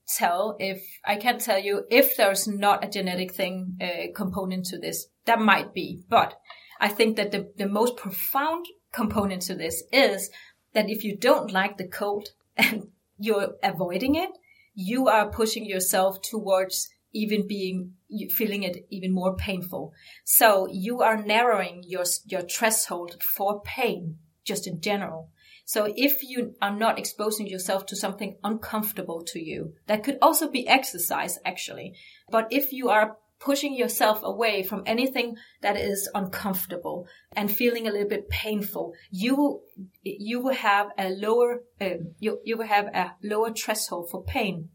tell 0.07 0.55
if 0.59 0.81
I 1.03 1.17
can't 1.17 1.41
tell 1.41 1.59
you 1.59 1.83
if 1.89 2.15
there's 2.15 2.47
not 2.47 2.85
a 2.85 2.89
genetic 2.89 3.33
thing 3.33 3.77
uh, 3.81 4.13
component 4.15 4.65
to 4.67 4.77
this. 4.77 5.07
That 5.25 5.41
might 5.41 5.73
be, 5.73 6.03
but 6.07 6.39
I 6.79 6.89
think 6.89 7.17
that 7.17 7.31
the, 7.31 7.51
the 7.57 7.67
most 7.67 7.97
profound 7.97 8.65
component 8.91 9.41
to 9.43 9.55
this 9.55 9.83
is 9.91 10.29
that 10.73 10.89
if 10.89 11.03
you 11.03 11.15
don't 11.15 11.51
like 11.51 11.77
the 11.77 11.87
cold 11.87 12.29
and 12.57 12.89
you're 13.17 13.55
avoiding 13.63 14.15
it, 14.15 14.31
you 14.73 15.07
are 15.07 15.29
pushing 15.29 15.65
yourself 15.65 16.21
towards 16.21 16.89
even 17.13 17.47
being 17.47 17.93
feeling 18.29 18.63
it 18.63 18.85
even 18.89 19.11
more 19.11 19.35
painful. 19.35 19.93
So 20.23 20.67
you 20.71 21.01
are 21.01 21.21
narrowing 21.21 21.83
your 21.87 22.05
your 22.25 22.41
threshold 22.41 23.21
for 23.23 23.61
pain 23.61 24.17
just 24.43 24.67
in 24.67 24.81
general. 24.81 25.31
So 25.65 25.91
if 25.97 26.23
you 26.23 26.55
are 26.61 26.73
not 26.73 26.97
exposing 26.97 27.47
yourself 27.47 27.85
to 27.87 27.95
something 27.95 28.37
uncomfortable 28.43 29.21
to 29.23 29.43
you, 29.43 29.73
that 29.87 30.03
could 30.03 30.17
also 30.21 30.49
be 30.49 30.67
exercise 30.67 31.39
actually. 31.43 31.95
But 32.29 32.47
if 32.51 32.71
you 32.71 32.89
are 32.89 33.17
pushing 33.39 33.75
yourself 33.75 34.21
away 34.23 34.63
from 34.63 34.83
anything 34.85 35.35
that 35.61 35.77
is 35.77 36.09
uncomfortable 36.13 37.07
and 37.33 37.51
feeling 37.51 37.87
a 37.87 37.91
little 37.91 38.09
bit 38.09 38.29
painful, 38.29 38.93
you 39.11 39.61
you 40.03 40.41
will 40.41 40.55
have 40.55 40.87
a 40.97 41.09
lower, 41.09 41.63
uh, 41.79 41.89
you, 42.19 42.39
you 42.43 42.57
will 42.57 42.67
have 42.67 42.85
a 42.87 43.13
lower 43.23 43.51
threshold 43.51 44.09
for 44.09 44.23
pain. 44.23 44.69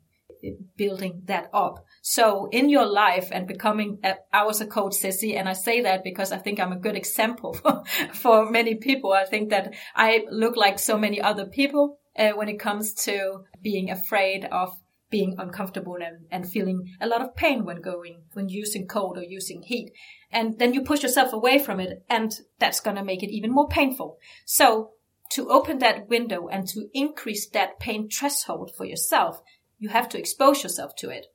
building 0.76 1.22
that 1.26 1.48
up. 1.52 1.84
So 2.02 2.48
in 2.50 2.68
your 2.68 2.86
life 2.86 3.28
and 3.30 3.46
becoming, 3.46 3.98
a, 4.02 4.14
I 4.32 4.44
was 4.44 4.60
a 4.60 4.66
coach, 4.66 4.94
Sissy, 4.94 5.36
and 5.38 5.48
I 5.48 5.52
say 5.52 5.82
that 5.82 6.02
because 6.02 6.32
I 6.32 6.38
think 6.38 6.58
I'm 6.58 6.72
a 6.72 6.78
good 6.86 6.96
example 6.96 7.52
for, 7.54 7.84
for 8.12 8.50
many 8.50 8.74
people. 8.74 9.12
I 9.12 9.24
think 9.24 9.50
that 9.50 9.74
I 9.94 10.24
look 10.30 10.56
like 10.56 10.78
so 10.78 10.98
many 10.98 11.20
other 11.20 11.46
people 11.46 12.00
uh, 12.16 12.30
when 12.30 12.48
it 12.48 12.58
comes 12.58 12.92
to 13.06 13.44
being 13.62 13.90
afraid 13.90 14.44
of 14.46 14.70
being 15.12 15.36
uncomfortable 15.38 15.98
and, 16.04 16.26
and 16.32 16.50
feeling 16.50 16.88
a 17.00 17.06
lot 17.06 17.20
of 17.20 17.36
pain 17.36 17.64
when 17.64 17.80
going, 17.80 18.22
when 18.32 18.48
using 18.48 18.88
cold 18.88 19.16
or 19.16 19.22
using 19.22 19.62
heat. 19.62 19.92
And 20.32 20.58
then 20.58 20.74
you 20.74 20.82
push 20.82 21.04
yourself 21.04 21.32
away 21.32 21.60
from 21.60 21.78
it 21.78 22.04
and 22.10 22.32
that's 22.58 22.80
going 22.80 22.96
to 22.96 23.04
make 23.04 23.22
it 23.22 23.30
even 23.30 23.52
more 23.52 23.68
painful. 23.68 24.18
So 24.44 24.92
to 25.32 25.50
open 25.50 25.78
that 25.78 26.08
window 26.08 26.48
and 26.48 26.66
to 26.68 26.88
increase 26.92 27.48
that 27.50 27.78
pain 27.78 28.08
threshold 28.08 28.72
for 28.76 28.84
yourself, 28.84 29.40
you 29.78 29.90
have 29.90 30.08
to 30.08 30.18
expose 30.18 30.62
yourself 30.62 30.96
to 30.96 31.10
it. 31.10 31.26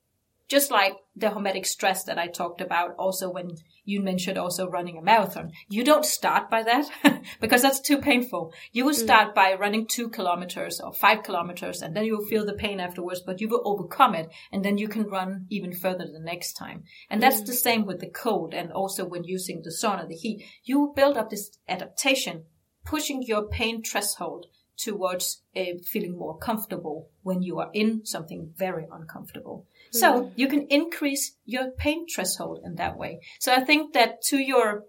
Just 0.47 0.71
like 0.71 0.95
the 1.15 1.27
hormetic 1.27 1.65
stress 1.65 2.03
that 2.05 2.17
I 2.17 2.27
talked 2.27 2.61
about 2.61 2.95
also 2.97 3.29
when 3.29 3.57
you 3.83 4.01
mentioned 4.01 4.37
also 4.37 4.69
running 4.69 4.97
a 4.97 5.01
marathon. 5.01 5.51
You 5.69 5.83
don't 5.83 6.05
start 6.05 6.49
by 6.49 6.63
that 6.63 6.89
because 7.41 7.61
that's 7.61 7.81
too 7.81 7.97
painful. 7.97 8.53
You 8.71 8.85
will 8.85 8.93
mm. 8.93 9.03
start 9.03 9.35
by 9.35 9.55
running 9.55 9.87
two 9.87 10.09
kilometers 10.09 10.79
or 10.79 10.93
five 10.93 11.23
kilometers 11.23 11.81
and 11.81 11.95
then 11.95 12.05
you 12.05 12.17
will 12.17 12.25
feel 12.25 12.45
the 12.45 12.53
pain 12.53 12.79
afterwards, 12.79 13.21
but 13.25 13.41
you 13.41 13.49
will 13.49 13.61
overcome 13.65 14.15
it 14.15 14.29
and 14.51 14.63
then 14.63 14.77
you 14.77 14.87
can 14.87 15.03
run 15.03 15.47
even 15.49 15.73
further 15.73 16.05
the 16.05 16.19
next 16.19 16.53
time. 16.53 16.83
And 17.09 17.21
that's 17.21 17.41
mm. 17.41 17.45
the 17.47 17.53
same 17.53 17.85
with 17.85 17.99
the 17.99 18.09
cold 18.09 18.53
and 18.53 18.71
also 18.71 19.05
when 19.05 19.23
using 19.23 19.63
the 19.63 19.71
sauna, 19.71 20.07
the 20.07 20.15
heat. 20.15 20.45
You 20.63 20.93
build 20.95 21.17
up 21.17 21.29
this 21.29 21.57
adaptation, 21.67 22.43
pushing 22.85 23.21
your 23.21 23.47
pain 23.47 23.83
threshold 23.83 24.45
towards 24.77 25.41
uh, 25.55 25.77
feeling 25.83 26.17
more 26.17 26.37
comfortable 26.37 27.09
when 27.23 27.41
you 27.41 27.59
are 27.59 27.69
in 27.73 28.05
something 28.05 28.53
very 28.55 28.87
uncomfortable. 28.91 29.65
Mm-hmm. 29.91 29.97
So 29.97 30.31
you 30.35 30.47
can 30.47 30.67
increase 30.67 31.35
your 31.45 31.71
pain 31.71 32.05
threshold 32.07 32.61
in 32.63 32.75
that 32.75 32.97
way. 32.97 33.21
So 33.39 33.53
I 33.53 33.61
think 33.61 33.93
that 33.93 34.21
to 34.23 34.37
your 34.37 34.83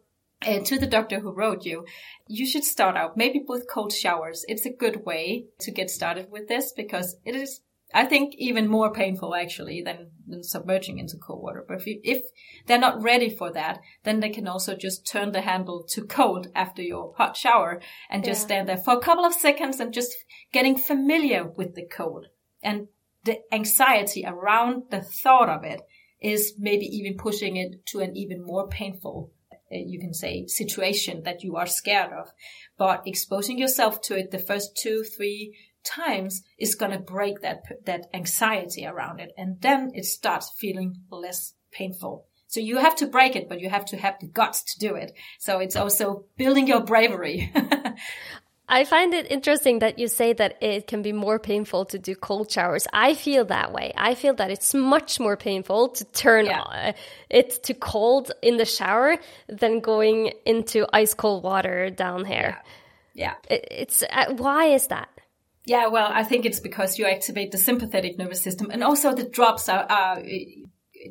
uh, 0.46 0.60
to 0.60 0.78
the 0.78 0.86
doctor 0.86 1.18
who 1.18 1.32
wrote 1.32 1.64
you, 1.64 1.84
you 2.28 2.46
should 2.46 2.62
start 2.62 2.96
out 2.96 3.16
maybe 3.16 3.42
with 3.48 3.68
cold 3.68 3.92
showers. 3.92 4.44
It's 4.46 4.66
a 4.66 4.72
good 4.72 5.04
way 5.04 5.46
to 5.60 5.72
get 5.72 5.90
started 5.90 6.30
with 6.30 6.46
this 6.46 6.72
because 6.72 7.16
it 7.24 7.34
is 7.34 7.60
I 7.94 8.04
think 8.04 8.34
even 8.36 8.68
more 8.68 8.92
painful 8.92 9.34
actually 9.34 9.82
than, 9.82 10.10
than 10.26 10.42
submerging 10.42 10.98
into 10.98 11.16
cold 11.16 11.42
water. 11.42 11.64
But 11.66 11.78
if, 11.78 11.86
you, 11.86 12.00
if 12.04 12.22
they're 12.66 12.78
not 12.78 13.02
ready 13.02 13.30
for 13.30 13.50
that, 13.52 13.80
then 14.04 14.20
they 14.20 14.28
can 14.28 14.46
also 14.46 14.76
just 14.76 15.06
turn 15.06 15.32
the 15.32 15.40
handle 15.40 15.84
to 15.90 16.04
cold 16.04 16.48
after 16.54 16.82
your 16.82 17.14
hot 17.16 17.36
shower 17.36 17.80
and 18.10 18.24
just 18.24 18.42
yeah. 18.42 18.46
stand 18.46 18.68
there 18.68 18.76
for 18.76 18.94
a 18.94 19.00
couple 19.00 19.24
of 19.24 19.32
seconds 19.32 19.80
and 19.80 19.94
just 19.94 20.14
getting 20.52 20.76
familiar 20.76 21.44
with 21.44 21.74
the 21.74 21.86
cold. 21.86 22.26
And 22.62 22.88
the 23.24 23.38
anxiety 23.52 24.24
around 24.26 24.84
the 24.90 25.00
thought 25.00 25.48
of 25.48 25.64
it 25.64 25.80
is 26.20 26.54
maybe 26.58 26.84
even 26.84 27.16
pushing 27.16 27.56
it 27.56 27.86
to 27.86 28.00
an 28.00 28.16
even 28.16 28.44
more 28.44 28.68
painful 28.68 29.32
uh, 29.70 29.76
you 29.76 30.00
can 30.00 30.14
say 30.14 30.46
situation 30.46 31.22
that 31.24 31.42
you 31.42 31.54
are 31.56 31.66
scared 31.66 32.12
of 32.12 32.28
but 32.78 33.02
exposing 33.06 33.58
yourself 33.58 34.00
to 34.00 34.16
it 34.16 34.30
the 34.30 34.38
first 34.38 34.76
two 34.76 35.04
three 35.04 35.54
times 35.88 36.42
is 36.58 36.74
going 36.74 36.92
to 36.92 36.98
break 36.98 37.40
that 37.40 37.62
that 37.86 38.06
anxiety 38.12 38.86
around 38.86 39.20
it 39.20 39.32
and 39.36 39.60
then 39.60 39.90
it 39.94 40.04
starts 40.04 40.52
feeling 40.58 40.94
less 41.10 41.54
painful 41.72 42.26
so 42.46 42.60
you 42.60 42.78
have 42.78 42.96
to 42.96 43.06
break 43.06 43.36
it 43.36 43.48
but 43.48 43.60
you 43.60 43.68
have 43.68 43.84
to 43.84 43.96
have 43.96 44.16
the 44.20 44.26
guts 44.26 44.62
to 44.62 44.78
do 44.78 44.94
it 44.94 45.12
so 45.38 45.58
it's 45.58 45.76
also 45.76 46.24
building 46.36 46.66
your 46.66 46.80
bravery 46.80 47.52
I 48.70 48.84
find 48.84 49.14
it 49.14 49.30
interesting 49.30 49.78
that 49.78 49.98
you 49.98 50.08
say 50.08 50.34
that 50.34 50.62
it 50.62 50.86
can 50.86 51.00
be 51.00 51.12
more 51.12 51.38
painful 51.38 51.86
to 51.86 51.98
do 51.98 52.14
cold 52.14 52.50
showers. 52.50 52.86
I 52.92 53.14
feel 53.14 53.46
that 53.46 53.72
way. 53.72 53.94
I 53.96 54.14
feel 54.14 54.34
that 54.34 54.50
it's 54.50 54.74
much 54.74 55.18
more 55.18 55.38
painful 55.38 55.88
to 55.88 56.04
turn 56.04 56.44
yeah. 56.44 56.92
it 57.30 57.62
to 57.64 57.72
cold 57.72 58.30
in 58.42 58.58
the 58.58 58.66
shower 58.66 59.16
than 59.48 59.80
going 59.80 60.32
into 60.44 60.86
ice 60.92 61.14
cold 61.14 61.44
water 61.44 61.88
down 61.88 62.26
here. 62.26 62.58
Yeah. 63.14 63.34
yeah. 63.50 63.56
It's 63.70 64.02
uh, 64.02 64.34
why 64.34 64.66
is 64.66 64.88
that? 64.88 65.08
Yeah, 65.68 65.88
well, 65.88 66.10
I 66.10 66.24
think 66.24 66.46
it's 66.46 66.60
because 66.60 66.98
you 66.98 67.04
activate 67.04 67.52
the 67.52 67.58
sympathetic 67.58 68.16
nervous 68.16 68.42
system 68.42 68.70
and 68.70 68.82
also 68.82 69.14
the 69.14 69.28
drops 69.28 69.68
are, 69.68 69.84
are 69.84 70.22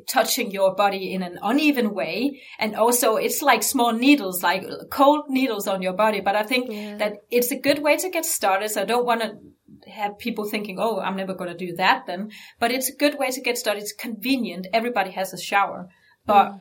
touching 0.08 0.50
your 0.50 0.74
body 0.74 1.14
in 1.14 1.22
an 1.22 1.38
uneven 1.40 1.94
way. 1.94 2.42
And 2.58 2.74
also 2.74 3.16
it's 3.16 3.40
like 3.40 3.62
small 3.62 3.92
needles, 3.92 4.42
like 4.42 4.66
cold 4.90 5.26
needles 5.28 5.68
on 5.68 5.80
your 5.80 5.92
body. 5.92 6.20
But 6.20 6.34
I 6.34 6.42
think 6.42 6.72
yeah. 6.72 6.96
that 6.96 7.18
it's 7.30 7.52
a 7.52 7.56
good 7.56 7.78
way 7.78 7.98
to 7.98 8.10
get 8.10 8.26
started. 8.26 8.70
So 8.70 8.82
I 8.82 8.84
don't 8.84 9.06
want 9.06 9.22
to 9.22 9.90
have 9.90 10.18
people 10.18 10.44
thinking, 10.44 10.78
oh, 10.80 10.98
I'm 10.98 11.16
never 11.16 11.34
going 11.34 11.50
to 11.50 11.66
do 11.66 11.76
that 11.76 12.06
then. 12.08 12.32
But 12.58 12.72
it's 12.72 12.88
a 12.88 12.96
good 12.96 13.16
way 13.16 13.30
to 13.30 13.40
get 13.40 13.58
started. 13.58 13.84
It's 13.84 13.92
convenient. 13.92 14.66
Everybody 14.72 15.12
has 15.12 15.32
a 15.32 15.38
shower. 15.38 15.88
But 16.26 16.48
mm. 16.48 16.60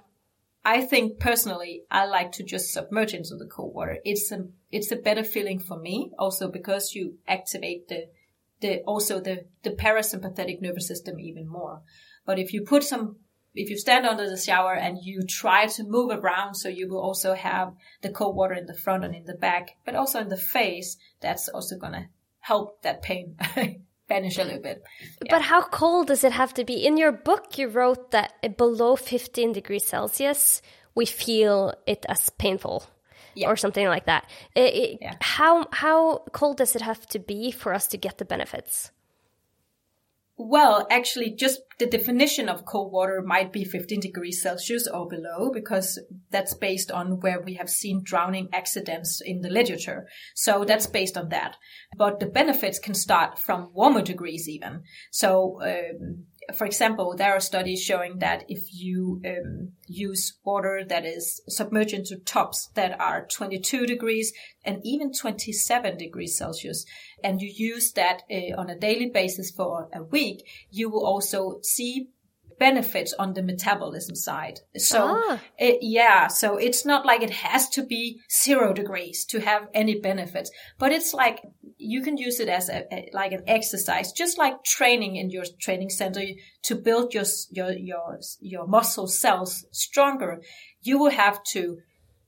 I 0.63 0.81
think 0.81 1.19
personally, 1.19 1.81
I 1.89 2.05
like 2.05 2.33
to 2.33 2.43
just 2.43 2.73
submerge 2.73 3.15
into 3.15 3.35
the 3.37 3.47
cold 3.47 3.73
water. 3.73 3.97
It's 4.03 4.31
a, 4.31 4.45
it's 4.71 4.91
a 4.91 4.95
better 4.95 5.23
feeling 5.23 5.59
for 5.59 5.77
me 5.79 6.11
also 6.17 6.49
because 6.49 6.93
you 6.93 7.17
activate 7.27 7.87
the, 7.87 8.07
the, 8.61 8.79
also 8.81 9.19
the, 9.19 9.45
the 9.63 9.71
parasympathetic 9.71 10.61
nervous 10.61 10.87
system 10.87 11.19
even 11.19 11.47
more. 11.47 11.81
But 12.25 12.39
if 12.39 12.53
you 12.53 12.63
put 12.63 12.83
some, 12.83 13.17
if 13.55 13.69
you 13.69 13.77
stand 13.77 14.05
under 14.05 14.29
the 14.29 14.37
shower 14.37 14.73
and 14.73 14.97
you 15.01 15.21
try 15.23 15.67
to 15.67 15.83
move 15.83 16.11
around, 16.11 16.55
so 16.55 16.67
you 16.67 16.89
will 16.89 17.01
also 17.01 17.33
have 17.33 17.73
the 18.01 18.09
cold 18.09 18.35
water 18.35 18.53
in 18.53 18.65
the 18.65 18.73
front 18.73 19.05
and 19.05 19.15
in 19.15 19.25
the 19.25 19.35
back, 19.35 19.77
but 19.85 19.95
also 19.95 20.19
in 20.19 20.29
the 20.29 20.37
face, 20.37 20.97
that's 21.21 21.47
also 21.47 21.77
going 21.77 21.93
to 21.93 22.05
help 22.39 22.81
that 22.81 23.01
pain 23.01 23.37
vanish 24.07 24.37
a 24.37 24.43
little 24.43 24.61
bit. 24.61 24.83
Yeah. 25.23 25.35
But 25.35 25.43
how 25.43 25.61
cold 25.61 26.07
does 26.07 26.23
it 26.23 26.33
have 26.33 26.53
to 26.55 26.65
be? 26.65 26.85
In 26.85 26.97
your 26.97 27.11
book, 27.11 27.57
you 27.57 27.67
wrote 27.67 28.11
that 28.11 28.57
below 28.57 28.95
15 28.95 29.53
degrees 29.53 29.85
Celsius, 29.85 30.61
we 30.95 31.05
feel 31.05 31.73
it 31.85 32.05
as 32.09 32.29
painful. 32.31 32.83
Yeah. 33.37 33.49
Or 33.49 33.55
something 33.55 33.87
like 33.87 34.05
that. 34.05 34.29
It, 34.55 34.73
it, 34.73 34.97
yeah. 35.01 35.15
How 35.21 35.67
how 35.71 36.23
cold 36.31 36.57
does 36.57 36.75
it 36.75 36.81
have 36.81 37.05
to 37.07 37.19
be 37.19 37.51
for 37.51 37.73
us 37.73 37.87
to 37.87 37.97
get 37.97 38.17
the 38.17 38.25
benefits? 38.25 38.91
Well, 40.39 40.85
actually, 40.91 41.31
just 41.31 41.61
the 41.79 41.87
definition 41.87 42.47
of 42.47 42.63
cold 42.63 42.91
water 42.91 43.23
might 43.25 43.51
be 43.51 43.63
15 43.63 43.99
degrees 43.99 44.43
Celsius 44.43 44.87
or 44.87 45.07
below, 45.07 45.49
because 45.51 45.99
that's 46.29 46.53
based 46.53 46.91
on 46.91 47.19
where 47.21 47.41
we 47.41 47.55
have 47.55 47.71
seen 47.71 48.03
drowning 48.03 48.49
accidents 48.53 49.19
in 49.19 49.41
the 49.41 49.49
literature. 49.49 50.05
So 50.35 50.63
that's 50.63 50.85
based 50.85 51.17
on 51.17 51.29
that. 51.29 51.55
But 51.97 52.19
the 52.19 52.27
benefits 52.27 52.77
can 52.77 52.93
start 52.93 53.39
from 53.39 53.71
warmer 53.73 54.03
degrees 54.03 54.47
even. 54.47 54.83
So, 55.09 55.59
um, 55.63 56.25
for 56.55 56.65
example, 56.65 57.15
there 57.15 57.33
are 57.33 57.39
studies 57.39 57.81
showing 57.81 58.19
that 58.19 58.45
if 58.47 58.73
you 58.73 59.21
um, 59.25 59.73
use 59.87 60.37
water 60.43 60.83
that 60.87 61.05
is 61.05 61.41
submerged 61.49 61.93
into 61.93 62.17
tops 62.17 62.69
that 62.75 62.99
are 62.99 63.27
22 63.27 63.85
degrees 63.85 64.33
and 64.63 64.79
even 64.83 65.11
27 65.11 65.97
degrees 65.97 66.37
Celsius, 66.37 66.85
and 67.23 67.41
you 67.41 67.51
use 67.53 67.91
that 67.93 68.21
uh, 68.31 68.59
on 68.59 68.69
a 68.69 68.79
daily 68.79 69.09
basis 69.09 69.51
for 69.51 69.89
a 69.93 70.03
week, 70.03 70.47
you 70.69 70.89
will 70.89 71.05
also 71.05 71.59
see 71.63 72.09
benefits 72.59 73.13
on 73.13 73.33
the 73.33 73.43
metabolism 73.43 74.15
side. 74.15 74.59
So 74.75 75.03
ah. 75.03 75.39
it, 75.57 75.79
yeah, 75.81 76.27
so 76.27 76.57
it's 76.57 76.85
not 76.85 77.05
like 77.05 77.21
it 77.21 77.29
has 77.29 77.69
to 77.69 77.83
be 77.83 78.19
zero 78.31 78.73
degrees 78.73 79.25
to 79.25 79.39
have 79.39 79.67
any 79.73 79.99
benefits, 79.99 80.51
but 80.79 80.91
it's 80.91 81.13
like 81.13 81.41
you 81.77 82.01
can 82.01 82.17
use 82.17 82.39
it 82.39 82.49
as 82.49 82.69
a, 82.69 82.85
a, 82.93 83.09
like 83.13 83.31
an 83.31 83.43
exercise, 83.47 84.11
just 84.11 84.37
like 84.37 84.63
training 84.63 85.15
in 85.15 85.29
your 85.29 85.45
training 85.59 85.89
center 85.89 86.23
to 86.63 86.75
build 86.75 87.13
your 87.13 87.25
your 87.51 87.71
your 87.71 88.19
your 88.39 88.67
muscle 88.67 89.07
cells 89.07 89.65
stronger. 89.71 90.41
You 90.81 90.97
will 90.97 91.11
have 91.11 91.43
to 91.53 91.77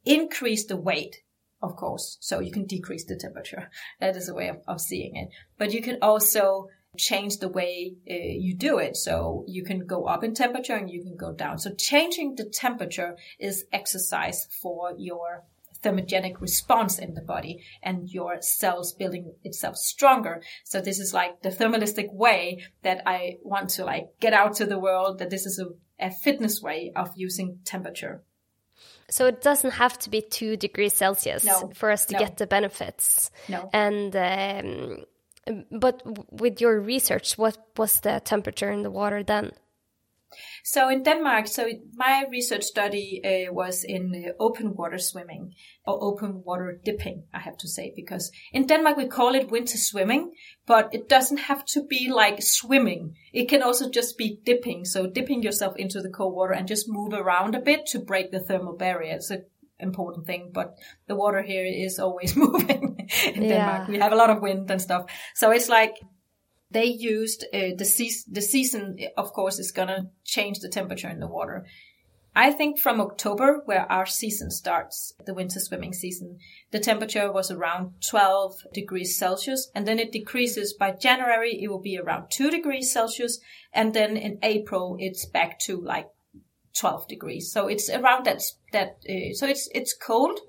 increase 0.06 0.66
the 0.66 0.78
weight 0.78 1.18
of 1.62 1.76
course. 1.76 2.18
So 2.22 2.40
you 2.40 2.52
can 2.52 2.66
decrease 2.66 3.06
the 3.06 3.16
temperature. 3.16 3.70
That 4.00 4.16
is 4.16 4.30
a 4.30 4.34
way 4.34 4.48
of, 4.48 4.58
of 4.68 4.80
seeing 4.80 5.16
it. 5.16 5.30
But 5.58 5.74
you 5.74 5.82
can 5.82 5.98
also 6.02 6.68
change 6.98 7.38
the 7.38 7.50
way 7.50 7.96
uh, 8.10 8.14
you 8.16 8.56
do 8.56 8.78
it. 8.80 8.96
So 8.98 9.44
you 9.48 9.64
can 9.64 9.86
go 9.86 10.06
up 10.06 10.24
in 10.24 10.34
temperature 10.34 10.76
and 10.76 10.90
you 10.90 11.04
can 11.04 11.16
go 11.16 11.34
down. 11.34 11.60
So 11.60 11.72
changing 11.74 12.36
the 12.36 12.46
temperature 12.46 13.18
is 13.40 13.66
exercise 13.72 14.48
for 14.62 14.94
your 14.98 15.44
thermogenic 15.84 16.42
response 16.42 17.00
in 17.00 17.14
the 17.14 17.22
body 17.22 17.64
and 17.82 18.10
your 18.10 18.42
cells 18.42 18.94
building 18.94 19.34
itself 19.44 19.76
stronger. 19.78 20.42
So 20.64 20.82
this 20.82 21.00
is 21.00 21.14
like 21.14 21.42
the 21.42 21.50
thermalistic 21.50 22.14
way 22.14 22.64
that 22.84 23.04
I 23.06 23.38
want 23.44 23.70
to 23.72 23.86
like 23.86 24.08
get 24.20 24.34
out 24.34 24.56
to 24.56 24.66
the 24.66 24.80
world 24.80 25.20
that 25.20 25.30
this 25.30 25.46
is 25.46 25.60
a, 25.60 26.06
a 26.06 26.12
fitness 26.12 26.62
way 26.62 26.92
of 26.96 27.12
using 27.16 27.60
temperature. 27.66 28.24
So 29.10 29.26
it 29.26 29.42
doesn't 29.42 29.72
have 29.72 29.98
to 30.00 30.10
be 30.10 30.22
two 30.22 30.56
degrees 30.56 30.94
Celsius 30.94 31.44
no, 31.44 31.72
for 31.74 31.90
us 31.90 32.06
to 32.06 32.14
no. 32.14 32.20
get 32.20 32.38
the 32.38 32.48
benefits. 32.48 33.32
No. 33.48 33.70
And 33.74 34.16
um, 34.16 35.06
but 35.72 36.04
with 36.32 36.62
your 36.62 36.80
research, 36.80 37.38
what 37.38 37.58
was 37.76 38.02
the 38.02 38.22
temperature 38.24 38.72
in 38.72 38.84
the 38.84 38.92
water 38.92 39.24
then? 39.24 39.52
So 40.64 40.90
in 40.90 41.04
Denmark, 41.04 41.48
so 41.48 41.68
my 41.94 42.26
research 42.30 42.64
study 42.64 43.22
uh, 43.24 43.54
was 43.54 43.84
in 43.84 44.12
uh, 44.14 44.32
open 44.40 44.76
water 44.76 44.98
swimming 44.98 45.54
or 45.86 45.98
open 46.02 46.44
water 46.46 46.80
dipping, 46.84 47.24
I 47.34 47.40
have 47.40 47.58
to 47.58 47.68
say, 47.68 47.94
because 47.96 48.32
in 48.54 48.68
Denmark 48.68 48.98
we 48.98 49.08
call 49.08 49.36
it 49.36 49.52
winter 49.52 49.78
swimming, 49.78 50.32
but 50.66 50.90
it 50.94 51.10
doesn't 51.10 51.38
have 51.38 51.66
to 51.66 51.84
be 51.84 52.10
like 52.10 52.42
swimming. 52.42 53.16
It 53.34 53.50
can 53.50 53.64
also 53.64 53.90
just 53.90 54.18
be 54.18 54.40
dipping. 54.44 54.86
So 54.86 55.08
dipping 55.08 55.44
yourself 55.44 55.76
into 55.78 56.02
the 56.02 56.10
cold 56.10 56.36
water 56.36 56.54
and 56.54 56.68
just 56.68 56.86
move 56.88 57.14
around 57.14 57.56
a 57.56 57.62
bit 57.62 57.86
to 57.88 58.00
break 58.00 58.32
the 58.32 58.40
thermal 58.40 58.78
barrier. 58.78 59.16
It's 59.16 59.32
an 59.32 59.46
important 59.80 60.28
thing, 60.28 60.52
but 60.54 60.76
the 61.08 61.16
water 61.16 61.42
here 61.42 61.66
is 61.66 62.00
always 62.00 62.36
moving 62.44 63.08
in 63.26 63.44
yeah. 63.44 63.50
Denmark. 63.50 63.88
We 63.88 64.00
have 64.00 64.14
a 64.14 64.18
lot 64.18 64.30
of 64.30 64.42
wind 64.42 64.70
and 64.70 64.82
stuff. 64.82 65.10
So 65.36 65.52
it's 65.52 65.70
like 65.70 65.96
they 66.72 66.86
used 66.86 67.46
uh, 67.54 67.76
the, 67.78 67.86
se- 67.86 68.26
the 68.32 68.42
season, 68.42 68.98
of 69.18 69.34
course, 69.34 69.60
is 69.60 69.72
going 69.72 69.88
to 69.88 70.08
change 70.24 70.60
the 70.60 70.70
temperature 70.70 71.10
in 71.10 71.20
the 71.20 71.28
water. 71.28 71.66
I 72.36 72.52
think 72.52 72.80
from 72.80 73.02
October, 73.02 73.64
where 73.66 73.92
our 73.92 74.06
season 74.06 74.52
starts, 74.52 75.14
the 75.26 75.34
winter 75.34 75.60
swimming 75.60 75.94
season, 75.94 76.38
the 76.72 76.80
temperature 76.80 77.32
was 77.32 77.50
around 77.50 77.94
12 78.08 78.68
degrees 78.74 79.18
Celsius, 79.18 79.72
and 79.74 79.88
then 79.88 79.98
it 80.00 80.12
decreases 80.12 80.74
by 80.74 80.92
January, 80.92 81.60
it 81.62 81.70
will 81.70 81.82
be 81.82 81.98
around 81.98 82.30
2 82.30 82.52
degrees 82.52 82.94
Celsius, 82.94 83.40
and 83.74 83.94
then 83.94 84.16
in 84.16 84.38
April, 84.44 84.96
it's 85.00 85.26
back 85.26 85.60
to 85.62 85.82
like 85.82 86.08
12 86.80 87.08
degrees. 87.08 87.52
So 87.52 87.68
it's 87.68 87.90
around 87.90 88.26
that, 88.26 88.42
that, 88.74 89.00
uh, 89.10 89.34
so 89.34 89.48
it's, 89.48 89.68
it's 89.74 89.94
cold, 89.94 90.40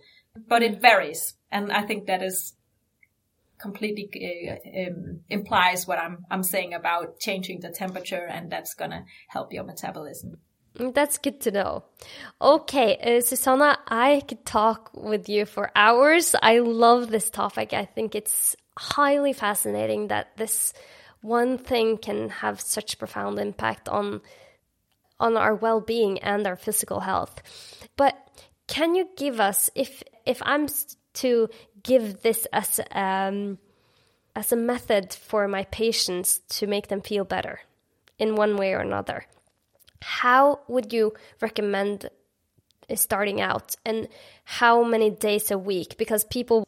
but 0.48 0.62
it 0.62 0.82
varies. 0.82 1.34
And 1.50 1.72
I 1.72 1.82
think 1.82 2.06
that 2.06 2.22
is 2.22 2.54
completely 3.60 4.08
uh, 4.14 4.90
um, 4.90 5.20
implies 5.28 5.86
what 5.86 5.98
I'm 5.98 6.24
I'm 6.30 6.42
saying 6.42 6.74
about 6.74 7.20
changing 7.20 7.60
the 7.60 7.70
temperature, 7.70 8.26
and 8.26 8.50
that's 8.50 8.74
gonna 8.74 9.04
help 9.28 9.52
your 9.52 9.64
metabolism. 9.64 10.38
That's 10.74 11.18
good 11.18 11.40
to 11.42 11.50
know. 11.50 11.84
Okay, 12.40 12.96
uh, 12.96 13.20
Susanna, 13.20 13.78
I 13.88 14.22
could 14.26 14.44
talk 14.46 14.90
with 14.94 15.28
you 15.28 15.44
for 15.44 15.70
hours. 15.74 16.34
I 16.40 16.60
love 16.60 17.10
this 17.10 17.28
topic. 17.28 17.72
I 17.72 17.84
think 17.84 18.14
it's 18.14 18.56
highly 18.78 19.32
fascinating 19.32 20.08
that 20.08 20.36
this 20.36 20.72
one 21.22 21.58
thing 21.58 21.98
can 21.98 22.30
have 22.30 22.60
such 22.60 22.98
profound 22.98 23.38
impact 23.38 23.88
on 23.88 24.22
on 25.18 25.36
our 25.36 25.54
well-being 25.54 26.18
and 26.20 26.46
our 26.46 26.56
physical 26.56 27.00
health. 27.00 27.42
But 27.96 28.16
can 28.68 28.94
you 28.94 29.08
give 29.16 29.40
us 29.40 29.68
if 29.74 30.02
if 30.24 30.40
I'm 30.44 30.66
to 31.12 31.48
give 31.82 32.22
this 32.22 32.46
as 32.52 32.80
um, 32.92 33.58
as 34.34 34.52
a 34.52 34.56
method 34.56 35.12
for 35.12 35.48
my 35.48 35.64
patients 35.64 36.40
to 36.48 36.66
make 36.66 36.88
them 36.88 37.00
feel 37.00 37.24
better 37.24 37.60
in 38.18 38.36
one 38.36 38.56
way 38.56 38.72
or 38.72 38.80
another. 38.80 39.26
How 40.02 40.60
would 40.68 40.92
you 40.92 41.12
recommend 41.40 42.08
starting 42.94 43.40
out 43.40 43.74
and 43.84 44.08
how 44.44 44.82
many 44.82 45.10
days 45.10 45.50
a 45.50 45.58
week? 45.58 45.96
Because 45.98 46.24
people 46.24 46.66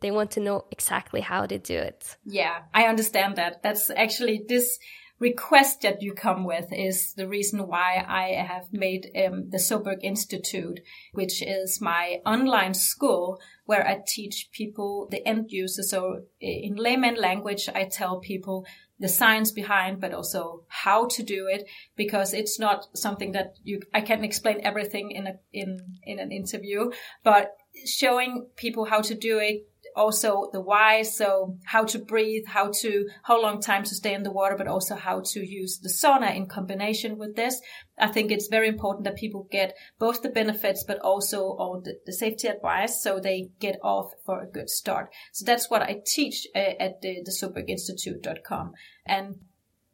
they 0.00 0.10
want 0.10 0.32
to 0.32 0.40
know 0.40 0.66
exactly 0.70 1.22
how 1.22 1.46
to 1.46 1.58
do 1.58 1.76
it. 1.76 2.16
Yeah, 2.26 2.58
I 2.74 2.84
understand 2.84 3.36
that. 3.36 3.62
That's 3.62 3.88
actually 3.88 4.44
this 4.46 4.78
request 5.18 5.82
that 5.82 6.02
you 6.02 6.12
come 6.12 6.44
with 6.44 6.72
is 6.72 7.14
the 7.14 7.28
reason 7.28 7.68
why 7.68 8.04
I 8.06 8.42
have 8.42 8.72
made 8.72 9.10
um, 9.16 9.48
the 9.50 9.58
Soeberg 9.58 10.00
Institute, 10.02 10.80
which 11.12 11.42
is 11.42 11.80
my 11.80 12.20
online 12.26 12.74
school 12.74 13.40
where 13.64 13.86
I 13.86 14.02
teach 14.06 14.48
people 14.52 15.08
the 15.10 15.26
end 15.26 15.46
user. 15.50 15.82
So 15.82 16.22
in 16.40 16.76
layman 16.76 17.14
language, 17.14 17.68
I 17.74 17.84
tell 17.84 18.20
people 18.20 18.66
the 18.98 19.08
science 19.08 19.50
behind, 19.50 20.00
but 20.00 20.12
also 20.12 20.64
how 20.68 21.06
to 21.06 21.22
do 21.22 21.48
it, 21.50 21.68
because 21.96 22.32
it's 22.32 22.58
not 22.58 22.86
something 22.94 23.32
that 23.32 23.54
you, 23.62 23.80
I 23.92 24.00
can 24.00 24.24
explain 24.24 24.60
everything 24.62 25.10
in 25.10 25.26
a, 25.26 25.34
in, 25.52 25.78
in 26.04 26.18
an 26.18 26.30
interview, 26.30 26.90
but 27.22 27.56
showing 27.86 28.46
people 28.56 28.84
how 28.84 29.00
to 29.00 29.14
do 29.14 29.38
it 29.38 29.68
also 29.94 30.48
the 30.52 30.60
why. 30.60 31.02
So 31.02 31.58
how 31.64 31.84
to 31.84 31.98
breathe, 31.98 32.46
how 32.46 32.70
to, 32.80 33.08
how 33.22 33.40
long 33.40 33.60
time 33.60 33.84
to 33.84 33.94
stay 33.94 34.14
in 34.14 34.22
the 34.22 34.32
water, 34.32 34.56
but 34.56 34.68
also 34.68 34.94
how 34.94 35.22
to 35.32 35.40
use 35.40 35.78
the 35.78 35.88
sauna 35.88 36.34
in 36.34 36.46
combination 36.46 37.18
with 37.18 37.36
this. 37.36 37.60
I 37.98 38.08
think 38.08 38.30
it's 38.30 38.48
very 38.48 38.68
important 38.68 39.04
that 39.04 39.16
people 39.16 39.48
get 39.50 39.76
both 39.98 40.22
the 40.22 40.28
benefits, 40.28 40.84
but 40.84 40.98
also 41.00 41.42
all 41.42 41.80
the, 41.84 41.94
the 42.06 42.12
safety 42.12 42.48
advice 42.48 43.02
so 43.02 43.20
they 43.20 43.50
get 43.60 43.76
off 43.82 44.12
for 44.24 44.42
a 44.42 44.50
good 44.50 44.68
start. 44.68 45.10
So 45.32 45.44
that's 45.44 45.70
what 45.70 45.82
I 45.82 46.02
teach 46.04 46.46
uh, 46.54 46.58
at 46.58 47.00
the, 47.00 47.22
the 47.24 47.30
SoebergInstitute.com. 47.30 48.72
And 49.06 49.36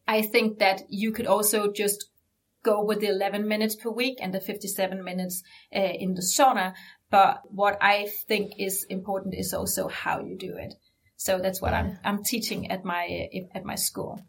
I 0.09 0.23
think 0.23 0.59
that 0.59 0.83
you 0.89 1.13
could 1.13 1.27
also 1.27 1.71
just 1.71 2.11
go 2.63 2.83
with 2.83 3.01
the 3.01 3.09
11 3.09 3.47
minutes 3.47 3.75
per 3.75 3.91
week 3.91 4.19
and 4.21 4.35
the 4.35 4.41
57 4.41 5.03
minutes 5.03 5.43
uh, 5.75 5.79
in 5.79 6.15
the 6.15 6.23
sauna. 6.23 6.75
But 7.11 7.43
what 7.51 7.79
I 7.81 8.09
think 8.29 8.53
is 8.59 8.85
important 8.89 9.35
is 9.35 9.53
also 9.53 9.89
how 9.89 10.21
you 10.21 10.37
do 10.37 10.57
it. 10.57 10.75
So 11.17 11.39
that's 11.39 11.61
what 11.61 11.73
yeah. 11.73 11.97
I'm, 12.05 12.17
I'm 12.19 12.25
teaching 12.25 12.71
at 12.71 12.85
my, 12.85 13.29
at 13.55 13.65
my 13.65 13.75
school. 13.75 14.23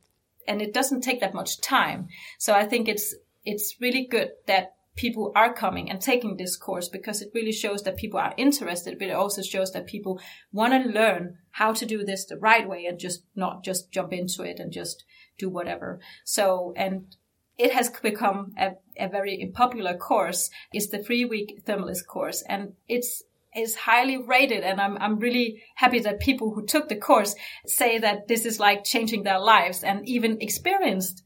And 0.48 0.62
it 0.62 0.74
doesn't 0.74 1.02
take 1.02 1.22
that 1.22 1.34
much 1.34 1.62
time. 1.62 2.08
So 2.40 2.54
I 2.54 2.66
think 2.66 2.88
it's, 2.88 3.16
it's 3.46 3.76
really 3.80 4.06
good 4.06 4.32
that 4.48 4.74
people 4.96 5.32
are 5.36 5.54
coming 5.54 5.90
and 5.90 6.02
taking 6.02 6.36
this 6.36 6.58
course 6.58 6.90
because 6.90 7.22
it 7.22 7.32
really 7.34 7.52
shows 7.52 7.84
that 7.84 7.98
people 7.98 8.20
are 8.20 8.34
interested, 8.36 9.00
but 9.00 9.08
it 9.08 9.14
also 9.14 9.42
shows 9.42 9.72
that 9.72 9.88
people 9.88 10.20
want 10.52 10.74
to 10.74 10.90
learn 10.90 11.38
how 11.52 11.72
to 11.74 11.86
do 11.86 12.04
this 12.04 12.26
the 12.26 12.38
right 12.38 12.68
way 12.68 12.86
and 12.86 13.00
just 13.00 13.24
not 13.36 13.64
just 13.64 13.92
jump 13.92 14.12
into 14.12 14.44
it 14.44 14.60
and 14.60 14.72
just 14.72 15.06
do 15.38 15.50
whatever. 15.50 16.00
So, 16.26 16.74
and 16.76 17.16
it 17.58 17.74
has 17.74 17.90
become 18.02 18.54
a, 18.58 18.72
a 18.98 19.08
very 19.08 19.52
popular 19.54 19.96
course 19.96 20.50
is 20.74 20.90
the 20.90 21.04
three 21.04 21.26
week 21.26 21.64
thermalist 21.66 22.08
course. 22.08 22.44
And 22.48 22.74
it's 22.88 23.24
is 23.54 23.76
highly 23.76 24.18
rated 24.18 24.64
and 24.64 24.80
I'm, 24.80 24.98
I'm 24.98 25.20
really 25.20 25.62
happy 25.76 26.00
that 26.00 26.22
people 26.22 26.54
who 26.54 26.66
took 26.66 26.88
the 26.88 26.96
course 26.96 27.36
say 27.66 27.98
that 28.00 28.30
this 28.30 28.46
is 28.46 28.62
like 28.62 28.86
changing 28.86 29.24
their 29.24 29.40
lives. 29.40 29.84
And 29.84 30.08
even 30.08 30.38
experienced 30.42 31.24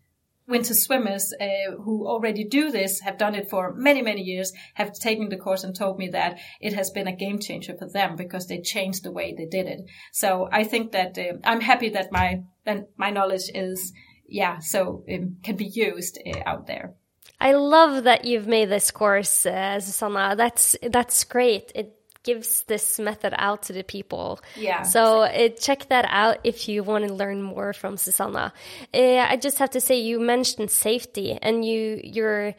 winter 0.48 0.74
swimmers 0.74 1.34
uh, 1.40 1.72
who 1.84 2.08
already 2.08 2.44
do 2.44 2.72
this 2.72 3.00
have 3.02 3.18
done 3.18 3.36
it 3.36 3.50
for 3.50 3.74
many 3.74 4.02
many 4.02 4.22
years 4.22 4.54
have 4.76 4.94
taken 4.94 5.30
the 5.30 5.38
course 5.38 5.64
and 5.64 5.76
told 5.76 5.98
me 5.98 6.10
that 6.10 6.38
it 6.62 6.74
has 6.74 6.92
been 6.92 7.08
a 7.08 7.16
game 7.16 7.40
changer 7.40 7.76
for 7.76 7.88
them 7.90 8.16
because 8.16 8.48
they 8.48 8.62
changed 8.62 9.04
the 9.04 9.12
way 9.12 9.34
they 9.36 9.46
did 9.46 9.68
it. 9.68 9.82
So 10.12 10.48
i 10.52 10.64
think 10.64 10.92
that 10.92 11.18
uh, 11.18 11.38
i'm 11.44 11.62
happy 11.62 11.90
that 11.90 12.12
my 12.12 12.44
that 12.66 12.90
my 12.98 13.10
knowledge 13.10 13.50
is 13.54 13.92
yeah, 14.28 14.60
so 14.60 15.04
it 15.08 15.44
can 15.44 15.56
be 15.56 15.66
used 15.66 16.20
uh, 16.26 16.40
out 16.46 16.68
there. 16.68 16.94
I 17.40 17.54
love 17.54 18.06
that 18.06 18.26
you've 18.26 18.48
made 18.48 18.70
this 18.70 18.92
course, 18.92 19.46
uh, 19.46 19.80
Susanna. 19.80 20.36
That's 20.36 20.76
that's 20.82 21.24
great. 21.26 21.72
It 21.76 21.94
gives 22.24 22.64
this 22.64 22.98
method 22.98 23.34
out 23.38 23.64
to 23.64 23.74
the 23.74 23.84
people. 23.84 24.40
Yeah. 24.56 24.82
So 24.84 25.22
uh, 25.22 25.50
check 25.50 25.90
that 25.90 26.06
out 26.10 26.40
if 26.44 26.68
you 26.68 26.84
want 26.84 27.08
to 27.08 27.14
learn 27.14 27.42
more 27.42 27.74
from 27.74 27.98
Susanna. 27.98 28.54
Uh, 28.94 29.18
I 29.18 29.38
just 29.38 29.60
have 29.60 29.72
to 29.72 29.82
say 29.82 30.00
you 30.00 30.20
mentioned 30.20 30.72
safety, 30.72 31.38
and 31.42 31.66
you 31.66 32.00
you're 32.04 32.56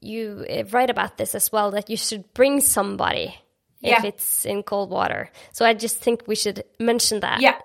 you 0.00 0.46
write 0.70 0.90
about 0.90 1.16
this 1.16 1.34
as 1.34 1.50
well 1.50 1.72
that 1.72 1.90
you 1.90 1.96
should 1.96 2.32
bring 2.34 2.60
somebody 2.60 3.34
yeah. 3.80 3.98
if 3.98 4.04
it's 4.04 4.44
in 4.44 4.62
cold 4.62 4.90
water. 4.90 5.30
So 5.52 5.64
I 5.64 5.74
just 5.74 5.96
think 5.96 6.24
we 6.28 6.36
should 6.36 6.62
mention 6.78 7.20
that. 7.20 7.40
Yeah 7.40 7.58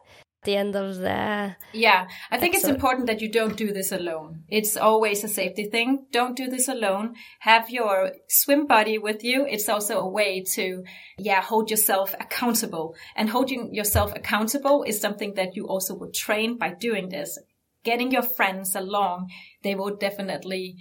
the 0.44 0.56
end 0.56 0.76
of 0.76 0.98
the 0.98 1.56
yeah 1.74 2.08
i 2.32 2.38
think 2.38 2.54
episode. 2.54 2.70
it's 2.70 2.76
important 2.76 3.08
that 3.08 3.22
you 3.22 3.32
don't 3.32 3.58
do 3.58 3.72
this 3.72 3.92
alone. 3.92 4.44
It's 4.50 4.78
always 4.78 5.24
a 5.24 5.28
safety 5.28 5.66
thing. 5.66 6.06
Don't 6.12 6.36
do 6.36 6.48
this 6.48 6.68
alone. 6.68 7.16
Have 7.40 7.70
your 7.70 8.12
swim 8.28 8.68
buddy 8.68 8.98
with 8.98 9.24
you. 9.24 9.46
It's 9.46 9.70
also 9.70 10.00
a 10.00 10.10
way 10.10 10.44
to 10.56 10.84
yeah 11.18 11.42
hold 11.42 11.70
yourself 11.70 12.14
accountable. 12.20 12.96
And 13.16 13.30
holding 13.30 13.74
yourself 13.74 14.14
accountable 14.16 14.84
is 14.84 15.00
something 15.00 15.34
that 15.36 15.56
you 15.56 15.68
also 15.68 15.96
would 15.96 16.14
train 16.14 16.58
by 16.58 16.74
doing 16.74 17.10
this. 17.10 17.38
Getting 17.84 18.12
your 18.12 18.24
friends 18.24 18.76
along 18.76 19.30
they 19.64 19.76
will 19.76 19.96
definitely 19.96 20.78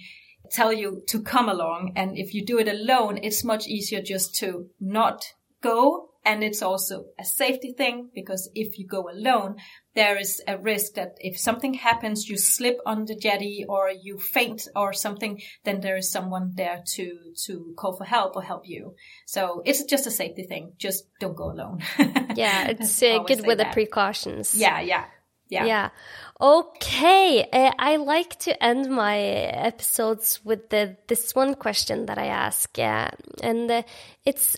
tell 0.50 0.72
you 0.72 1.02
to 1.08 1.22
come 1.22 1.48
along. 1.48 1.92
And 1.96 2.16
if 2.16 2.34
you 2.34 2.44
do 2.44 2.58
it 2.58 2.68
alone 2.68 3.18
it's 3.22 3.44
much 3.44 3.66
easier 3.66 4.02
just 4.02 4.34
to 4.36 4.66
not 4.80 5.24
go 5.62 6.11
and 6.24 6.44
it's 6.44 6.62
also 6.62 7.06
a 7.18 7.24
safety 7.24 7.74
thing 7.76 8.10
because 8.14 8.48
if 8.54 8.78
you 8.78 8.86
go 8.86 9.08
alone, 9.10 9.56
there 9.94 10.18
is 10.18 10.40
a 10.46 10.56
risk 10.56 10.94
that 10.94 11.16
if 11.18 11.38
something 11.38 11.74
happens, 11.74 12.28
you 12.28 12.38
slip 12.38 12.78
on 12.86 13.04
the 13.06 13.16
jetty 13.16 13.64
or 13.68 13.90
you 13.90 14.18
faint 14.18 14.68
or 14.76 14.92
something, 14.92 15.40
then 15.64 15.80
there 15.80 15.96
is 15.96 16.10
someone 16.10 16.52
there 16.54 16.82
to, 16.94 17.18
to 17.46 17.74
call 17.76 17.96
for 17.96 18.04
help 18.04 18.36
or 18.36 18.42
help 18.42 18.68
you. 18.68 18.94
So 19.26 19.62
it's 19.64 19.84
just 19.84 20.06
a 20.06 20.10
safety 20.10 20.44
thing. 20.44 20.72
Just 20.78 21.04
don't 21.18 21.36
go 21.36 21.50
alone. 21.50 21.80
yeah, 22.36 22.68
it's 22.68 23.02
uh, 23.02 23.18
good 23.26 23.44
with 23.44 23.58
that. 23.58 23.70
the 23.70 23.74
precautions. 23.74 24.54
Yeah, 24.54 24.80
yeah. 24.80 25.04
Yeah. 25.48 25.66
Yeah. 25.66 25.88
Okay. 26.40 27.46
Uh, 27.52 27.72
I 27.78 27.96
like 27.96 28.38
to 28.40 28.64
end 28.64 28.88
my 28.90 29.18
episodes 29.18 30.40
with 30.42 30.70
the, 30.70 30.96
this 31.08 31.34
one 31.34 31.56
question 31.56 32.06
that 32.06 32.16
I 32.16 32.28
ask. 32.28 32.78
Uh, 32.78 33.10
and 33.42 33.70
uh, 33.70 33.82
it's 34.24 34.56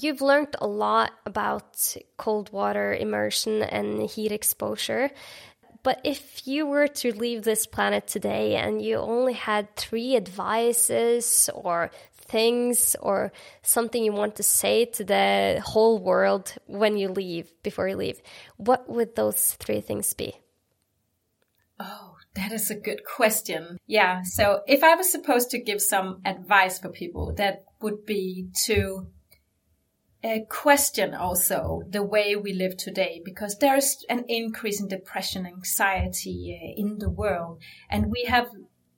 You've 0.00 0.22
learned 0.22 0.56
a 0.60 0.66
lot 0.66 1.12
about 1.24 1.96
cold 2.16 2.50
water 2.52 2.92
immersion 2.92 3.62
and 3.62 4.10
heat 4.10 4.32
exposure, 4.32 5.10
But 5.84 6.00
if 6.02 6.48
you 6.48 6.66
were 6.66 6.88
to 6.88 7.12
leave 7.12 7.44
this 7.44 7.66
planet 7.66 8.06
today 8.06 8.56
and 8.56 8.80
you 8.80 8.96
only 8.96 9.34
had 9.34 9.76
three 9.76 10.16
advices 10.16 11.50
or 11.54 11.90
things 12.14 12.96
or 13.00 13.32
something 13.62 14.02
you 14.02 14.12
want 14.12 14.36
to 14.36 14.42
say 14.42 14.86
to 14.86 15.04
the 15.04 15.62
whole 15.62 15.98
world 15.98 16.54
when 16.66 16.96
you 16.96 17.10
leave, 17.10 17.52
before 17.62 17.86
you 17.86 17.96
leave, 17.96 18.22
what 18.56 18.88
would 18.88 19.14
those 19.14 19.52
three 19.60 19.82
things 19.82 20.14
be? 20.14 20.40
Oh, 21.78 22.14
that 22.34 22.50
is 22.50 22.70
a 22.70 22.80
good 22.80 23.02
question. 23.04 23.76
Yeah. 23.86 24.22
So 24.24 24.62
if 24.66 24.82
I 24.82 24.94
was 24.94 25.12
supposed 25.12 25.50
to 25.50 25.58
give 25.58 25.82
some 25.82 26.22
advice 26.24 26.78
for 26.78 26.88
people, 26.88 27.34
that 27.34 27.64
would 27.82 28.06
be 28.06 28.48
to 28.64 29.06
uh, 30.24 30.38
question 30.48 31.14
also 31.14 31.82
the 31.88 32.02
way 32.02 32.34
we 32.34 32.54
live 32.54 32.76
today 32.76 33.20
because 33.24 33.58
there's 33.58 34.04
an 34.08 34.24
increase 34.28 34.80
in 34.80 34.88
depression, 34.88 35.46
anxiety 35.46 36.58
uh, 36.58 36.80
in 36.80 36.98
the 36.98 37.10
world, 37.10 37.60
and 37.90 38.10
we 38.10 38.24
have 38.24 38.48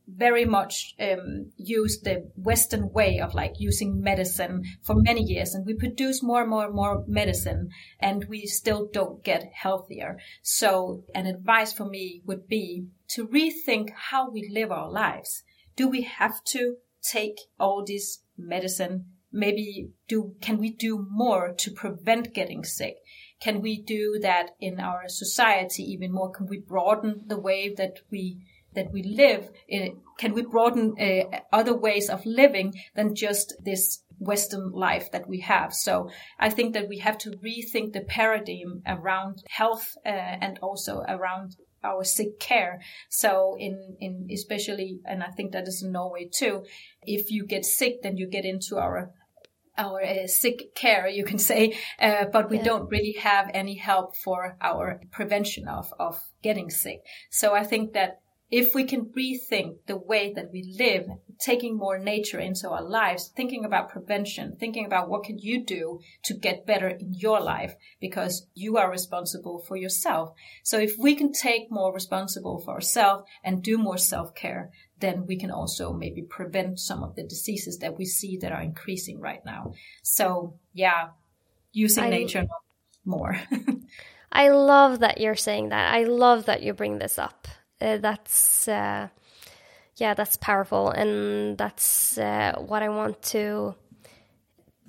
very 0.09 0.44
much 0.44 0.94
um, 1.01 1.51
used 1.57 2.05
the 2.05 2.31
Western 2.36 2.93
way 2.93 3.19
of 3.19 3.35
like 3.35 3.55
using 3.59 4.01
medicine 4.01 4.62
for 4.82 4.94
many 4.94 5.20
years, 5.20 5.53
and 5.53 5.66
we 5.66 5.74
produce 5.74 6.23
more 6.23 6.43
and 6.43 6.51
more 6.51 6.66
and 6.66 6.74
more 6.74 7.05
medicine, 7.09 7.70
and 7.98 8.27
we 8.28 8.47
still 8.47 8.89
don't 8.93 9.24
get 9.24 9.51
healthier. 9.53 10.19
So, 10.43 11.03
an 11.12 11.27
advice 11.27 11.73
for 11.73 11.86
me 11.86 12.23
would 12.24 12.47
be 12.47 12.86
to 13.09 13.27
rethink 13.27 13.90
how 14.11 14.31
we 14.31 14.48
live 14.48 14.70
our 14.70 14.90
lives. 14.90 15.43
Do 15.74 15.89
we 15.89 16.03
have 16.03 16.44
to 16.53 16.77
take 17.03 17.39
all 17.59 17.85
this 17.85 18.20
medicine? 18.39 19.15
Maybe 19.37 19.91
do 20.09 20.35
can 20.41 20.59
we 20.59 20.71
do 20.71 21.07
more 21.11 21.53
to 21.53 21.71
prevent 21.71 22.35
getting 22.35 22.65
sick? 22.65 22.97
Can 23.41 23.61
we 23.61 23.83
do 23.83 24.19
that 24.23 24.51
in 24.61 24.81
our 24.81 25.09
society 25.09 25.83
even 25.93 26.13
more? 26.13 26.31
Can 26.31 26.47
we 26.47 26.59
broaden 26.59 27.25
the 27.27 27.39
way 27.39 27.75
that 27.77 28.01
we 28.11 28.39
that 28.75 28.93
we 28.93 29.03
live 29.03 29.49
in, 29.69 30.01
can 30.19 30.35
we 30.35 30.43
broaden 30.43 30.95
uh, 31.01 31.39
other 31.53 31.75
ways 31.75 32.11
of 32.11 32.25
living 32.27 32.75
than 32.95 33.15
just 33.15 33.55
this 33.65 34.03
Western 34.19 34.71
life 34.73 35.11
that 35.13 35.29
we 35.29 35.41
have. 35.41 35.75
So 35.75 36.11
I 36.39 36.51
think 36.51 36.75
that 36.75 36.89
we 36.89 36.99
have 36.99 37.19
to 37.19 37.31
rethink 37.31 37.93
the 37.93 38.01
paradigm 38.01 38.83
around 38.87 39.43
health 39.49 39.97
uh, 40.05 40.09
and 40.09 40.59
also 40.63 41.03
around 41.07 41.57
our 41.85 42.03
sick 42.03 42.41
care. 42.41 42.81
So 43.09 43.57
in, 43.59 43.97
in 44.01 44.29
especially, 44.33 45.01
and 45.05 45.23
I 45.23 45.29
think 45.29 45.53
that 45.53 45.69
is 45.69 45.83
in 45.83 45.93
Norway 45.93 46.29
too, 46.33 46.65
if 47.03 47.31
you 47.31 47.47
get 47.47 47.65
sick, 47.65 48.03
then 48.03 48.17
you 48.17 48.27
get 48.27 48.45
into 48.45 48.77
our 48.79 49.13
our 49.78 50.03
uh, 50.03 50.27
sick 50.27 50.74
care, 50.74 51.09
you 51.09 51.24
can 51.24 51.39
say, 51.39 51.77
uh, 52.01 52.27
but 52.32 52.51
we 52.51 52.59
yeah. 52.59 52.65
don't 52.65 52.89
really 52.90 53.16
have 53.20 53.51
any 53.53 53.74
help 53.74 54.16
for 54.16 54.57
our 54.61 55.01
prevention 55.11 55.69
of, 55.69 55.93
of 55.98 56.20
getting 56.43 56.70
sick. 56.70 57.01
So 57.31 57.55
I 57.55 57.65
think 57.65 57.93
that 57.93 58.20
if 58.51 58.74
we 58.74 58.85
can 58.85 59.07
rethink 59.07 59.78
the 59.86 59.97
way 59.97 60.32
that 60.32 60.51
we 60.53 60.74
live, 60.78 61.09
taking 61.40 61.77
more 61.77 61.98
nature 61.98 62.39
into 62.39 62.70
our 62.70 62.82
lives, 62.82 63.32
thinking 63.35 63.65
about 63.65 63.90
prevention, 63.90 64.57
thinking 64.59 64.86
about 64.86 65.09
what 65.09 65.24
can 65.24 65.39
you 65.39 65.65
do 65.65 65.98
to 66.23 66.35
get 66.35 66.65
better 66.65 66.89
in 66.89 67.12
your 67.15 67.40
life 67.40 67.74
because 68.01 68.47
you 68.55 68.77
are 68.77 68.90
responsible 68.90 69.59
for 69.59 69.77
yourself. 69.77 70.31
So 70.62 70.78
if 70.78 70.97
we 70.97 71.16
can 71.16 71.32
take 71.32 71.70
more 71.70 71.93
responsible 71.93 72.61
for 72.61 72.74
ourselves 72.74 73.24
and 73.43 73.62
do 73.65 73.78
more 73.78 73.98
self-care, 73.98 74.70
then 75.01 75.27
we 75.27 75.36
can 75.36 75.51
also 75.51 75.93
maybe 75.93 76.23
prevent 76.23 76.81
some 76.81 77.02
of 77.02 77.14
the 77.16 77.23
diseases 77.23 77.78
that 77.78 77.98
we 77.98 78.05
see 78.05 78.39
that 78.39 78.52
are 78.52 78.62
increasing 78.62 79.20
right 79.20 79.44
now. 79.44 79.74
So 80.02 80.55
yeah, 80.73 81.09
using 81.73 82.05
I, 82.05 82.10
nature 82.10 82.47
more. 83.05 83.39
I 84.32 84.48
love 84.48 85.01
that 85.01 85.20
you're 85.20 85.36
saying 85.36 85.70
that. 85.70 85.94
I 85.94 86.05
love 86.05 86.47
that 86.47 86.62
you 86.62 86.73
bring 86.73 86.98
this 86.98 87.18
up 87.18 87.47
uh, 87.81 87.98
that's 87.98 88.68
uh, 88.68 89.09
yeah, 89.97 90.14
that's 90.14 90.36
powerful, 90.36 90.90
and 90.90 91.56
that's 91.56 92.18
uh, 92.18 92.55
what 92.59 92.82
I 92.82 92.89
want 92.89 93.23
to 93.23 93.74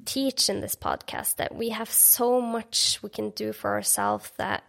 teach 0.05 0.49
in 0.49 0.61
this 0.61 0.75
podcast. 0.75 1.38
That 1.38 1.55
we 1.55 1.69
have 1.69 1.89
so 1.89 2.41
much 2.41 2.99
we 3.01 3.09
can 3.09 3.31
do 3.31 3.53
for 3.53 3.71
ourselves 3.71 4.31
that 4.38 4.63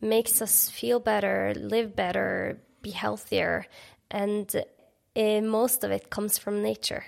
makes 0.00 0.42
us 0.42 0.68
feel 0.68 1.00
better, 1.00 1.54
live 1.56 1.96
better, 1.96 2.60
be 2.82 2.90
healthier, 2.90 3.66
and 4.10 4.64
uh, 5.16 5.40
most 5.40 5.82
of 5.84 5.90
it 5.90 6.10
comes 6.10 6.38
from 6.38 6.62
nature. 6.62 7.04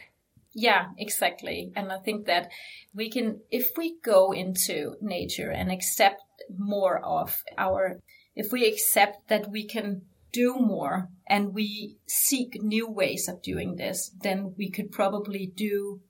Yeah, 0.55 0.87
exactly. 0.97 1.73
And 1.77 1.93
I 1.93 1.99
think 1.99 2.27
that 2.27 2.51
we 2.95 3.11
can, 3.11 3.41
if 3.51 3.71
we 3.77 3.97
go 4.03 4.33
into 4.33 4.97
nature 5.01 5.51
and 5.51 5.71
accept 5.71 6.23
more 6.57 6.99
of 7.05 7.43
our, 7.57 8.01
if 8.35 8.51
we 8.51 8.67
accept 8.67 9.29
that 9.29 9.51
we 9.51 9.67
can 9.67 10.03
do 10.33 10.57
more 10.59 11.09
and 11.29 11.55
we 11.55 11.99
seek 12.07 12.63
new 12.63 12.91
ways 12.91 13.29
of 13.29 13.43
doing 13.43 13.77
this, 13.77 14.11
then 14.21 14.55
we 14.57 14.71
could 14.71 14.91
probably 14.91 15.53
do 15.55 16.01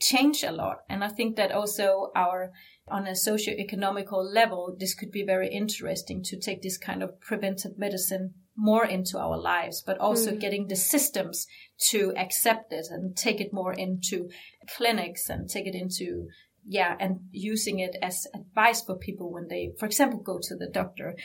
change 0.00 0.42
a 0.42 0.52
lot. 0.52 0.78
And 0.88 1.02
I 1.02 1.08
think 1.08 1.36
that 1.36 1.52
also 1.52 2.10
our, 2.14 2.52
on 2.88 3.06
a 3.06 3.16
socio-economical 3.16 4.24
level, 4.24 4.74
this 4.78 4.94
could 4.94 5.10
be 5.10 5.24
very 5.24 5.48
interesting 5.48 6.22
to 6.24 6.38
take 6.38 6.62
this 6.62 6.78
kind 6.78 7.02
of 7.02 7.20
preventive 7.20 7.76
medicine 7.76 8.34
more 8.58 8.84
into 8.84 9.18
our 9.18 9.38
lives, 9.38 9.82
but 9.86 9.98
also 9.98 10.32
mm. 10.32 10.40
getting 10.40 10.66
the 10.66 10.76
systems 10.76 11.46
to 11.90 12.12
accept 12.16 12.72
it 12.72 12.88
and 12.90 13.16
take 13.16 13.40
it 13.40 13.52
more 13.52 13.72
into 13.72 14.28
clinics 14.76 15.30
and 15.30 15.48
take 15.48 15.66
it 15.66 15.74
into 15.74 16.26
yeah, 16.70 16.96
and 17.00 17.20
using 17.30 17.78
it 17.78 17.96
as 18.02 18.26
advice 18.34 18.82
for 18.82 18.98
people 18.98 19.32
when 19.32 19.48
they, 19.48 19.70
for 19.78 19.86
example, 19.86 20.20
go 20.20 20.38
to 20.42 20.54
the 20.54 20.66
doctor. 20.66 21.16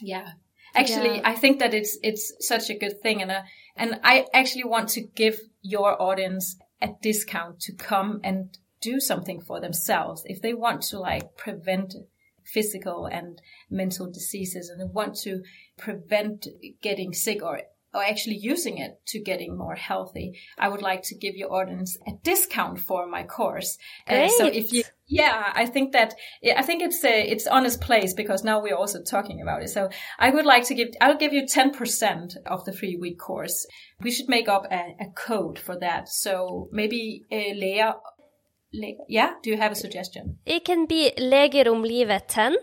Yeah, 0.00 0.28
Actually, 0.76 1.16
yeah. 1.16 1.22
I 1.24 1.34
think 1.34 1.58
that 1.60 1.72
it's 1.72 1.98
it's 2.02 2.34
such 2.40 2.70
a 2.70 2.78
good 2.78 3.00
thing, 3.00 3.22
and 3.22 3.30
uh, 3.30 3.42
and 3.76 3.98
I 4.04 4.26
actually 4.34 4.64
want 4.64 4.90
to 4.90 5.00
give 5.00 5.40
your 5.62 6.00
audience 6.00 6.56
a 6.82 6.90
discount 7.00 7.60
to 7.60 7.72
come 7.72 8.20
and 8.22 8.56
do 8.82 9.00
something 9.00 9.40
for 9.40 9.58
themselves 9.60 10.22
if 10.26 10.42
they 10.42 10.52
want 10.52 10.82
to 10.82 10.98
like 10.98 11.36
prevent 11.36 11.94
physical 12.46 13.06
and 13.06 13.40
mental 13.70 14.10
diseases 14.10 14.68
and 14.68 14.80
they 14.80 14.92
want 14.92 15.16
to 15.16 15.42
prevent 15.76 16.46
getting 16.80 17.12
sick 17.12 17.42
or 17.42 17.60
or 17.96 18.04
actually 18.04 18.36
using 18.36 18.76
it 18.76 19.00
to 19.06 19.18
getting 19.18 19.56
more 19.56 19.74
healthy, 19.74 20.38
I 20.58 20.68
would 20.68 20.82
like 20.82 21.02
to 21.04 21.14
give 21.14 21.34
your 21.34 21.52
audience 21.52 21.96
a 22.06 22.12
discount 22.22 22.78
for 22.78 23.06
my 23.06 23.22
course. 23.22 23.78
Uh, 24.06 24.28
so 24.28 24.46
if 24.46 24.70
you, 24.70 24.84
yeah, 25.06 25.50
I 25.54 25.64
think 25.64 25.92
that, 25.92 26.14
I 26.54 26.62
think 26.62 26.82
it's 26.82 27.02
a, 27.04 27.22
it's 27.22 27.46
on 27.46 27.64
its 27.64 27.78
place 27.78 28.12
because 28.12 28.44
now 28.44 28.60
we're 28.60 28.76
also 28.76 29.02
talking 29.02 29.40
about 29.40 29.62
it. 29.62 29.70
So 29.70 29.88
I 30.18 30.28
would 30.28 30.44
like 30.44 30.66
to 30.66 30.74
give, 30.74 30.88
I'll 31.00 31.16
give 31.16 31.32
you 31.32 31.44
10% 31.44 32.36
of 32.44 32.64
the 32.66 32.72
three 32.72 32.96
week 32.96 33.18
course. 33.18 33.66
We 34.02 34.10
should 34.10 34.28
make 34.28 34.48
up 34.48 34.66
a, 34.70 34.94
a 35.00 35.10
code 35.14 35.58
for 35.58 35.78
that. 35.78 36.08
So 36.08 36.68
maybe 36.72 37.22
uh, 37.32 37.36
Leah, 37.36 37.94
Le- 37.94 38.00
yeah, 39.08 39.34
do 39.42 39.50
you 39.50 39.56
have 39.56 39.72
a 39.72 39.74
suggestion? 39.74 40.38
It 40.44 40.64
can 40.64 40.86
be 40.86 41.12
Leger 41.18 41.70
om 41.70 41.82
livet 41.82 42.28
10. 42.28 42.56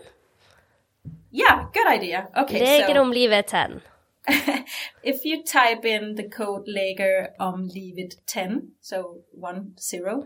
Yeah, 1.30 1.66
good 1.72 1.86
idea. 1.86 2.28
Okay. 2.36 2.60
Leger 2.60 2.94
so, 2.94 3.00
om 3.00 3.12
livet 3.12 3.46
10. 3.46 3.80
if 5.02 5.24
you 5.24 5.42
type 5.42 5.84
in 5.84 6.14
the 6.14 6.28
code 6.28 6.64
Lager 6.66 7.34
um 7.38 7.68
leave 7.68 7.98
it 7.98 8.14
10, 8.26 8.72
so 8.80 9.22
one 9.32 9.74
zero, 9.78 10.24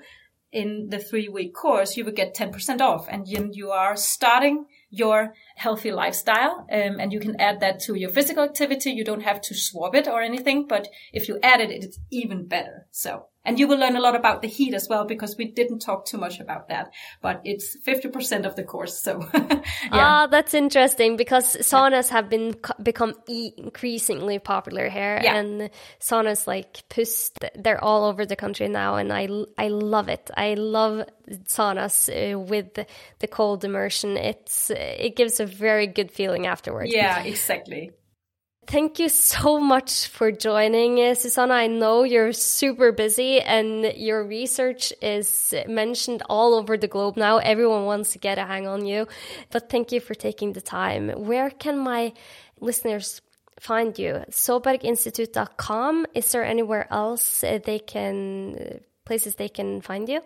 in 0.52 0.88
the 0.90 0.98
three 0.98 1.28
week 1.28 1.54
course, 1.54 1.96
you 1.96 2.04
will 2.04 2.12
get 2.12 2.34
10% 2.34 2.80
off 2.80 3.06
and 3.08 3.28
you, 3.28 3.50
you 3.52 3.70
are 3.70 3.96
starting 3.96 4.66
your 4.90 5.34
healthy 5.56 5.92
lifestyle. 5.92 6.66
Um, 6.72 6.98
and 6.98 7.12
you 7.12 7.20
can 7.20 7.38
add 7.40 7.60
that 7.60 7.80
to 7.80 7.94
your 7.94 8.10
physical 8.10 8.44
activity. 8.44 8.90
You 8.90 9.04
don't 9.04 9.22
have 9.22 9.40
to 9.42 9.54
swap 9.54 9.94
it 9.94 10.08
or 10.08 10.22
anything, 10.22 10.66
but 10.66 10.88
if 11.12 11.28
you 11.28 11.38
add 11.42 11.60
it, 11.60 11.70
it's 11.70 11.98
even 12.10 12.46
better. 12.46 12.86
So 12.90 13.26
and 13.48 13.58
you 13.58 13.66
will 13.66 13.78
learn 13.78 13.96
a 13.96 14.00
lot 14.00 14.14
about 14.14 14.42
the 14.42 14.48
heat 14.48 14.74
as 14.74 14.88
well 14.90 15.06
because 15.06 15.38
we 15.38 15.46
didn't 15.46 15.78
talk 15.78 16.04
too 16.04 16.18
much 16.18 16.38
about 16.38 16.68
that, 16.68 16.92
but 17.22 17.40
it's 17.44 17.78
50% 17.78 18.44
of 18.44 18.56
the 18.56 18.62
course. 18.62 18.98
So 18.98 19.26
yeah. 19.34 19.60
Ah, 19.90 20.26
that's 20.30 20.52
interesting 20.52 21.16
because 21.16 21.56
saunas 21.56 22.08
yeah. 22.08 22.16
have 22.16 22.28
been 22.28 22.56
become 22.82 23.14
increasingly 23.26 24.38
popular 24.38 24.90
here 24.90 25.18
yeah. 25.22 25.36
and 25.36 25.70
saunas 25.98 26.46
like 26.46 26.86
Pust, 26.90 27.38
they're 27.54 27.82
all 27.82 28.04
over 28.04 28.26
the 28.26 28.36
country 28.36 28.68
now. 28.68 28.96
And 28.96 29.10
I, 29.10 29.28
I 29.56 29.68
love 29.68 30.10
it. 30.10 30.30
I 30.36 30.52
love 30.52 31.06
saunas 31.46 32.10
uh, 32.10 32.38
with 32.38 32.78
the 33.18 33.26
cold 33.26 33.64
immersion. 33.64 34.18
It's, 34.18 34.70
it 34.70 35.16
gives 35.16 35.40
a 35.40 35.46
very 35.46 35.86
good 35.86 36.12
feeling 36.12 36.46
afterwards. 36.46 36.92
Yeah, 36.92 37.22
exactly. 37.22 37.92
Thank 38.68 38.98
you 38.98 39.08
so 39.08 39.58
much 39.58 40.08
for 40.08 40.30
joining, 40.30 41.00
uh, 41.00 41.14
Susanna. 41.14 41.54
I 41.54 41.68
know 41.68 42.02
you're 42.02 42.34
super 42.34 42.92
busy 42.92 43.40
and 43.40 43.94
your 43.96 44.22
research 44.22 44.92
is 45.00 45.54
mentioned 45.66 46.22
all 46.28 46.52
over 46.52 46.76
the 46.76 46.86
globe 46.86 47.16
now. 47.16 47.38
Everyone 47.38 47.86
wants 47.86 48.12
to 48.12 48.18
get 48.18 48.36
a 48.36 48.44
hang 48.44 48.66
on 48.66 48.84
you. 48.84 49.08
But 49.50 49.70
thank 49.70 49.90
you 49.90 50.00
for 50.00 50.14
taking 50.14 50.52
the 50.52 50.60
time. 50.60 51.08
Where 51.08 51.48
can 51.48 51.78
my 51.78 52.12
listeners 52.60 53.22
find 53.58 53.98
you? 53.98 54.22
SoebergInstitute.com. 54.30 56.04
Is 56.14 56.30
there 56.32 56.44
anywhere 56.44 56.92
else 56.92 57.42
uh, 57.42 57.60
they 57.64 57.78
can, 57.78 58.80
places 59.06 59.36
they 59.36 59.48
can 59.48 59.80
find 59.80 60.10
you? 60.10 60.20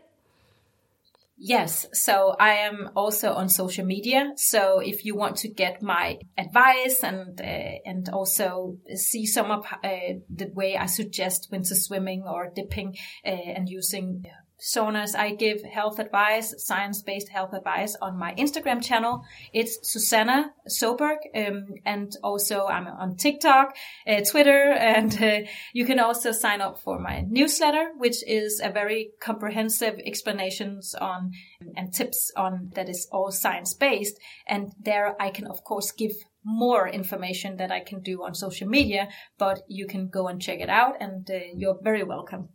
Yes, 1.44 1.86
so 1.92 2.36
I 2.38 2.50
am 2.68 2.90
also 2.94 3.32
on 3.32 3.48
social 3.48 3.84
media. 3.84 4.30
So 4.36 4.78
if 4.78 5.04
you 5.04 5.16
want 5.16 5.38
to 5.38 5.48
get 5.48 5.82
my 5.82 6.18
advice 6.38 7.02
and 7.02 7.40
uh, 7.40 7.80
and 7.84 8.08
also 8.10 8.78
see 8.94 9.26
some 9.26 9.50
of 9.50 9.66
uh, 9.82 10.20
the 10.32 10.52
way 10.54 10.76
I 10.76 10.86
suggest 10.86 11.48
winter 11.50 11.74
swimming 11.74 12.22
or 12.28 12.52
dipping 12.54 12.94
uh, 13.26 13.30
and 13.30 13.68
using 13.68 14.24
saunas, 14.62 15.16
I 15.16 15.34
give 15.34 15.62
health 15.62 15.98
advice, 15.98 16.54
science-based 16.56 17.28
health 17.28 17.52
advice 17.52 17.96
on 18.00 18.16
my 18.16 18.32
Instagram 18.34 18.82
channel. 18.82 19.24
It's 19.52 19.78
Susanna 19.82 20.52
Søberg, 20.68 21.18
um, 21.34 21.66
and 21.84 22.12
also 22.22 22.66
I'm 22.66 22.86
on 22.86 23.16
TikTok, 23.16 23.74
uh, 24.06 24.20
Twitter, 24.20 24.72
and 24.78 25.22
uh, 25.22 25.48
you 25.72 25.84
can 25.84 25.98
also 25.98 26.30
sign 26.30 26.60
up 26.60 26.78
for 26.78 27.00
my 27.00 27.24
newsletter, 27.28 27.90
which 27.98 28.22
is 28.26 28.60
a 28.62 28.70
very 28.70 29.10
comprehensive 29.20 29.98
explanations 30.06 30.94
on 30.94 31.32
and 31.76 31.92
tips 31.92 32.30
on 32.36 32.70
that 32.74 32.88
is 32.88 33.08
all 33.10 33.32
science-based. 33.32 34.16
And 34.46 34.72
there 34.80 35.20
I 35.20 35.30
can 35.30 35.46
of 35.46 35.64
course 35.64 35.90
give 35.90 36.12
more 36.44 36.88
information 36.88 37.56
that 37.56 37.72
I 37.72 37.80
can 37.80 38.00
do 38.00 38.22
on 38.22 38.34
social 38.34 38.68
media, 38.68 39.08
but 39.38 39.62
you 39.68 39.86
can 39.86 40.08
go 40.08 40.28
and 40.28 40.40
check 40.40 40.60
it 40.60 40.68
out, 40.68 40.94
and 41.00 41.28
uh, 41.30 41.38
you're 41.54 41.78
very 41.82 42.04
welcome. 42.04 42.48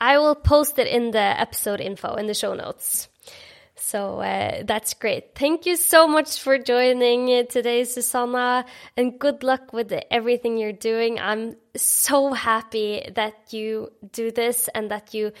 I 0.00 0.18
will 0.18 0.34
post 0.34 0.78
it 0.78 0.86
in 0.86 1.10
the 1.10 1.18
episode 1.18 1.80
info 1.80 2.14
in 2.14 2.26
the 2.26 2.34
show 2.34 2.54
notes. 2.54 3.08
So 3.76 4.20
uh, 4.20 4.64
that's 4.64 4.94
great. 4.94 5.34
Thank 5.34 5.64
you 5.64 5.76
so 5.76 6.08
much 6.08 6.40
for 6.40 6.58
joining 6.58 7.46
today, 7.46 7.84
Susanna, 7.84 8.64
and 8.96 9.18
good 9.18 9.42
luck 9.42 9.72
with 9.72 9.92
everything 10.10 10.58
you're 10.58 10.72
doing. 10.72 11.18
I'm 11.18 11.56
so 11.76 12.32
happy 12.32 13.08
that 13.14 13.52
you 13.52 13.92
do 14.12 14.30
this 14.30 14.68
and 14.74 14.90
that 14.90 15.14
you 15.14 15.32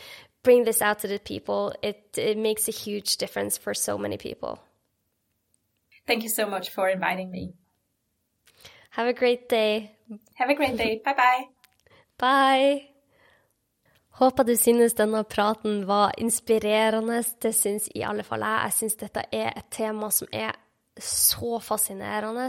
bring 0.42 0.64
this 0.64 0.80
out 0.80 1.00
to 1.00 1.08
the 1.08 1.18
people. 1.18 1.74
It, 1.82 2.16
it 2.16 2.38
makes 2.38 2.68
a 2.68 2.72
huge 2.72 3.16
difference 3.16 3.58
for 3.58 3.74
so 3.74 3.98
many 3.98 4.16
people. 4.16 4.60
Thank 6.06 6.22
you 6.22 6.30
so 6.30 6.48
much 6.48 6.70
for 6.70 6.88
inviting 6.88 7.30
me. 7.30 7.52
Have 8.90 9.08
a 9.08 9.12
great 9.12 9.48
day. 9.48 9.96
Have 10.34 10.48
a 10.48 10.54
great 10.54 10.76
day. 10.76 11.02
Bye 11.04 11.12
bye 11.12 11.44
bye. 12.18 12.88
Håper 14.18 14.44
du 14.44 14.56
synes 14.58 14.96
denne 14.98 15.20
praten 15.30 15.84
var 15.86 16.16
inspirerende. 16.18 17.20
Det 17.38 17.52
syns 17.54 17.86
i 17.94 18.02
alle 18.02 18.24
fall 18.26 18.42
jeg. 18.42 18.64
Jeg 18.64 18.76
syns 18.78 18.96
dette 18.98 19.22
er 19.30 19.52
et 19.52 19.68
tema 19.70 20.08
som 20.10 20.30
er 20.34 20.56
så 20.98 21.60
fascinerende. 21.62 22.48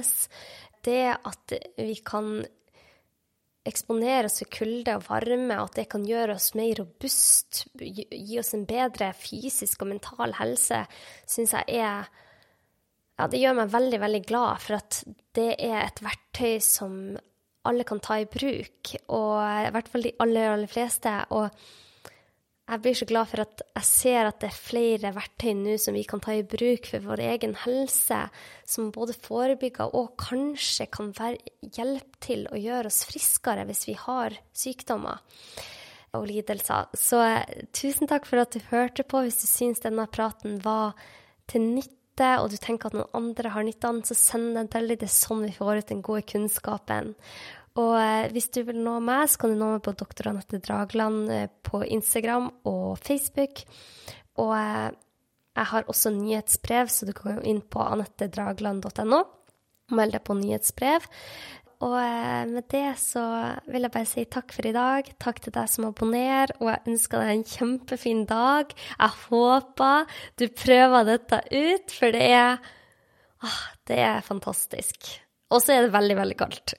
Det 0.86 1.04
at 1.14 1.54
vi 1.78 2.00
kan 2.02 2.40
eksponere 3.70 4.26
oss 4.26 4.40
for 4.41 4.50
kulde 4.56 4.96
og 4.98 5.06
varme, 5.12 5.60
at 5.62 5.78
det 5.78 5.86
kan 5.91 6.08
gjøre 6.08 6.40
oss 6.40 6.54
mer 6.58 6.74
robust, 6.80 7.68
gi 7.78 8.40
oss 8.41 8.56
en 8.58 8.66
bedre 8.70 9.12
fysisk 9.14 9.84
og 9.84 9.91
mental 9.91 10.34
helse, 10.40 10.84
syns 11.30 11.56
jeg 11.60 11.84
er 11.84 12.10
Ja, 13.20 13.26
det 13.28 13.41
gjør 13.41 13.58
meg 13.58 13.72
veldig, 13.74 13.98
veldig 14.00 14.20
glad 14.24 14.62
for 14.64 14.78
at 14.78 15.02
det 15.36 15.50
er 15.60 15.82
et 15.84 15.98
verktøy 16.00 16.62
som 16.64 16.94
alle 17.68 17.84
kan 17.88 17.99
ta 18.03 18.19
i 18.22 18.30
bruk, 18.30 18.95
og 19.11 19.36
i 19.68 19.72
hvert 19.76 19.91
fall 19.91 20.07
de 20.07 20.15
aller, 20.23 20.53
aller 20.53 20.72
fleste. 20.72 21.11
Og 21.36 21.49
jeg 22.69 22.81
blir 22.84 22.98
så 22.98 23.07
glad 23.10 23.30
for 23.31 23.44
at 23.44 23.64
jeg 23.65 23.88
ser 23.88 24.30
at 24.30 24.40
det 24.44 24.52
er 24.52 24.61
flere 24.61 25.11
verktøy 25.15 25.52
nå 25.57 25.76
som 25.81 25.98
vi 25.98 26.06
kan 26.07 26.22
ta 26.23 26.36
i 26.38 26.45
bruk 26.45 26.88
for 26.91 27.07
vår 27.10 27.23
egen 27.31 27.56
helse, 27.65 28.22
som 28.64 28.91
både 28.95 29.18
forebygger 29.18 29.95
og 29.98 30.14
kanskje 30.22 30.88
kan 30.94 31.11
være 31.18 31.41
hjelp 31.65 32.19
til 32.23 32.45
å 32.52 32.61
gjøre 32.61 32.91
oss 32.91 33.03
friskere 33.10 33.65
hvis 33.68 33.88
vi 33.90 33.98
har 33.98 34.38
sykdommer 34.53 35.19
og 36.18 36.26
lidelser. 36.30 36.90
Så 36.98 37.22
tusen 37.76 38.10
takk 38.10 38.26
for 38.30 38.41
at 38.41 38.53
du 38.53 38.61
hørte 38.72 39.06
på. 39.06 39.26
Hvis 39.26 39.41
du 39.44 39.48
syns 39.49 39.84
denne 39.84 40.07
praten 40.10 40.61
var 40.64 40.98
til 41.49 41.65
nytte, 41.76 41.99
og 42.41 42.50
du 42.52 42.58
tenker 42.60 42.90
at 42.90 42.98
noen 42.98 43.16
andre 43.18 43.54
har 43.54 43.66
nytte 43.66 43.88
av 43.88 43.98
den, 43.98 44.06
så 44.08 44.18
send 44.18 44.58
den 44.58 44.70
til 44.72 44.90
dem. 44.90 45.00
Det 45.00 45.08
er 45.08 45.16
sånn 45.16 45.46
vi 45.46 45.56
får 45.56 45.82
ut 45.82 45.91
den 45.94 46.04
gode 46.06 46.26
kunnskapen. 46.28 47.14
Og 47.80 47.96
eh, 48.00 48.28
hvis 48.34 48.50
du 48.56 48.64
vil 48.68 48.80
nå 48.84 48.98
meg, 49.04 49.28
så 49.30 49.41
kan 49.41 49.54
du 49.54 49.60
nå 49.60 49.74
meg 49.76 49.84
på 49.86 49.96
Dr. 49.98 50.32
Anette 50.32 50.60
Dragland 50.64 51.32
eh, 51.34 51.48
på 51.64 51.84
Instagram 51.86 52.50
og 52.70 52.98
Facebook. 53.00 53.64
Og 54.41 54.54
eh, 54.58 54.90
jeg 55.60 55.72
har 55.74 55.91
også 55.91 56.14
nyhetsbrev, 56.16 56.90
så 56.91 57.08
du 57.08 57.14
kan 57.16 57.40
gå 57.40 57.46
inn 57.52 57.62
på 57.62 57.84
anettedragland.no 57.84 59.20
og 59.90 59.98
melde 59.98 60.20
deg 60.20 60.26
på 60.28 60.38
nyhetsbrev. 60.38 61.06
Og 61.80 61.95
med 62.51 62.65
det 62.73 62.97
så 62.99 63.22
vil 63.72 63.85
jeg 63.85 63.93
bare 63.93 64.07
si 64.10 64.26
takk 64.27 64.51
for 64.51 64.68
i 64.68 64.76
dag. 64.76 65.07
Takk 65.22 65.39
til 65.45 65.56
deg 65.56 65.69
som 65.72 65.88
abonnerer, 65.88 66.51
og 66.60 66.73
jeg 66.73 66.91
ønsker 66.91 67.23
deg 67.23 67.31
en 67.31 67.45
kjempefin 67.47 68.26
dag. 68.27 68.76
Jeg 68.97 69.15
håper 69.30 70.19
du 70.41 70.45
prøver 70.51 71.07
dette 71.07 71.41
ut, 71.56 71.95
for 71.95 72.15
det 72.15 72.26
er, 72.35 72.60
ah, 73.47 73.61
det 73.88 74.01
er 74.10 74.27
fantastisk. 74.27 75.14
Og 75.49 75.64
så 75.64 75.77
er 75.77 75.88
det 75.88 75.95
veldig, 75.95 76.19
veldig 76.19 76.39
kaldt. 76.43 76.76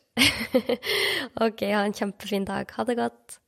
OK, 1.47 1.65
ha 1.73 1.87
en 1.87 1.97
kjempefin 1.97 2.45
dag. 2.53 2.69
Ha 2.77 2.87
det 2.87 3.01
godt. 3.01 3.41